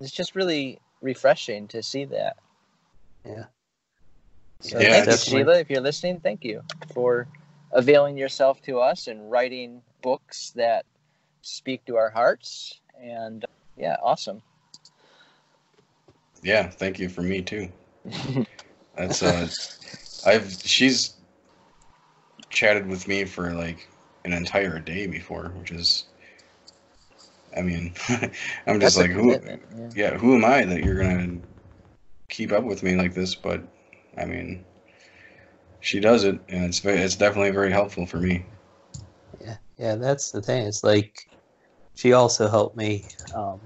it's 0.01 0.13
just 0.13 0.35
really 0.35 0.79
refreshing 1.01 1.69
to 1.69 1.83
see 1.83 2.05
that. 2.07 2.37
Yeah. 3.25 3.45
So 4.61 4.81
Yeah, 4.81 4.93
thank 4.93 5.07
you. 5.09 5.17
Sheila. 5.17 5.59
If 5.59 5.71
you're 5.71 5.81
listening, 5.81 6.21
thank 6.21 6.45
you 6.45 6.63
for 6.93 7.27
availing 7.73 8.17
yourself 8.17 8.61
to 8.63 8.79
us 8.79 9.07
and 9.07 9.31
writing 9.31 9.83
books 10.03 10.51
that 10.57 10.85
speak 11.41 11.85
to 11.87 11.97
our 11.97 12.11
hearts. 12.11 12.81
And 13.01 13.45
yeah, 13.77 13.97
awesome. 14.03 14.43
Yeah, 16.43 16.69
thank 16.69 16.99
you 16.99 17.09
for 17.09 17.23
me 17.23 17.43
too. 17.43 17.69
That's 18.97 19.23
uh, 19.23 19.49
I've 20.27 20.53
she's 20.53 21.15
chatted 22.51 22.87
with 22.87 23.09
me 23.09 23.25
for 23.25 23.53
like 23.55 23.89
an 24.25 24.33
entire 24.33 24.79
day 24.79 25.07
before, 25.07 25.53
which 25.57 25.71
is, 25.71 26.05
I 27.57 27.63
mean, 27.63 27.95
I'm 28.67 28.81
just 28.81 28.97
That's 28.97 28.97
like 28.97 29.11
who, 29.11 29.33
yeah. 29.33 29.91
yeah, 29.95 30.17
who 30.17 30.35
am 30.35 30.45
I 30.45 30.65
that 30.65 30.83
you're 30.83 30.99
gonna 30.99 31.39
keep 32.29 32.53
up 32.53 32.65
with 32.65 32.83
me 32.83 32.97
like 32.97 33.15
this? 33.15 33.35
But 33.35 33.63
I 34.19 34.25
mean, 34.25 34.65
she 35.81 36.01
does 36.01 36.25
it, 36.25 36.39
and 36.49 36.65
it's 36.65 36.85
it's 36.85 37.17
definitely 37.17 37.51
very 37.51 37.71
helpful 37.73 38.07
for 38.07 38.19
me. 38.19 38.45
Yeah, 39.41 39.57
yeah, 39.79 39.95
that's 39.97 40.31
the 40.31 40.43
thing. 40.43 40.67
It's 40.67 40.85
like 40.85 41.15
she 41.97 42.13
also 42.13 42.49
helped 42.49 42.77
me 42.77 43.05
um, 43.35 43.61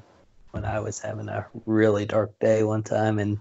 when 0.56 0.64
I 0.64 0.80
was 0.80 0.98
having 0.98 1.28
a 1.28 1.46
really 1.66 2.06
dark 2.06 2.38
day 2.40 2.62
one 2.62 2.82
time, 2.82 3.18
and 3.18 3.38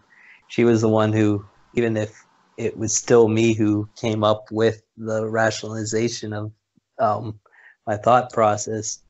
she 0.50 0.66
was 0.66 0.82
the 0.82 0.90
one 0.90 1.14
who, 1.14 1.46
even 1.74 1.96
if 1.96 2.14
it 2.58 2.78
was 2.78 2.94
still 2.94 3.30
me 3.30 3.54
who 3.54 3.88
came 3.96 4.24
up 4.24 4.46
with 4.52 4.82
the 4.98 5.26
rationalization 5.26 6.34
of 6.34 6.52
um, 7.00 7.40
my 7.88 7.96
thought 7.96 8.34
process, 8.34 9.02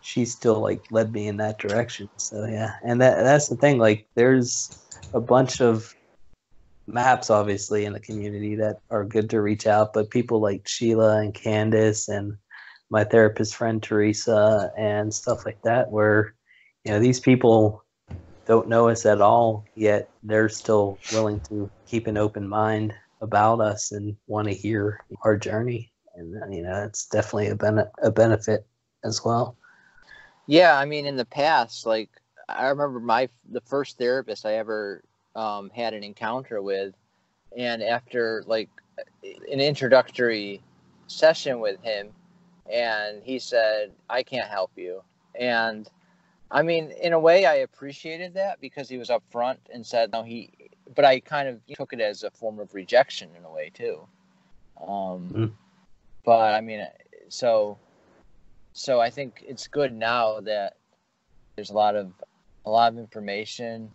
she 0.00 0.24
still 0.24 0.60
like 0.60 0.82
led 0.90 1.12
me 1.12 1.28
in 1.28 1.36
that 1.36 1.58
direction. 1.58 2.08
So 2.16 2.46
yeah, 2.46 2.72
and 2.84 3.00
that 3.00 3.22
that's 3.22 3.48
the 3.48 3.56
thing. 3.56 3.78
Like, 3.78 4.08
there's 4.16 4.76
a 5.14 5.20
bunch 5.20 5.60
of 5.60 5.94
maps 6.88 7.30
obviously 7.30 7.84
in 7.84 7.92
the 7.92 8.00
community 8.00 8.56
that 8.56 8.78
are 8.90 9.04
good 9.04 9.30
to 9.30 9.40
reach 9.40 9.68
out, 9.68 9.92
but 9.92 10.10
people 10.10 10.40
like 10.40 10.66
Sheila 10.66 11.20
and 11.20 11.32
Candace 11.32 12.08
and 12.08 12.36
my 12.90 13.04
therapist 13.04 13.54
friend 13.54 13.80
Teresa 13.80 14.72
and 14.76 15.14
stuff 15.14 15.46
like 15.46 15.62
that, 15.62 15.92
where 15.92 16.34
you 16.84 16.92
know 16.92 17.00
these 17.00 17.20
people 17.20 17.84
don't 18.46 18.68
know 18.68 18.88
us 18.88 19.06
at 19.06 19.20
all 19.20 19.64
yet. 19.74 20.10
They're 20.22 20.48
still 20.48 20.98
willing 21.12 21.40
to 21.48 21.70
keep 21.86 22.06
an 22.06 22.16
open 22.16 22.48
mind 22.48 22.92
about 23.20 23.60
us 23.60 23.92
and 23.92 24.16
want 24.26 24.48
to 24.48 24.54
hear 24.54 25.00
our 25.22 25.36
journey. 25.36 25.92
And 26.14 26.42
uh, 26.42 26.46
you 26.48 26.62
know 26.62 26.82
it's 26.82 27.06
definitely 27.06 27.48
a, 27.48 27.56
bene- 27.56 27.90
a 28.02 28.10
benefit 28.10 28.66
as 29.04 29.24
well. 29.24 29.56
Yeah, 30.46 30.76
I 30.76 30.84
mean, 30.84 31.06
in 31.06 31.16
the 31.16 31.24
past, 31.24 31.86
like 31.86 32.10
I 32.48 32.68
remember 32.68 33.00
my 33.00 33.28
the 33.50 33.60
first 33.60 33.98
therapist 33.98 34.44
I 34.44 34.54
ever 34.54 35.02
um, 35.36 35.70
had 35.70 35.94
an 35.94 36.02
encounter 36.02 36.60
with, 36.60 36.94
and 37.56 37.82
after 37.82 38.42
like 38.46 38.68
an 39.22 39.60
introductory 39.60 40.60
session 41.06 41.60
with 41.60 41.80
him, 41.82 42.08
and 42.70 43.22
he 43.22 43.38
said, 43.38 43.92
"I 44.10 44.24
can't 44.24 44.48
help 44.48 44.72
you," 44.76 45.02
and 45.38 45.88
I 46.52 46.62
mean, 46.62 46.92
in 47.02 47.14
a 47.14 47.18
way, 47.18 47.46
I 47.46 47.54
appreciated 47.56 48.34
that 48.34 48.60
because 48.60 48.88
he 48.88 48.98
was 48.98 49.08
upfront 49.08 49.56
and 49.72 49.84
said, 49.84 50.12
"No, 50.12 50.22
he." 50.22 50.52
But 50.94 51.06
I 51.06 51.20
kind 51.20 51.48
of 51.48 51.60
took 51.74 51.94
it 51.94 52.00
as 52.00 52.22
a 52.22 52.30
form 52.30 52.60
of 52.60 52.74
rejection 52.74 53.30
in 53.36 53.44
a 53.44 53.50
way 53.50 53.70
too. 53.72 54.06
Um, 54.80 55.30
Mm. 55.30 55.52
But 56.24 56.54
I 56.54 56.60
mean, 56.60 56.86
so 57.28 57.78
so 58.74 59.00
I 59.00 59.10
think 59.10 59.44
it's 59.46 59.66
good 59.66 59.92
now 59.92 60.40
that 60.40 60.76
there's 61.56 61.70
a 61.70 61.74
lot 61.74 61.96
of 61.96 62.12
a 62.64 62.70
lot 62.70 62.92
of 62.92 62.98
information 62.98 63.90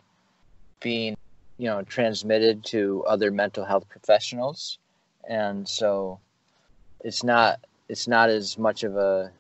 being 0.82 1.16
you 1.58 1.68
know 1.68 1.82
transmitted 1.84 2.64
to 2.66 3.04
other 3.08 3.32
mental 3.32 3.66
health 3.66 3.88
professionals 3.90 4.78
and 5.28 5.68
so 5.68 6.20
it's 7.04 7.24
not 7.24 7.60
it's 7.90 8.08
not 8.08 8.30
as 8.30 8.58
much 8.58 8.84
of 8.84 8.96
a 8.96 9.32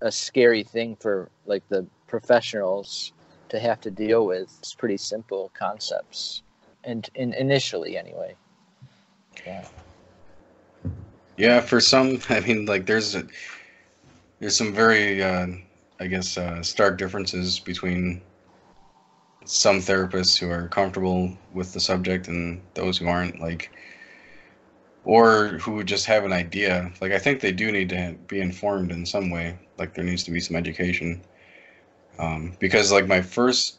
a 0.00 0.10
scary 0.10 0.62
thing 0.62 0.96
for 0.96 1.30
like 1.46 1.62
the 1.68 1.86
professionals 2.10 3.12
to 3.48 3.58
have 3.58 3.80
to 3.80 3.90
deal 3.90 4.26
with 4.26 4.54
it's 4.58 4.74
pretty 4.74 4.96
simple 4.96 5.50
concepts 5.54 6.42
and, 6.84 7.08
and 7.14 7.34
initially 7.34 7.96
anyway 7.96 8.34
yeah 9.46 9.64
Yeah, 11.40 11.60
for 11.60 11.80
some, 11.80 12.20
I 12.28 12.40
mean, 12.40 12.66
like 12.66 12.84
there's 12.84 13.14
a, 13.14 13.26
there's 14.40 14.56
some 14.56 14.74
very, 14.74 15.22
uh, 15.22 15.46
I 15.98 16.06
guess, 16.06 16.36
uh, 16.36 16.62
stark 16.62 16.98
differences 16.98 17.58
between 17.58 18.20
some 19.46 19.78
therapists 19.78 20.38
who 20.38 20.50
are 20.50 20.68
comfortable 20.68 21.32
with 21.54 21.72
the 21.72 21.80
subject 21.80 22.28
and 22.28 22.60
those 22.74 22.98
who 22.98 23.08
aren't. 23.08 23.40
Like, 23.40 23.70
or 25.04 25.58
who 25.58 25.82
just 25.82 26.06
have 26.06 26.24
an 26.24 26.32
idea. 26.32 26.92
Like, 27.00 27.12
I 27.12 27.18
think 27.18 27.40
they 27.40 27.52
do 27.52 27.72
need 27.72 27.88
to 27.88 28.16
be 28.28 28.40
informed 28.40 28.92
in 28.92 29.06
some 29.06 29.30
way. 29.30 29.58
Like, 29.78 29.94
there 29.94 30.04
needs 30.04 30.24
to 30.24 30.30
be 30.30 30.40
some 30.40 30.56
education. 30.56 31.22
Um, 32.18 32.56
because, 32.58 32.92
like, 32.92 33.06
my 33.06 33.22
first, 33.22 33.78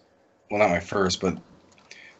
well, 0.49 0.59
not 0.59 0.69
my 0.69 0.79
first, 0.79 1.21
but 1.21 1.37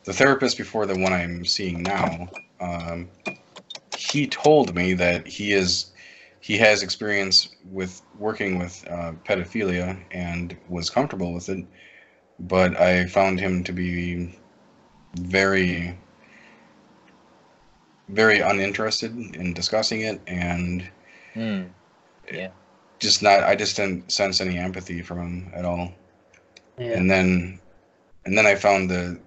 the 0.04 0.14
therapist 0.14 0.58
before 0.58 0.86
the 0.86 0.98
one 0.98 1.14
I'm 1.14 1.46
seeing 1.46 1.82
now, 1.82 2.30
um, 2.60 3.10
he 3.98 4.28
told 4.28 4.74
me 4.76 4.94
that 4.94 5.28
he 5.28 5.54
is 5.54 5.92
he 6.40 6.58
has 6.58 6.82
experience 6.82 7.50
with 7.72 8.02
working 8.18 8.58
with 8.58 8.84
uh, 8.90 9.14
pedophilia 9.24 9.98
and 10.12 10.58
was 10.70 10.90
comfortable 10.90 11.34
with 11.34 11.50
it 11.50 11.66
but 12.40 12.80
i 12.80 13.06
found 13.06 13.40
him 13.40 13.64
to 13.64 13.72
be 13.72 14.38
very 15.20 15.98
very 18.10 18.40
uninterested 18.40 19.16
in 19.36 19.54
discussing 19.54 20.02
it 20.02 20.20
and 20.28 20.90
yeah, 22.32 22.50
just 23.00 23.22
not 23.22 23.44
i 23.44 23.56
just 23.56 23.76
didn't 23.76 24.12
sense 24.12 24.42
any 24.42 24.58
empathy 24.58 25.02
from 25.02 25.20
him 25.20 25.52
at 25.54 25.64
all 25.64 25.94
Yeah. 26.82 26.98
and 26.98 27.10
then 27.10 27.60
and 28.26 28.36
then 28.38 28.46
i 28.48 28.56
found 28.56 28.90
the 28.90 29.20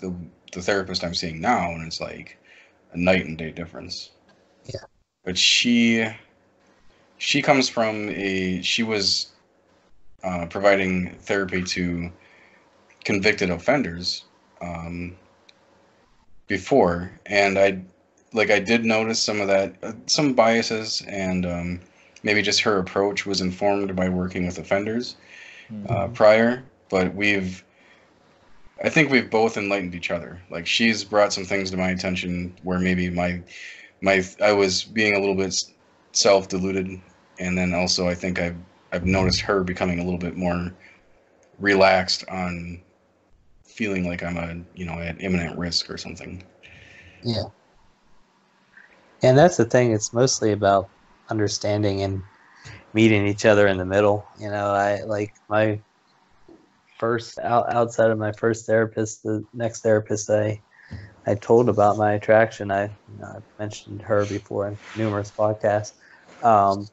the 0.00 0.12
the 0.52 0.60
therapist 0.60 1.04
i'm 1.04 1.14
seeing 1.14 1.40
now 1.40 1.70
and 1.70 1.86
it's 1.86 2.00
like 2.00 2.36
a 2.92 2.98
night 2.98 3.26
and 3.26 3.38
day 3.38 3.52
difference 3.52 4.10
Yeah. 4.64 4.80
but 5.24 5.38
she 5.38 6.06
she 7.18 7.42
comes 7.42 7.68
from 7.68 8.08
a 8.10 8.60
she 8.62 8.82
was 8.82 9.28
uh, 10.24 10.46
providing 10.46 11.14
therapy 11.20 11.62
to 11.62 12.10
convicted 13.04 13.50
offenders 13.50 14.24
um, 14.60 15.16
before 16.48 17.12
and 17.26 17.58
i 17.58 17.78
like 18.32 18.50
i 18.50 18.58
did 18.58 18.84
notice 18.84 19.22
some 19.22 19.40
of 19.40 19.46
that 19.46 19.74
uh, 19.84 19.92
some 20.06 20.32
biases 20.34 21.02
and 21.06 21.46
um, 21.46 21.80
maybe 22.24 22.42
just 22.42 22.60
her 22.60 22.78
approach 22.78 23.24
was 23.26 23.40
informed 23.40 23.94
by 23.94 24.08
working 24.08 24.44
with 24.46 24.58
offenders 24.58 25.16
Hmm. 25.68 25.84
uh, 25.88 26.06
prior, 26.08 26.62
but 26.88 27.14
we've, 27.14 27.64
I 28.82 28.88
think 28.88 29.10
we've 29.10 29.30
both 29.30 29.56
enlightened 29.56 29.94
each 29.94 30.10
other. 30.10 30.40
Like 30.50 30.66
she's 30.66 31.04
brought 31.04 31.32
some 31.32 31.44
things 31.44 31.70
to 31.70 31.76
my 31.76 31.90
attention 31.90 32.54
where 32.62 32.78
maybe 32.78 33.10
my, 33.10 33.42
my 34.02 34.22
I 34.42 34.52
was 34.52 34.84
being 34.84 35.14
a 35.16 35.18
little 35.18 35.34
bit 35.34 35.54
self-deluded, 36.12 37.00
and 37.38 37.58
then 37.58 37.74
also 37.74 38.08
I 38.08 38.14
think 38.14 38.38
I've 38.38 38.56
I've 38.92 39.06
noticed 39.06 39.40
her 39.40 39.64
becoming 39.64 40.00
a 40.00 40.04
little 40.04 40.18
bit 40.18 40.36
more 40.36 40.72
relaxed 41.58 42.24
on 42.28 42.80
feeling 43.64 44.06
like 44.06 44.22
I'm 44.22 44.36
a 44.36 44.56
you 44.74 44.84
know 44.84 44.98
at 44.98 45.22
imminent 45.22 45.58
risk 45.58 45.90
or 45.90 45.98
something. 45.98 46.42
Yeah. 47.22 47.44
And 49.22 49.36
that's 49.36 49.56
the 49.56 49.64
thing, 49.64 49.92
it's 49.92 50.12
mostly 50.12 50.52
about 50.52 50.88
understanding 51.30 52.02
and 52.02 52.22
meeting 52.92 53.26
each 53.26 53.44
other 53.46 53.66
in 53.66 53.78
the 53.78 53.84
middle. 53.84 54.26
You 54.38 54.50
know, 54.50 54.70
I 54.70 55.02
like 55.02 55.34
my 55.48 55.80
first 56.98 57.38
out, 57.38 57.72
outside 57.72 58.10
of 58.10 58.18
my 58.18 58.32
first 58.32 58.66
therapist, 58.66 59.22
the 59.22 59.44
next 59.52 59.82
therapist 59.82 60.30
I 60.30 60.60
I 61.26 61.34
told 61.34 61.68
about 61.68 61.96
my 61.98 62.12
attraction. 62.12 62.70
I, 62.70 62.84
you 62.84 63.18
know, 63.18 63.32
I've 63.36 63.58
mentioned 63.58 64.00
her 64.02 64.24
before 64.26 64.68
in 64.68 64.78
numerous 64.96 65.32
podcasts. 65.32 65.92
Um, 66.42 66.86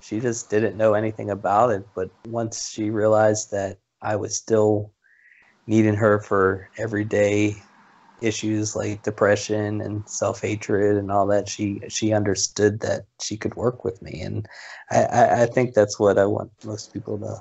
she 0.00 0.18
just 0.18 0.50
didn't 0.50 0.76
know 0.76 0.94
anything 0.94 1.30
about 1.30 1.70
it, 1.70 1.86
but 1.94 2.10
once 2.26 2.68
she 2.68 2.90
realized 2.90 3.52
that 3.52 3.78
I 4.02 4.16
was 4.16 4.36
still 4.36 4.92
needing 5.66 5.94
her 5.94 6.20
for 6.20 6.68
everyday 6.78 7.56
issues 8.22 8.74
like 8.74 9.02
depression 9.02 9.80
and 9.82 10.08
self-hatred 10.08 10.96
and 10.96 11.12
all 11.12 11.26
that 11.26 11.46
she 11.48 11.80
she 11.88 12.14
understood 12.14 12.80
that 12.80 13.04
she 13.20 13.36
could 13.36 13.54
work 13.56 13.84
with 13.84 14.00
me 14.00 14.22
and 14.22 14.46
I, 14.90 15.02
I 15.04 15.42
i 15.42 15.46
think 15.46 15.74
that's 15.74 15.98
what 16.00 16.18
i 16.18 16.24
want 16.24 16.50
most 16.64 16.94
people 16.94 17.18
to 17.18 17.36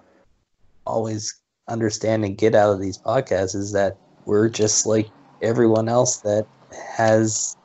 always 0.86 1.39
understand 1.68 2.24
and 2.26 2.38
get 2.38 2.55
out 2.55 2.74
of 2.74 2.82
these 2.82 2.97
podcasts 2.97 3.55
is 3.55 3.72
that 3.72 3.97
we're 4.26 4.49
just 4.49 4.86
like 4.86 5.07
everyone 5.41 5.89
else 5.89 6.18
that 6.18 6.45
has 6.97 7.57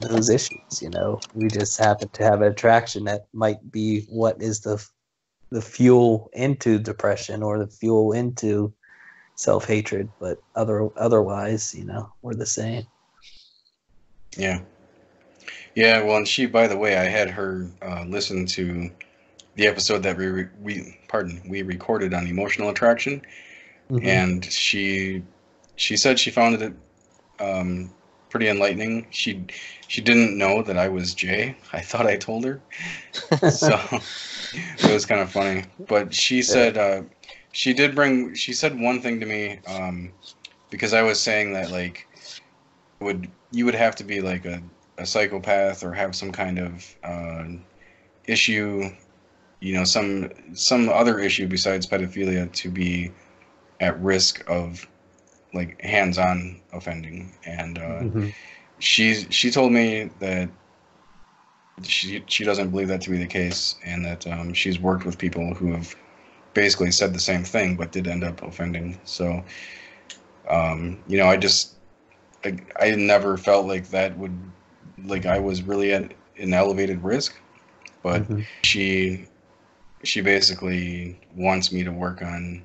those 0.00 0.30
issues 0.30 0.80
you 0.80 0.88
know 0.90 1.18
we 1.34 1.48
just 1.48 1.78
happen 1.78 2.08
to 2.10 2.22
have 2.22 2.40
an 2.40 2.52
attraction 2.52 3.04
that 3.04 3.26
might 3.32 3.72
be 3.72 4.02
what 4.08 4.40
is 4.40 4.60
the 4.60 4.84
the 5.50 5.62
fuel 5.62 6.30
into 6.34 6.78
depression 6.78 7.42
or 7.42 7.58
the 7.58 7.66
fuel 7.66 8.12
into 8.12 8.72
self 9.34 9.66
hatred, 9.66 10.08
but 10.18 10.38
other 10.54 10.88
otherwise, 10.96 11.74
you 11.74 11.84
know, 11.84 12.12
we're 12.22 12.34
the 12.34 12.46
same. 12.46 12.84
Yeah. 14.36 14.60
Yeah, 15.74 16.02
well, 16.02 16.16
and 16.16 16.28
she, 16.28 16.46
by 16.46 16.66
the 16.66 16.76
way, 16.76 16.96
I 16.96 17.04
had 17.04 17.30
her 17.30 17.70
uh, 17.82 18.04
listen 18.06 18.46
to 18.46 18.90
the 19.54 19.66
episode 19.66 20.02
that 20.02 20.16
we, 20.16 20.46
we, 20.60 20.98
pardon, 21.08 21.40
we 21.48 21.62
recorded 21.62 22.12
on 22.14 22.26
emotional 22.26 22.70
attraction, 22.70 23.22
and 23.90 24.44
she, 24.44 25.22
she 25.76 25.96
said 25.96 26.18
she 26.18 26.30
found 26.30 26.60
it 26.60 26.72
um, 27.40 27.92
pretty 28.30 28.48
enlightening. 28.48 29.06
She, 29.10 29.44
she 29.86 30.00
didn't 30.00 30.36
know 30.36 30.62
that 30.62 30.76
I 30.76 30.88
was 30.88 31.14
Jay. 31.14 31.56
I 31.72 31.80
thought 31.80 32.06
I 32.06 32.16
told 32.16 32.44
her, 32.44 32.60
so 33.50 33.78
it 34.52 34.92
was 34.92 35.06
kind 35.06 35.20
of 35.20 35.30
funny. 35.30 35.64
But 35.86 36.14
she 36.14 36.42
said 36.42 36.76
uh, 36.76 37.02
she 37.52 37.72
did 37.72 37.94
bring. 37.94 38.34
She 38.34 38.52
said 38.52 38.78
one 38.78 39.00
thing 39.00 39.18
to 39.20 39.26
me 39.26 39.60
um, 39.66 40.12
because 40.70 40.92
I 40.92 41.02
was 41.02 41.18
saying 41.18 41.52
that 41.54 41.70
like 41.70 42.06
would 43.00 43.30
you 43.50 43.64
would 43.64 43.74
have 43.74 43.96
to 43.96 44.04
be 44.04 44.20
like 44.20 44.44
a, 44.44 44.62
a 44.98 45.06
psychopath 45.06 45.82
or 45.82 45.92
have 45.92 46.14
some 46.14 46.32
kind 46.32 46.58
of 46.58 46.96
uh, 47.02 47.44
issue, 48.26 48.90
you 49.60 49.74
know, 49.74 49.84
some 49.84 50.30
some 50.52 50.88
other 50.88 51.18
issue 51.18 51.46
besides 51.46 51.86
pedophilia 51.86 52.52
to 52.52 52.70
be 52.70 53.10
at 53.80 54.00
risk 54.00 54.44
of 54.48 54.86
like 55.54 55.80
hands-on 55.82 56.60
offending. 56.72 57.32
And 57.44 57.78
uh, 57.78 58.04
Mhm. 58.04 58.32
she 58.78 59.14
she 59.30 59.50
told 59.50 59.72
me 59.72 60.10
that 60.20 60.50
she 61.82 62.22
she 62.26 62.44
doesn't 62.44 62.70
believe 62.70 62.88
that 62.88 63.00
to 63.02 63.10
be 63.10 63.18
the 63.18 63.26
case, 63.26 63.76
and 63.84 64.04
that 64.04 64.26
um, 64.26 64.52
she's 64.52 64.78
worked 64.80 65.04
with 65.04 65.18
people 65.18 65.54
who 65.54 65.72
have 65.72 65.94
basically 66.54 66.90
said 66.90 67.14
the 67.14 67.20
same 67.20 67.44
thing 67.44 67.76
but 67.76 67.92
did 67.92 68.06
end 68.08 68.24
up 68.24 68.42
offending. 68.42 69.00
So, 69.04 69.44
um, 70.48 70.98
you 71.06 71.18
know, 71.18 71.26
I 71.26 71.36
just 71.36 71.74
I, 72.44 72.58
I 72.80 72.90
never 72.94 73.36
felt 73.38 73.66
like 73.66 73.88
that 73.90 74.16
would 74.18 74.38
like 75.04 75.26
I 75.26 75.38
was 75.38 75.62
really 75.62 75.92
at 75.92 76.14
an 76.38 76.54
elevated 76.54 77.02
risk, 77.02 77.40
but 78.02 78.26
Mhm. 78.28 78.46
she 78.64 79.26
she 80.04 80.20
basically 80.20 81.20
wants 81.36 81.72
me 81.72 81.84
to 81.84 81.92
work 81.92 82.22
on 82.22 82.64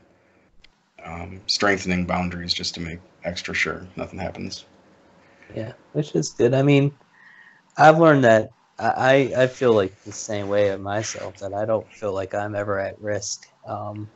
um, 1.05 1.41
strengthening 1.47 2.05
boundaries 2.05 2.53
just 2.53 2.75
to 2.75 2.81
make 2.81 2.99
extra 3.23 3.53
sure 3.53 3.87
nothing 3.95 4.19
happens. 4.19 4.65
Yeah, 5.53 5.73
which 5.91 6.15
is 6.15 6.33
good. 6.33 6.53
I 6.53 6.63
mean, 6.63 6.97
I've 7.77 7.99
learned 7.99 8.23
that 8.23 8.49
I, 8.79 9.33
I 9.37 9.47
feel 9.47 9.73
like 9.73 9.93
the 10.05 10.11
same 10.11 10.47
way 10.47 10.69
of 10.69 10.81
myself 10.81 11.37
that 11.39 11.53
I 11.53 11.65
don't 11.65 11.91
feel 11.93 12.13
like 12.13 12.33
I'm 12.33 12.55
ever 12.55 12.79
at 12.79 12.99
risk. 12.99 13.41
Um, 13.67 14.09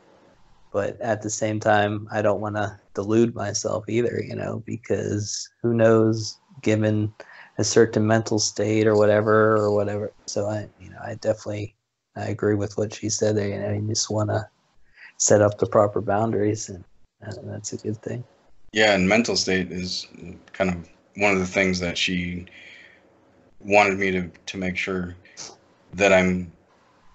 but 0.71 0.99
at 1.01 1.21
the 1.21 1.29
same 1.29 1.59
time, 1.59 2.07
I 2.11 2.21
don't 2.21 2.41
want 2.41 2.55
to 2.55 2.79
delude 2.95 3.35
myself 3.35 3.85
either, 3.89 4.21
you 4.27 4.35
know, 4.35 4.63
because 4.65 5.47
who 5.61 5.73
knows, 5.73 6.39
given 6.61 7.13
a 7.57 7.63
certain 7.63 8.05
mental 8.05 8.39
state 8.39 8.87
or 8.87 8.95
whatever 8.95 9.55
or 9.55 9.73
whatever. 9.73 10.13
So 10.27 10.47
I, 10.47 10.69
you 10.77 10.89
know, 10.89 10.99
I 11.03 11.15
definitely 11.15 11.75
I 12.15 12.25
agree 12.27 12.55
with 12.55 12.77
what 12.77 12.93
she 12.93 13.09
said 13.09 13.37
there. 13.37 13.47
You 13.49 13.59
know, 13.59 13.71
you 13.73 13.87
just 13.87 14.09
want 14.09 14.29
to 14.29 14.47
set 15.17 15.41
up 15.41 15.57
the 15.57 15.67
proper 15.67 16.01
boundaries, 16.01 16.69
and, 16.69 16.83
and 17.21 17.49
that's 17.49 17.73
a 17.73 17.77
good 17.77 18.01
thing. 18.01 18.25
Yeah, 18.71 18.93
and 18.93 19.07
mental 19.07 19.35
state 19.35 19.71
is 19.71 20.07
kind 20.53 20.69
of 20.69 20.89
one 21.15 21.33
of 21.33 21.39
the 21.39 21.45
things 21.45 21.79
that 21.79 21.97
she 21.97 22.45
wanted 23.59 23.97
me 23.97 24.11
to 24.11 24.29
to 24.47 24.57
make 24.57 24.77
sure 24.77 25.15
that 25.93 26.13
I'm 26.13 26.51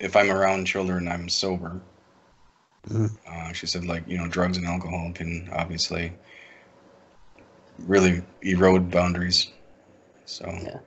if 0.01 0.17
I'm 0.17 0.31
around 0.31 0.67
children, 0.67 1.09
I'm 1.09 1.29
sober. 1.29 1.81
Mhm. 2.89 3.17
Uh, 3.27 3.53
she 3.53 3.67
said, 3.67 3.85
like 3.85 4.07
you 4.07 4.17
know, 4.19 4.29
drugs 4.29 4.57
and 4.57 4.67
alcohol 4.67 5.11
can 5.15 5.49
obviously 5.53 6.13
really 7.87 8.23
erode 8.43 8.91
boundaries. 8.91 9.49
So 10.27 10.47
Yeah. 10.63 10.81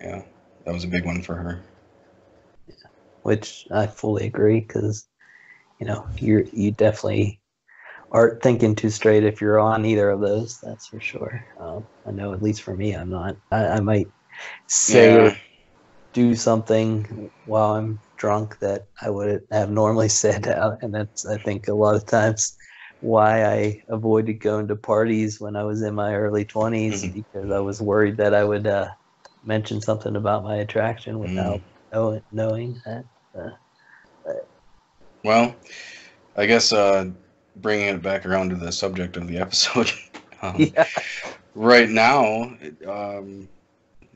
yeah, 0.00 0.22
that 0.64 0.74
was 0.74 0.84
a 0.84 0.88
big 0.88 1.04
one 1.04 1.22
for 1.22 1.34
her. 1.36 1.62
Yeah, 2.66 2.74
which 3.22 3.68
I 3.70 3.86
fully 3.86 4.26
agree 4.26 4.60
because 4.60 5.08
you 5.82 5.88
know 5.88 6.06
you 6.20 6.48
you 6.54 6.72
definitely 6.72 7.40
aren't 8.12 8.42
thinking 8.42 8.76
too 8.76 8.90
straight 8.90 9.24
if 9.24 9.40
you're 9.42 9.60
on 9.60 9.84
either 9.86 10.10
of 10.10 10.20
those. 10.20 10.58
That's 10.62 10.88
for 10.88 11.00
sure. 11.00 11.44
Um, 11.60 11.88
I 12.06 12.12
know 12.12 12.34
at 12.34 12.42
least 12.42 12.62
for 12.62 12.76
me, 12.76 12.94
I'm 12.94 13.10
not. 13.10 13.36
I, 13.52 13.66
I 13.66 13.80
might 13.80 14.08
say 14.68 15.16
or 15.16 15.32
Yeah. 15.32 15.40
do 16.14 16.34
something 16.36 17.30
while 17.44 17.74
I'm 17.76 18.00
drunk 18.18 18.58
that 18.60 18.82
I 19.02 19.10
would 19.10 19.42
have 19.52 19.70
normally 19.70 20.08
said 20.24 20.48
out, 20.48 20.78
and 20.82 20.94
that's 20.94 21.26
I 21.26 21.38
think 21.38 21.68
a 21.68 21.74
lot 21.74 21.96
of 21.96 22.06
times 22.06 22.56
why 23.00 23.44
I 23.46 23.82
avoided 23.90 24.40
going 24.40 24.68
to 24.68 24.76
parties 24.76 25.40
when 25.40 25.56
I 25.56 25.64
was 25.64 25.82
in 25.82 25.94
my 25.94 26.14
early 26.14 26.44
20s 26.46 27.06
Mhm. 27.06 27.12
because 27.12 27.50
I 27.52 27.60
was 27.60 27.82
worried 27.82 28.18
that 28.18 28.34
I 28.34 28.44
would 28.44 28.66
uh, 28.68 28.88
mention 29.44 29.80
something 29.82 30.16
about 30.16 30.44
my 30.44 30.56
attraction 30.58 31.20
without 31.20 31.62
know, 31.92 32.20
knowing 32.32 32.80
that. 32.86 33.04
Well, 35.24 35.54
I 36.36 36.46
guess 36.46 36.72
uh, 36.72 37.10
bringing 37.56 37.88
it 37.88 38.02
back 38.02 38.26
around 38.26 38.50
to 38.50 38.56
the 38.56 38.72
subject 38.72 39.16
of 39.16 39.28
the 39.28 39.38
episode. 39.38 39.92
um, 40.42 40.72
Yeah. 40.74 40.86
right 41.54 41.88
now, 41.88 42.56
it, 42.60 42.86
um, 42.88 43.48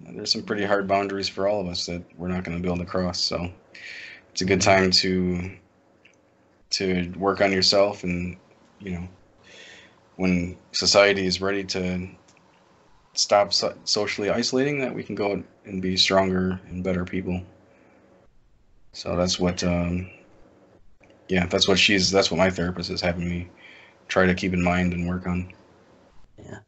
there's 0.01 0.33
some 0.33 0.43
pretty 0.43 0.65
hard 0.65 0.87
boundaries 0.89 1.29
for 1.29 1.49
all 1.49 1.61
of 1.61 1.69
us 1.69 1.87
that 1.87 2.03
we're 2.17 2.29
not 2.29 2.45
going 2.45 2.57
to 2.57 2.63
be 2.63 2.69
able 2.69 2.79
to 2.85 2.91
cross. 2.91 3.21
So 3.21 3.51
it's 4.33 4.43
a 4.43 4.47
good 4.47 4.61
time 4.61 4.91
to 4.93 5.51
to 6.71 7.13
work 7.17 7.41
on 7.41 7.53
yourself, 7.53 8.03
and 8.03 8.37
you 8.81 8.93
know, 8.93 9.09
when 10.17 10.57
society 10.73 11.27
is 11.27 11.41
ready 11.41 11.65
to 11.65 12.09
stop 13.15 13.53
so- 13.53 13.77
socially 13.85 14.31
isolating, 14.31 14.81
that 14.81 14.95
we 14.95 15.03
can 15.03 15.15
go 15.15 15.43
and 15.65 15.83
be 15.83 15.97
stronger 15.97 16.61
and 16.69 16.83
better 16.85 17.05
people. 17.05 17.43
So 18.93 19.17
that's 19.17 19.39
what, 19.39 19.63
um, 19.63 20.11
yeah, 21.29 21.47
that's 21.47 21.69
what 21.69 21.79
she's. 21.79 22.11
That's 22.11 22.31
what 22.31 22.39
my 22.39 22.51
therapist 22.51 22.91
is 22.91 23.01
having 23.01 23.29
me 23.29 23.49
try 24.09 24.27
to 24.27 24.35
keep 24.35 24.53
in 24.53 24.63
mind 24.63 24.93
and 24.93 25.09
work 25.09 25.27
on. 25.27 25.53
Yeah. 26.39 26.59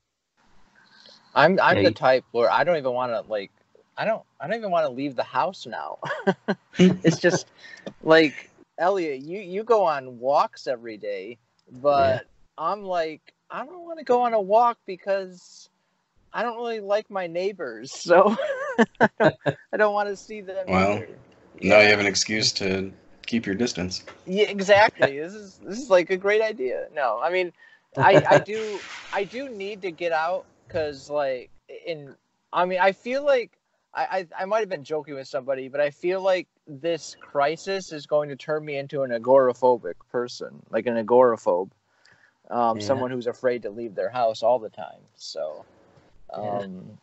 I'm 1.34 1.58
I'm 1.60 1.76
Yeah, 1.76 1.82
the 1.82 1.90
you- 1.90 1.94
type 1.94 2.24
where 2.32 2.50
I 2.50 2.64
don't 2.64 2.76
even 2.76 2.92
want 2.92 3.12
to 3.12 3.30
like 3.30 3.50
I 3.96 4.04
don't 4.04 4.22
I 4.40 4.46
don't 4.46 4.56
even 4.56 4.70
want 4.70 4.86
to 4.86 4.92
leave 4.92 5.16
the 5.16 5.22
house 5.22 5.66
now. 5.66 5.98
it's 6.78 7.18
just 7.18 7.46
like 8.02 8.50
Elliot, 8.78 9.20
you 9.22 9.40
you 9.40 9.62
go 9.64 9.84
on 9.84 10.18
walks 10.18 10.66
every 10.66 10.96
day, 10.96 11.38
but 11.70 12.26
I'm 12.56 12.82
like 12.84 13.34
I 13.50 13.64
don't 13.64 13.84
want 13.84 13.98
to 13.98 14.04
go 14.04 14.22
on 14.22 14.34
a 14.34 14.40
walk 14.40 14.78
because 14.86 15.68
I 16.32 16.42
don't 16.42 16.56
really 16.56 16.80
like 16.80 17.10
my 17.10 17.26
neighbors, 17.26 17.92
so 17.92 18.36
I 19.20 19.76
don't 19.76 19.94
want 19.94 20.08
to 20.08 20.16
see 20.16 20.40
them. 20.40 20.66
Well, 20.68 20.94
either. 20.94 21.08
Now 21.62 21.80
you 21.80 21.88
have 21.88 22.00
an 22.00 22.06
excuse 22.06 22.52
to 22.52 22.92
keep 23.28 23.46
your 23.46 23.54
distance. 23.54 24.04
Yeah, 24.26 24.46
exactly. 24.48 25.18
this 25.18 25.34
is 25.34 25.60
this 25.64 25.78
is 25.78 25.90
like 25.90 26.10
a 26.10 26.16
great 26.16 26.42
idea. 26.42 26.88
No, 26.94 27.20
I 27.22 27.30
mean, 27.30 27.52
I 28.00 28.24
I 28.28 28.38
do 28.40 28.84
I 29.12 29.24
do 29.24 29.48
need 29.50 29.82
to 29.82 29.92
get 29.92 30.12
out 30.12 30.46
because 30.66 31.10
like 31.10 31.50
in 31.86 32.16
I 32.52 32.64
mean 32.66 32.80
I 32.80 32.92
feel 32.92 33.24
like 33.24 33.52
I, 33.94 34.26
I 34.36 34.42
I 34.42 34.44
might 34.46 34.60
have 34.60 34.68
been 34.68 34.84
joking 34.84 35.14
with 35.14 35.28
somebody, 35.28 35.68
but 35.68 35.80
I 35.80 35.90
feel 35.90 36.22
like 36.22 36.48
this 36.66 37.16
crisis 37.20 37.92
is 37.92 38.06
going 38.06 38.28
to 38.30 38.36
turn 38.36 38.64
me 38.64 38.76
into 38.76 39.02
an 39.02 39.10
agoraphobic 39.10 39.94
person, 40.10 40.62
like 40.70 40.86
an 40.86 40.96
agoraphobe, 40.96 41.70
um, 42.50 42.80
Yeah. 42.80 42.84
someone 42.86 43.10
who's 43.10 43.26
afraid 43.26 43.62
to 43.62 43.70
leave 43.70 43.94
their 43.94 44.10
house 44.10 44.42
all 44.42 44.58
the 44.58 44.70
time. 44.70 45.02
So, 45.16 45.66
Yeah. 46.36 46.64
um, 46.64 46.98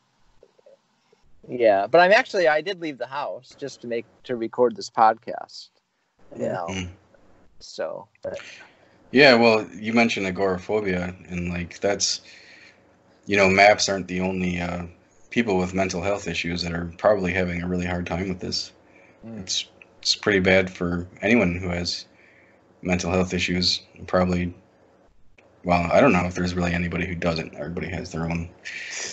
yeah, 1.48 1.88
but 1.88 2.02
I'm 2.02 2.12
actually 2.12 2.48
I 2.48 2.62
did 2.62 2.82
leave 2.82 2.98
the 2.98 3.08
house 3.08 3.56
just 3.60 3.82
to 3.82 3.88
make 3.88 4.06
to 4.24 4.36
record 4.36 4.76
this 4.76 4.90
podcast. 4.90 5.70
You 6.34 6.50
Yeah. 6.50 6.50
know, 6.50 6.76
Mm. 6.76 6.90
so 7.60 8.10
Yeah, 9.12 9.36
well, 9.36 9.68
you 9.74 9.94
mentioned 9.94 10.28
agoraphobia, 10.28 11.16
and 11.30 11.50
like 11.50 11.80
that's, 11.80 12.22
you 13.26 13.38
know, 13.38 13.50
maps 13.50 13.90
aren't 13.90 14.08
the 14.08 14.22
only 14.22 14.60
uh, 14.60 14.84
people 15.30 15.58
with 15.58 15.74
mental 15.74 16.02
health 16.02 16.28
issues 16.28 16.62
that 16.64 16.74
are 16.74 16.92
probably 16.98 17.34
having 17.34 17.62
a 17.62 17.68
really 17.68 17.86
hard 17.86 18.06
time 18.06 18.30
with 18.30 18.40
this. 18.40 18.72
Mm. 19.26 19.40
It's 19.42 19.66
it's 20.00 20.16
pretty 20.16 20.40
bad 20.40 20.70
for 20.72 21.08
anyone 21.22 21.56
who 21.56 21.70
has 21.70 22.06
mental 22.82 23.12
health 23.12 23.34
issues. 23.34 23.82
Probably, 24.08 24.54
well, 25.66 25.90
I 25.92 26.00
don't 26.00 26.14
know 26.14 26.26
if 26.26 26.36
there's 26.36 26.54
really 26.54 26.74
anybody 26.74 27.08
who 27.08 27.16
doesn't. 27.16 27.56
Everybody 27.56 27.88
has 27.88 28.12
their 28.12 28.24
own. 28.26 28.50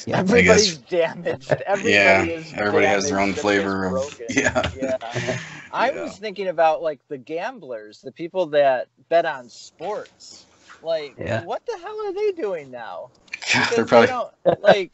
Yeah, 0.07 0.19
everybody's 0.19 0.77
damaged. 0.79 1.51
Everybody 1.67 1.93
yeah, 1.95 2.23
is 2.25 2.53
everybody 2.55 2.87
has 2.87 3.09
their 3.09 3.19
own 3.21 3.33
flavor 3.33 3.87
of. 3.87 3.93
broken. 3.93 4.27
Yeah. 4.31 4.71
Yeah. 4.77 5.39
I 5.73 5.91
Yeah. 5.91 6.03
was 6.03 6.19
thinking 6.19 6.49
about 6.49 6.83
like 6.83 7.01
the 7.09 7.19
gamblers, 7.19 8.01
the 8.03 8.13
people 8.13 8.47
that 8.49 8.89
bet 9.09 9.25
on 9.25 9.49
sports. 9.49 10.47
Like, 10.83 11.15
Yeah. 11.19 11.43
what 11.45 11.63
the 11.67 11.79
hell 11.79 12.07
are 12.07 12.13
they 12.13 12.33
doing 12.33 12.71
now? 12.71 13.11
they're 13.71 13.87
probably. 13.87 14.09
they 14.45 14.55
like. 14.61 14.93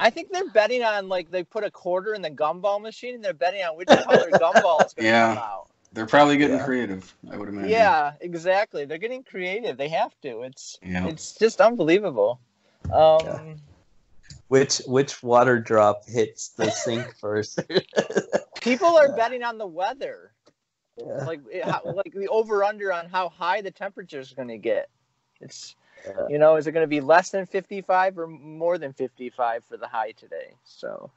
I 0.00 0.10
think 0.10 0.32
they're 0.32 0.48
betting 0.48 0.82
on 0.82 1.08
like 1.08 1.30
they 1.30 1.44
put 1.44 1.62
a 1.62 1.70
quarter 1.70 2.14
in 2.14 2.22
the 2.22 2.30
gumball 2.30 2.80
machine 2.80 3.14
and 3.14 3.24
they're 3.24 3.34
betting 3.34 3.62
on 3.62 3.76
which 3.76 3.88
color 3.88 4.30
gumball 4.32 4.84
is 4.84 4.94
going 4.94 5.04
to 5.04 5.10
Yeah. 5.10 5.34
come 5.34 5.38
out. 5.38 5.69
They're 5.92 6.06
probably 6.06 6.36
getting 6.36 6.56
Yeah. 6.58 6.64
creative. 6.64 7.14
I 7.30 7.36
would 7.36 7.48
imagine. 7.48 7.70
Yeah, 7.70 8.12
exactly. 8.20 8.84
They're 8.84 8.98
getting 8.98 9.24
creative. 9.24 9.76
They 9.76 9.88
have 9.88 10.18
to. 10.22 10.42
It's 10.42 10.78
Yeah. 10.82 11.06
it's 11.08 11.34
just 11.34 11.60
unbelievable. 11.60 12.40
Um, 12.92 13.18
Yeah. 13.24 13.54
Which 14.48 14.78
which 14.86 15.22
water 15.22 15.58
drop 15.60 16.06
hits 16.06 16.48
the 16.50 16.70
sink 16.70 17.14
first? 17.20 17.60
People 18.60 18.88
are 18.96 19.08
Yeah. 19.08 19.16
betting 19.16 19.42
on 19.42 19.58
the 19.58 19.66
weather. 19.66 20.32
Yeah. 20.96 21.24
like 21.24 21.40
it- 21.50 21.64
how, 21.64 21.80
like 21.84 22.12
the 22.12 22.28
over 22.28 22.62
under 22.62 22.92
on 22.92 23.08
how 23.08 23.28
high 23.30 23.62
the 23.62 23.70
temperature 23.70 24.20
is 24.20 24.32
going 24.32 24.48
to 24.48 24.58
get. 24.58 24.90
It's 25.40 25.74
Yeah. 26.06 26.26
you 26.28 26.38
know, 26.38 26.56
is 26.56 26.66
it 26.66 26.72
going 26.72 26.84
to 26.84 26.88
be 26.88 27.00
less 27.00 27.30
than 27.30 27.46
55 27.46 28.18
or 28.18 28.26
more 28.26 28.76
than 28.78 28.92
55 28.92 29.64
for 29.64 29.76
the 29.76 29.86
high 29.88 30.12
today? 30.12 30.54
So 30.64 31.10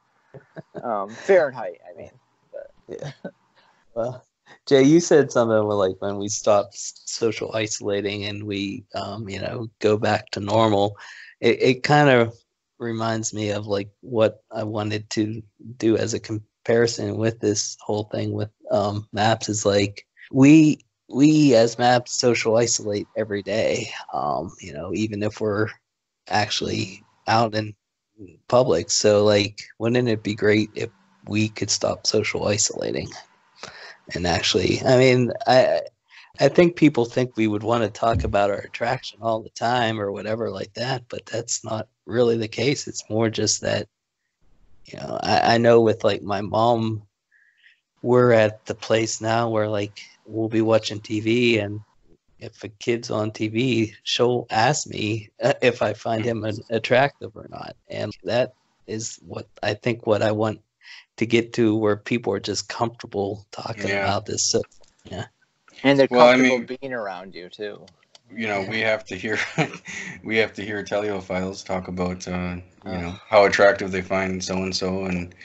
um 0.82 1.10
Fahrenheit, 1.10 1.82
I 1.88 1.94
mean. 1.98 2.12
But. 2.52 2.72
Yeah. 2.88 3.12
Well, 3.94 4.26
Jay, 4.66 4.84
you 4.84 5.00
said 5.00 5.32
something 5.32 5.58
like 5.58 5.96
when 6.00 6.18
we 6.18 6.28
stop 6.30 6.70
social 6.74 7.52
isolating 7.54 8.26
and 8.26 8.44
we, 8.44 8.86
um, 8.96 9.28
you 9.28 9.40
know, 9.40 9.70
go 9.80 9.98
back 9.98 10.30
to 10.32 10.40
normal. 10.40 10.98
It, 11.42 11.62
it 11.62 11.84
kind 11.84 12.10
of 12.10 12.34
reminds 12.80 13.34
me 13.34 13.50
of 13.52 13.68
like 13.68 13.90
what 14.02 14.44
I 14.52 14.64
wanted 14.64 15.10
to 15.12 15.42
do 15.78 15.98
as 15.98 16.14
a 16.14 16.20
comparison 16.20 17.18
with 17.18 17.40
this 17.40 17.78
whole 17.82 18.06
thing 18.06 18.34
with 18.34 18.50
um, 18.72 19.08
maps. 19.12 19.50
Is 19.50 19.66
like 19.66 20.06
we 20.32 20.80
we 21.10 21.56
as 21.56 21.78
maps 21.78 22.14
social 22.18 22.58
isolate 22.58 23.08
every 23.18 23.44
day. 23.44 23.90
Um, 24.14 24.52
you 24.62 24.74
know, 24.74 24.92
even 24.94 25.24
if 25.24 25.42
we're 25.42 25.68
actually 26.30 27.04
out 27.28 27.56
in 27.56 27.76
public. 28.48 28.92
So, 28.92 29.24
like, 29.24 29.62
wouldn't 29.80 30.08
it 30.08 30.24
be 30.24 30.36
great 30.36 30.70
if 30.76 30.90
we 31.28 31.50
could 31.50 31.70
stop 31.70 32.08
social 32.08 32.48
isolating? 32.48 33.10
And 34.16 34.28
actually 34.28 34.82
i 34.86 34.98
mean 34.98 35.32
i 35.48 35.82
i 36.40 36.48
think 36.48 36.76
people 36.76 37.06
think 37.06 37.36
we 37.36 37.48
would 37.48 37.64
want 37.64 37.84
to 37.84 37.90
talk 37.90 38.24
about 38.24 38.50
our 38.50 38.60
attraction 38.60 39.20
all 39.22 39.42
the 39.42 39.50
time 39.50 40.00
or 40.00 40.12
whatever 40.12 40.50
like 40.50 40.74
that 40.74 41.04
but 41.10 41.26
that's 41.26 41.64
not 41.64 41.88
really 42.06 42.38
the 42.38 42.48
case. 42.48 42.88
It's 42.88 43.10
more 43.10 43.30
just 43.30 43.62
that 43.62 43.88
you 44.86 45.00
know 45.00 45.20
i, 45.22 45.56
I 45.56 45.58
know 45.58 45.82
with 45.82 46.04
like 46.04 46.22
my 46.22 46.42
mom 46.42 47.04
we're 48.02 48.34
at 48.34 48.66
the 48.66 48.76
place 48.76 49.22
now 49.22 49.50
where 49.50 49.70
like 49.70 50.02
we'll 50.26 50.50
be 50.50 50.62
watching 50.62 51.00
tv 51.00 51.64
and 51.64 51.80
if 52.40 52.64
a 52.64 52.70
kid's 52.70 53.10
on 53.10 53.32
tv 53.32 53.94
she'll 54.04 54.46
ask 54.50 54.88
me 54.88 55.30
uh, 55.42 55.54
if 55.62 55.82
i 55.82 55.94
find 55.94 56.26
him 56.26 56.46
attractive 56.70 57.32
or 57.36 57.48
not. 57.50 57.76
And 57.90 58.12
that 58.24 58.54
is 58.88 59.20
what 59.26 59.48
i 59.62 59.74
think 59.74 60.06
what 60.06 60.22
i 60.22 60.32
want 60.32 60.60
to 61.18 61.26
get 61.26 61.54
to 61.54 61.76
where 61.76 61.96
people 61.98 62.34
are 62.34 62.40
just 62.40 62.70
comfortable 62.70 63.46
talking 63.52 63.90
Yeah. 63.90 64.04
about 64.06 64.26
this. 64.26 64.44
So 64.44 64.62
yeah. 65.06 65.26
And 65.84 66.00
they're 66.00 66.08
Well, 66.10 66.28
I 66.28 66.34
comfortable 66.36 66.60
mean- 66.60 66.78
being 66.82 66.94
around 66.94 67.36
you 67.36 67.50
too. 67.50 67.86
you 68.36 68.48
know, 68.48 68.66
we 68.70 68.80
have 68.80 69.06
to 69.06 69.16
hear 69.16 69.38
we 70.24 70.38
have 70.38 70.54
to 70.54 70.64
hear 70.66 70.84
teleiophiles 70.84 71.64
talk 71.66 71.88
about 71.88 72.28
uh, 72.28 72.56
you 72.86 72.92
Ugh. 72.92 73.02
know 73.02 73.16
how 73.28 73.46
attractive 73.46 73.92
they 73.92 74.02
find 74.02 74.44
so 74.44 74.56
and 74.58 74.76
so, 74.76 75.06
and 75.06 75.36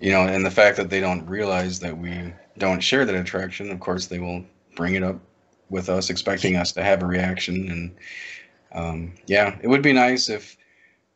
you 0.00 0.10
know, 0.10 0.22
and 0.22 0.44
the 0.44 0.50
fact 0.50 0.76
that 0.76 0.90
they 0.90 1.00
don't 1.00 1.26
realize 1.26 1.80
that 1.80 1.96
we 1.96 2.32
don't 2.58 2.80
share 2.82 3.04
that 3.04 3.14
attraction. 3.14 3.70
Of 3.70 3.80
course, 3.80 4.06
they 4.06 4.18
will 4.20 4.44
bring 4.76 4.94
it 4.94 5.02
up 5.02 5.20
with 5.70 5.88
us, 5.88 6.10
expecting 6.10 6.56
us 6.56 6.72
to 6.72 6.82
have 6.82 7.02
a 7.02 7.06
reaction. 7.06 7.68
And 7.70 7.96
um, 8.72 9.14
yeah, 9.26 9.56
it 9.62 9.68
would 9.68 9.82
be 9.82 9.92
nice 9.92 10.28
if 10.28 10.56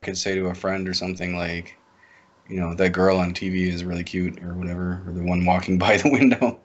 I 0.02 0.06
could 0.06 0.18
say 0.18 0.34
to 0.34 0.46
a 0.46 0.54
friend 0.54 0.88
or 0.88 0.94
something 0.94 1.36
like, 1.36 1.76
you 2.48 2.60
know, 2.60 2.74
that 2.74 2.90
girl 2.90 3.18
on 3.18 3.34
TV 3.34 3.68
is 3.68 3.84
really 3.84 4.04
cute 4.04 4.42
or 4.42 4.54
whatever, 4.54 5.02
or 5.06 5.12
the 5.12 5.22
one 5.22 5.44
walking 5.44 5.78
by 5.86 5.96
the 5.96 6.10
window. 6.10 6.60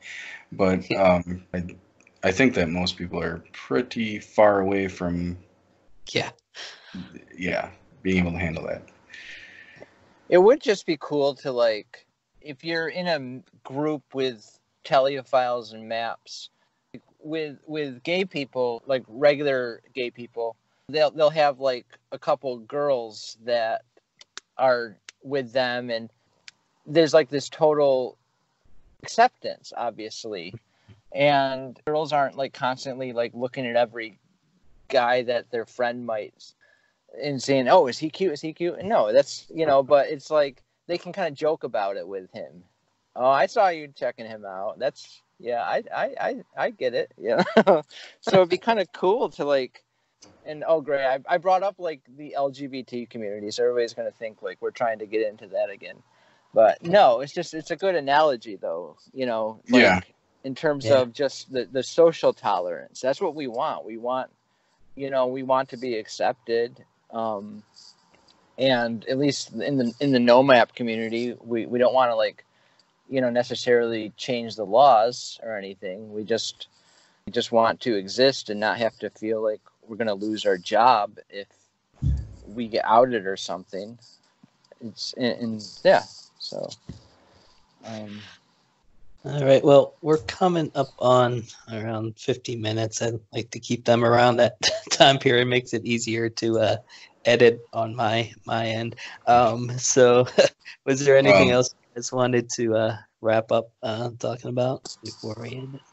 But 0.51 0.89
um, 0.95 1.43
I, 1.53 1.63
I 2.23 2.31
think 2.31 2.55
that 2.55 2.69
most 2.69 2.97
people 2.97 3.21
are 3.21 3.43
pretty 3.51 4.19
far 4.19 4.59
away 4.59 4.87
from 4.87 5.37
yeah, 6.11 6.31
yeah 7.37 7.69
being 8.01 8.19
able 8.19 8.31
to 8.31 8.37
handle 8.37 8.65
that. 8.67 8.83
It 10.29 10.37
would 10.37 10.61
just 10.61 10.85
be 10.85 10.97
cool 10.99 11.35
to 11.35 11.51
like 11.51 12.05
if 12.41 12.63
you're 12.63 12.89
in 12.89 13.07
a 13.07 13.41
group 13.63 14.03
with 14.13 14.59
teleiophiles 14.83 15.73
and 15.73 15.87
maps 15.87 16.49
with 17.19 17.57
with 17.65 18.03
gay 18.03 18.25
people, 18.25 18.83
like 18.85 19.03
regular 19.07 19.81
gay 19.93 20.11
people, 20.11 20.55
they'll 20.89 21.11
they'll 21.11 21.29
have 21.29 21.59
like 21.59 21.85
a 22.11 22.19
couple 22.19 22.59
girls 22.59 23.37
that 23.43 23.83
are 24.57 24.97
with 25.23 25.51
them 25.53 25.89
and 25.89 26.09
there's 26.85 27.13
like 27.13 27.29
this 27.29 27.49
total 27.49 28.17
acceptance 29.01 29.73
obviously. 29.75 30.53
And 31.11 31.79
girls 31.85 32.11
aren't 32.11 32.37
like 32.37 32.53
constantly 32.53 33.13
like 33.13 33.33
looking 33.33 33.65
at 33.65 33.75
every 33.75 34.17
guy 34.87 35.23
that 35.23 35.49
their 35.51 35.65
friend 35.65 36.05
might 36.05 36.53
and 37.21 37.41
saying 37.41 37.67
oh 37.67 37.87
is 37.87 37.97
he 37.97 38.09
cute? 38.09 38.33
Is 38.33 38.41
he 38.41 38.53
cute? 38.53 38.79
And 38.79 38.89
no 38.89 39.13
that's 39.13 39.47
you 39.53 39.65
know 39.65 39.83
but 39.83 40.09
it's 40.09 40.31
like 40.31 40.61
they 40.87 40.97
can 40.97 41.13
kind 41.13 41.27
of 41.27 41.37
joke 41.37 41.63
about 41.63 41.97
it 41.97 42.07
with 42.07 42.31
him. 42.31 42.63
Oh 43.15 43.29
i 43.29 43.45
saw 43.45 43.69
you 43.69 43.87
checking 43.95 44.25
him 44.25 44.45
out. 44.45 44.79
That's 44.79 45.21
yeah 45.39 45.61
i 45.61 45.83
i 45.93 46.05
i, 46.19 46.35
I 46.55 46.69
get 46.69 46.93
it 46.93 47.11
yeah 47.17 47.43
so 48.21 48.35
it'd 48.37 48.49
be 48.49 48.57
kind 48.57 48.79
of 48.79 48.91
cool 48.93 49.29
to 49.31 49.45
like 49.45 49.83
and 50.45 50.63
oh 50.67 50.81
great. 50.81 51.05
I, 51.05 51.19
I 51.27 51.37
brought 51.37 51.63
up 51.63 51.75
like 51.77 52.01
the 52.17 52.35
lgbt 52.37 53.09
community 53.09 53.51
so 53.51 53.63
everybody's 53.63 53.93
going 53.93 54.09
to 54.11 54.17
think 54.17 54.41
like 54.41 54.57
we're 54.61 54.71
trying 54.71 54.99
to 54.99 55.05
get 55.05 55.27
into 55.27 55.47
that 55.47 55.69
again. 55.69 55.97
But 56.53 56.83
no 56.83 57.21
it's 57.21 57.33
just 57.33 57.53
it's 57.53 57.71
a 57.71 57.75
good 57.75 57.95
analogy 57.95 58.55
though 58.55 58.97
you 59.13 59.25
know 59.25 59.59
like, 59.69 59.81
Yeah. 59.81 59.99
in 60.43 60.55
terms 60.55 60.85
Yeah. 60.85 60.99
of 60.99 61.13
just 61.13 61.51
the, 61.51 61.65
the 61.71 61.83
social 61.83 62.33
tolerance. 62.33 62.99
That's 63.01 63.21
what 63.21 63.35
we 63.35 63.47
want. 63.47 63.85
We 63.85 63.97
want 63.97 64.29
you 64.95 65.09
know 65.09 65.27
we 65.27 65.43
want 65.43 65.69
to 65.69 65.77
be 65.77 65.95
accepted 65.97 66.83
um 67.11 67.63
and 68.57 69.05
at 69.07 69.17
least 69.17 69.53
in 69.53 69.77
the 69.77 69.93
in 69.99 70.11
the 70.11 70.19
no 70.19 70.43
map 70.43 70.75
community 70.75 71.35
we 71.41 71.65
we 71.65 71.79
don't 71.79 71.93
want 71.93 72.11
to 72.11 72.15
like 72.15 72.45
you 73.09 73.21
know 73.21 73.29
necessarily 73.29 74.11
change 74.17 74.55
the 74.55 74.65
laws 74.65 75.39
or 75.43 75.57
anything. 75.57 76.13
We 76.13 76.23
just 76.23 76.67
we 77.25 77.31
just 77.31 77.51
want 77.51 77.81
to 77.81 77.95
exist 77.95 78.49
and 78.49 78.59
not 78.59 78.77
have 78.77 78.97
to 78.99 79.09
feel 79.09 79.41
like 79.41 79.61
we're 79.93 80.05
going 80.05 80.19
to 80.19 80.25
lose 80.25 80.45
our 80.45 80.57
job 80.57 81.19
if 81.29 81.47
we 82.55 82.67
get 82.67 82.83
outed 82.85 83.27
or 83.27 83.37
something 83.37 83.97
it's 84.81 85.13
and, 85.13 85.39
and 85.39 85.63
yeah 85.83 86.01
so 86.39 86.69
um 87.85 88.23
All 89.25 89.45
right. 89.45 89.63
Well, 89.63 89.95
we're 90.01 90.17
coming 90.23 90.71
up 90.75 90.93
on 90.99 91.43
around 91.71 92.19
50 92.19 92.55
minutes. 92.55 93.01
I'd 93.01 93.19
like 93.33 93.51
to 93.51 93.59
keep 93.59 93.85
them 93.85 94.03
around 94.03 94.37
that 94.37 94.57
time 94.91 95.19
period. 95.19 95.47
Makes 95.47 95.73
it 95.73 95.85
easier 95.85 96.29
to 96.29 96.59
uh, 96.59 96.77
edit 97.25 97.59
on 97.73 97.95
my 97.95 98.31
my 98.45 98.67
end. 98.67 98.95
Um, 99.27 99.71
so, 99.77 100.25
was 100.85 101.05
there 101.05 101.17
anything 101.17 101.51
Um, 101.51 101.57
else 101.57 101.73
you 101.73 101.95
guys 101.95 102.11
wanted 102.11 102.49
to 102.55 102.75
uh, 102.75 102.97
wrap 103.21 103.51
up 103.51 103.71
uh, 103.83 104.11
talking 104.19 104.49
about 104.49 104.83
before 105.03 105.37
we 105.39 105.55
end 105.55 105.75
it? 105.75 105.92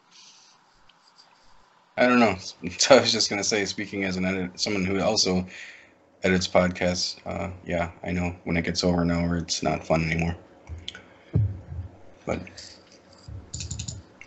I 2.00 2.06
don't 2.06 2.18
know. 2.18 2.36
So 2.78 2.96
I 2.96 3.00
was 3.00 3.12
just 3.12 3.28
gonna 3.28 3.44
say, 3.44 3.64
speaking 3.66 4.04
as 4.04 4.16
an 4.16 4.24
edit, 4.24 4.58
someone 4.58 4.84
who 4.84 5.00
also 5.00 5.46
edits 6.22 6.48
podcasts, 6.48 7.16
uh, 7.26 7.50
yeah, 7.64 7.90
I 8.02 8.10
know 8.10 8.34
when 8.44 8.56
it 8.56 8.62
gets 8.62 8.82
over 8.82 9.02
an 9.02 9.10
hour, 9.10 9.36
it's 9.36 9.62
not 9.62 9.86
fun 9.86 10.10
anymore. 10.10 10.34
But 12.24 12.40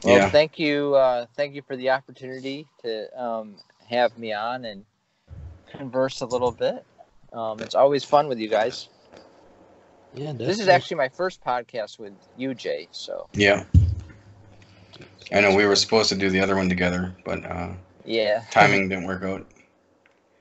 well 0.04 0.18
yeah, 0.18 0.30
thank 0.30 0.60
you 0.60 0.94
uh 0.96 1.26
thank 1.36 1.56
you 1.56 1.62
for 1.62 1.76
the 1.76 1.90
opportunity 1.90 2.68
to 2.84 3.22
um 3.22 3.56
have 3.90 4.18
me 4.18 4.34
on 4.34 4.66
and 4.66 4.86
converse 5.78 6.22
a 6.22 6.26
little 6.26 6.52
bit 6.52 6.86
um 7.32 7.60
it's 7.62 7.76
always 7.76 8.04
fun 8.04 8.28
with 8.28 8.38
you 8.38 8.50
guys 8.50 8.90
Yeah, 10.14 10.34
this 10.34 10.60
is 10.60 10.68
actually 10.68 10.98
my 10.98 11.10
first 11.10 11.44
podcast 11.44 12.00
with 12.00 12.14
you 12.38 12.54
jay 12.54 12.88
so 12.92 13.28
yeah. 13.34 13.64
I 15.32 15.42
know 15.42 15.56
we 15.56 15.66
were 15.66 15.76
supposed 15.76 16.10
to 16.10 16.16
do 16.16 16.30
the 16.30 16.40
other 16.42 16.56
one 16.56 16.70
together, 16.70 17.14
but 17.26 17.44
uh, 17.46 17.70
yeah 18.06 18.42
timing 18.52 18.90
didn't 18.90 19.06
work 19.06 19.24
out. 19.24 19.46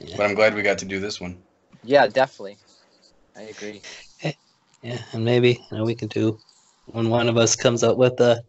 Yeah. 0.00 0.16
But 0.16 0.26
I'm 0.26 0.34
glad 0.34 0.54
we 0.54 0.62
got 0.62 0.78
to 0.78 0.84
do 0.84 1.00
this 1.00 1.20
one. 1.20 1.36
yeah 1.82 2.06
definitely 2.06 2.58
i 3.36 3.42
agree 3.42 3.80
Yeah, 4.82 4.98
and 5.12 5.24
maybe 5.24 5.60
you 5.70 5.76
know 5.76 5.84
we 5.84 5.94
can 5.94 6.08
do 6.08 6.38
when 6.86 7.08
one 7.08 7.28
of 7.28 7.36
us 7.36 7.54
comes 7.56 7.82
up 7.82 7.96
with 7.96 8.20
a 8.20 8.42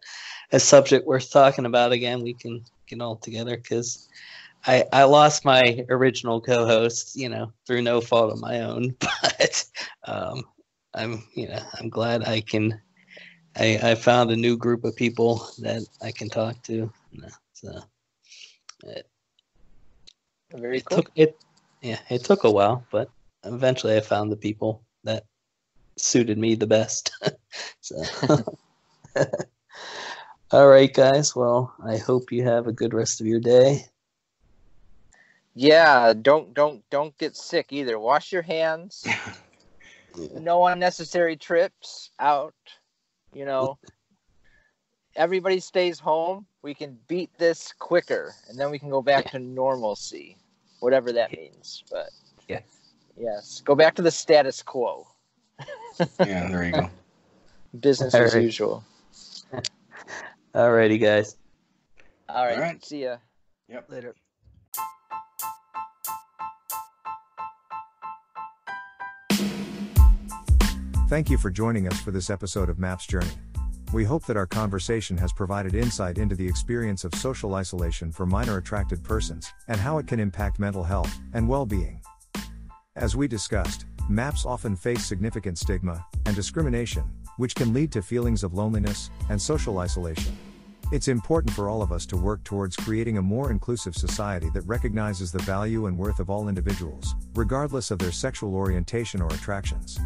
a 0.51 0.59
subject 0.59 1.07
worth 1.07 1.31
talking 1.31 1.65
about 1.65 1.91
again. 1.91 2.23
We 2.23 2.33
can 2.33 2.63
get 2.87 3.01
all 3.01 3.17
together 3.17 3.55
because 3.55 4.07
I 4.65 4.85
I 4.91 5.03
lost 5.03 5.45
my 5.45 5.85
original 5.89 6.41
co-host, 6.41 7.15
you 7.15 7.29
know, 7.29 7.51
through 7.67 7.83
no 7.83 8.01
fault 8.01 8.31
of 8.33 8.39
my 8.39 8.61
own. 8.61 8.95
But 9.21 9.65
um, 10.07 10.43
I'm 10.93 11.23
you 11.35 11.47
know 11.47 11.59
I'm 11.79 11.89
glad 11.89 12.23
I 12.27 12.41
can. 12.41 12.79
I 13.55 13.79
I 13.91 13.95
found 13.95 14.31
a 14.31 14.35
new 14.35 14.57
group 14.57 14.83
of 14.83 14.95
people 14.95 15.47
that 15.59 15.83
I 16.01 16.11
can 16.11 16.29
talk 16.29 16.61
to. 16.63 16.73
you 17.11 17.21
know, 17.21 17.29
So 17.53 17.69
uh, 18.87 19.01
very 20.53 20.77
it 20.77 20.85
cool 20.85 20.97
took 20.97 21.11
it 21.15 21.37
yeah 21.81 21.99
it 22.09 22.23
took 22.23 22.43
a 22.43 22.51
while, 22.51 22.85
but 22.91 23.09
eventually 23.43 23.95
I 23.97 24.01
found 24.01 24.31
the 24.31 24.37
people 24.37 24.83
that 25.03 25.25
suited 25.97 26.37
me 26.37 26.55
the 26.55 26.67
best. 26.67 27.11
so 27.81 28.03
all 30.51 30.67
right 30.67 30.93
guys, 30.93 31.35
well, 31.35 31.73
I 31.83 31.97
hope 31.97 32.31
you 32.31 32.43
have 32.43 32.67
a 32.67 32.73
good 32.73 32.93
rest 32.93 33.21
of 33.21 33.27
your 33.27 33.39
day. 33.39 33.85
yeah 35.55 36.13
don't 36.13 36.53
don't 36.53 36.83
don't 36.89 37.17
get 37.17 37.35
sick 37.35 37.71
either 37.71 37.99
wash 37.99 38.31
your 38.31 38.41
hands 38.41 39.05
no 40.33 40.65
unnecessary 40.65 41.35
trips 41.37 42.09
out 42.19 42.55
you 43.33 43.45
know 43.45 43.77
everybody 45.15 45.59
stays 45.59 45.99
home 45.99 46.45
we 46.61 46.73
can 46.73 46.97
beat 47.07 47.29
this 47.37 47.73
quicker 47.79 48.33
and 48.49 48.57
then 48.59 48.69
we 48.71 48.79
can 48.79 48.89
go 48.89 49.01
back 49.01 49.29
to 49.31 49.39
normalcy 49.39 50.37
whatever 50.79 51.11
that 51.11 51.31
means 51.31 51.83
but 51.91 52.09
Yeah. 52.47 52.59
yes 53.17 53.61
go 53.65 53.75
back 53.75 53.95
to 53.95 54.01
the 54.01 54.11
status 54.11 54.61
quo 54.61 55.07
Yeah, 56.19 56.47
there 56.49 56.65
you 56.65 56.71
go. 56.73 56.89
business 57.79 58.13
as 58.15 58.33
Alright. 58.33 58.43
usual 58.43 58.83
Alrighty 60.55 60.99
guys. 60.99 61.37
all 62.29 62.45
right, 62.45 62.55
All 62.55 62.61
right. 62.61 62.83
see 62.85 63.03
ya 63.03 63.17
Yep. 63.69 63.89
Later. 63.89 64.15
Thank 71.13 71.29
you 71.29 71.37
for 71.37 71.51
joining 71.51 71.87
us 71.87 72.01
for 72.01 72.09
this 72.09 72.31
episode 72.31 72.69
of 72.69 72.79
Maps 72.79 73.05
Journey. 73.05 73.29
We 73.93 74.03
hope 74.03 74.25
that 74.25 74.35
our 74.35 74.47
conversation 74.47 75.15
has 75.19 75.31
provided 75.31 75.75
insight 75.75 76.17
into 76.17 76.35
the 76.35 76.47
experience 76.47 77.03
of 77.03 77.13
social 77.13 77.53
isolation 77.53 78.11
for 78.11 78.25
minor 78.25 78.57
attracted 78.57 79.03
persons 79.03 79.53
and 79.67 79.79
how 79.79 79.99
it 79.99 80.07
can 80.07 80.19
impact 80.19 80.57
mental 80.57 80.83
health 80.83 81.15
and 81.33 81.47
well 81.47 81.67
being. 81.67 82.01
As 82.95 83.15
we 83.15 83.27
discussed, 83.27 83.85
MAPS 84.09 84.43
often 84.43 84.75
face 84.75 85.05
significant 85.05 85.59
stigma 85.59 86.03
and 86.25 86.35
discrimination, 86.35 87.03
which 87.37 87.53
can 87.53 87.75
lead 87.75 87.91
to 87.91 88.01
feelings 88.01 88.43
of 88.43 88.55
loneliness 88.55 89.11
and 89.29 89.39
social 89.39 89.77
isolation. 89.77 90.35
It's 90.91 91.09
important 91.09 91.53
for 91.53 91.69
all 91.69 91.83
of 91.83 91.91
us 91.91 92.07
to 92.07 92.17
work 92.17 92.43
towards 92.43 92.75
creating 92.75 93.19
a 93.19 93.21
more 93.21 93.51
inclusive 93.51 93.93
society 93.93 94.49
that 94.55 94.61
recognizes 94.61 95.31
the 95.31 95.43
value 95.43 95.85
and 95.85 95.95
worth 95.95 96.19
of 96.19 96.31
all 96.31 96.49
individuals, 96.49 97.13
regardless 97.35 97.91
of 97.91 97.99
their 97.99 98.11
sexual 98.11 98.55
orientation 98.55 99.21
or 99.21 99.27
attractions. 99.27 99.99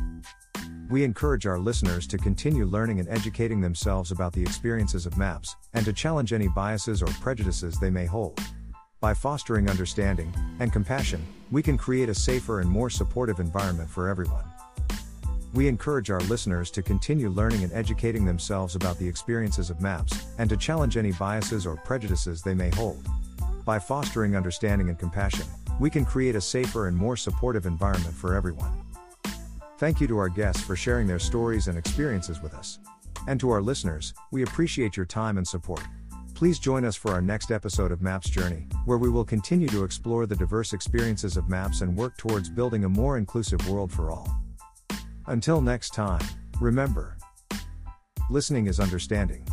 We 0.90 1.04
encourage 1.04 1.46
our 1.46 1.60
listeners 1.60 2.08
to 2.08 2.18
continue 2.18 2.64
learning 2.64 3.02
and 3.02 3.10
educating 3.10 3.60
themselves 3.60 4.14
about 4.14 4.32
the 4.32 4.42
experiences 4.42 5.06
of 5.06 5.18
MAPS, 5.18 5.58
and 5.74 5.84
to 5.84 5.92
challenge 5.92 6.32
any 6.32 6.48
biases 6.48 7.02
or 7.02 7.08
prejudices 7.20 7.78
they 7.78 7.90
may 7.90 8.06
hold. 8.06 8.40
By 9.02 9.14
fostering 9.14 9.70
understanding 9.70 10.34
and 10.62 10.72
compassion, 10.72 11.26
we 11.52 11.62
can 11.62 11.78
create 11.78 12.08
a 12.08 12.16
safer 12.16 12.62
and 12.62 12.70
more 12.70 12.90
supportive 12.90 13.42
environment 13.42 13.90
for 13.90 14.08
everyone. 14.08 14.46
We 15.54 15.68
encourage 15.68 16.10
our 16.10 16.22
listeners 16.22 16.72
to 16.72 16.82
continue 16.82 17.30
learning 17.30 17.64
and 17.64 17.74
educating 17.74 18.24
themselves 18.24 18.76
about 18.76 18.98
the 18.98 19.10
experiences 19.10 19.70
of 19.70 19.82
MAPS, 19.82 20.26
and 20.38 20.50
to 20.50 20.56
challenge 20.56 20.96
any 20.96 21.12
biases 21.12 21.66
or 21.66 21.76
prejudices 21.76 22.42
they 22.42 22.54
may 22.54 22.70
hold. 22.70 23.06
By 23.66 23.78
fostering 23.78 24.38
understanding 24.38 24.88
and 24.88 24.98
compassion, 24.98 25.48
we 25.82 25.90
can 25.90 26.06
create 26.06 26.36
a 26.38 26.42
safer 26.42 26.88
and 26.88 26.96
more 26.96 27.18
supportive 27.18 27.66
environment 27.66 28.16
for 28.16 28.36
everyone. 28.36 28.87
Thank 29.78 30.02
you 30.02 30.08
to 30.08 30.18
our 30.18 30.30
guests 30.30 30.64
for 30.64 30.76
sharing 30.76 31.06
their 31.06 31.20
stories 31.20 31.68
and 31.68 31.78
experiences 31.78 32.42
with 32.42 32.56
us. 32.56 32.80
And 33.28 33.40
to 33.40 33.52
our 33.52 33.62
listeners, 33.62 34.12
we 34.32 34.42
appreciate 34.42 34.98
your 34.98 35.06
time 35.06 35.38
and 35.38 35.48
support. 35.48 35.84
Please 36.34 36.58
join 36.58 36.84
us 36.84 36.96
for 36.96 37.12
our 37.12 37.22
next 37.22 37.52
episode 37.52 37.92
of 37.92 38.02
Maps 38.02 38.28
Journey, 38.28 38.68
where 38.86 38.98
we 38.98 39.10
will 39.10 39.24
continue 39.24 39.68
to 39.68 39.84
explore 39.84 40.26
the 40.26 40.36
diverse 40.36 40.74
experiences 40.74 41.38
of 41.38 41.48
maps 41.48 41.82
and 41.82 41.96
work 41.96 42.18
towards 42.18 42.50
building 42.50 42.86
a 42.86 42.90
more 42.90 43.20
inclusive 43.20 43.70
world 43.70 43.92
for 43.92 44.10
all. 44.10 44.28
Until 45.28 45.62
next 45.62 45.94
time, 45.94 46.26
remember 46.60 47.16
listening 48.32 48.66
is 48.66 48.80
understanding. 48.80 49.48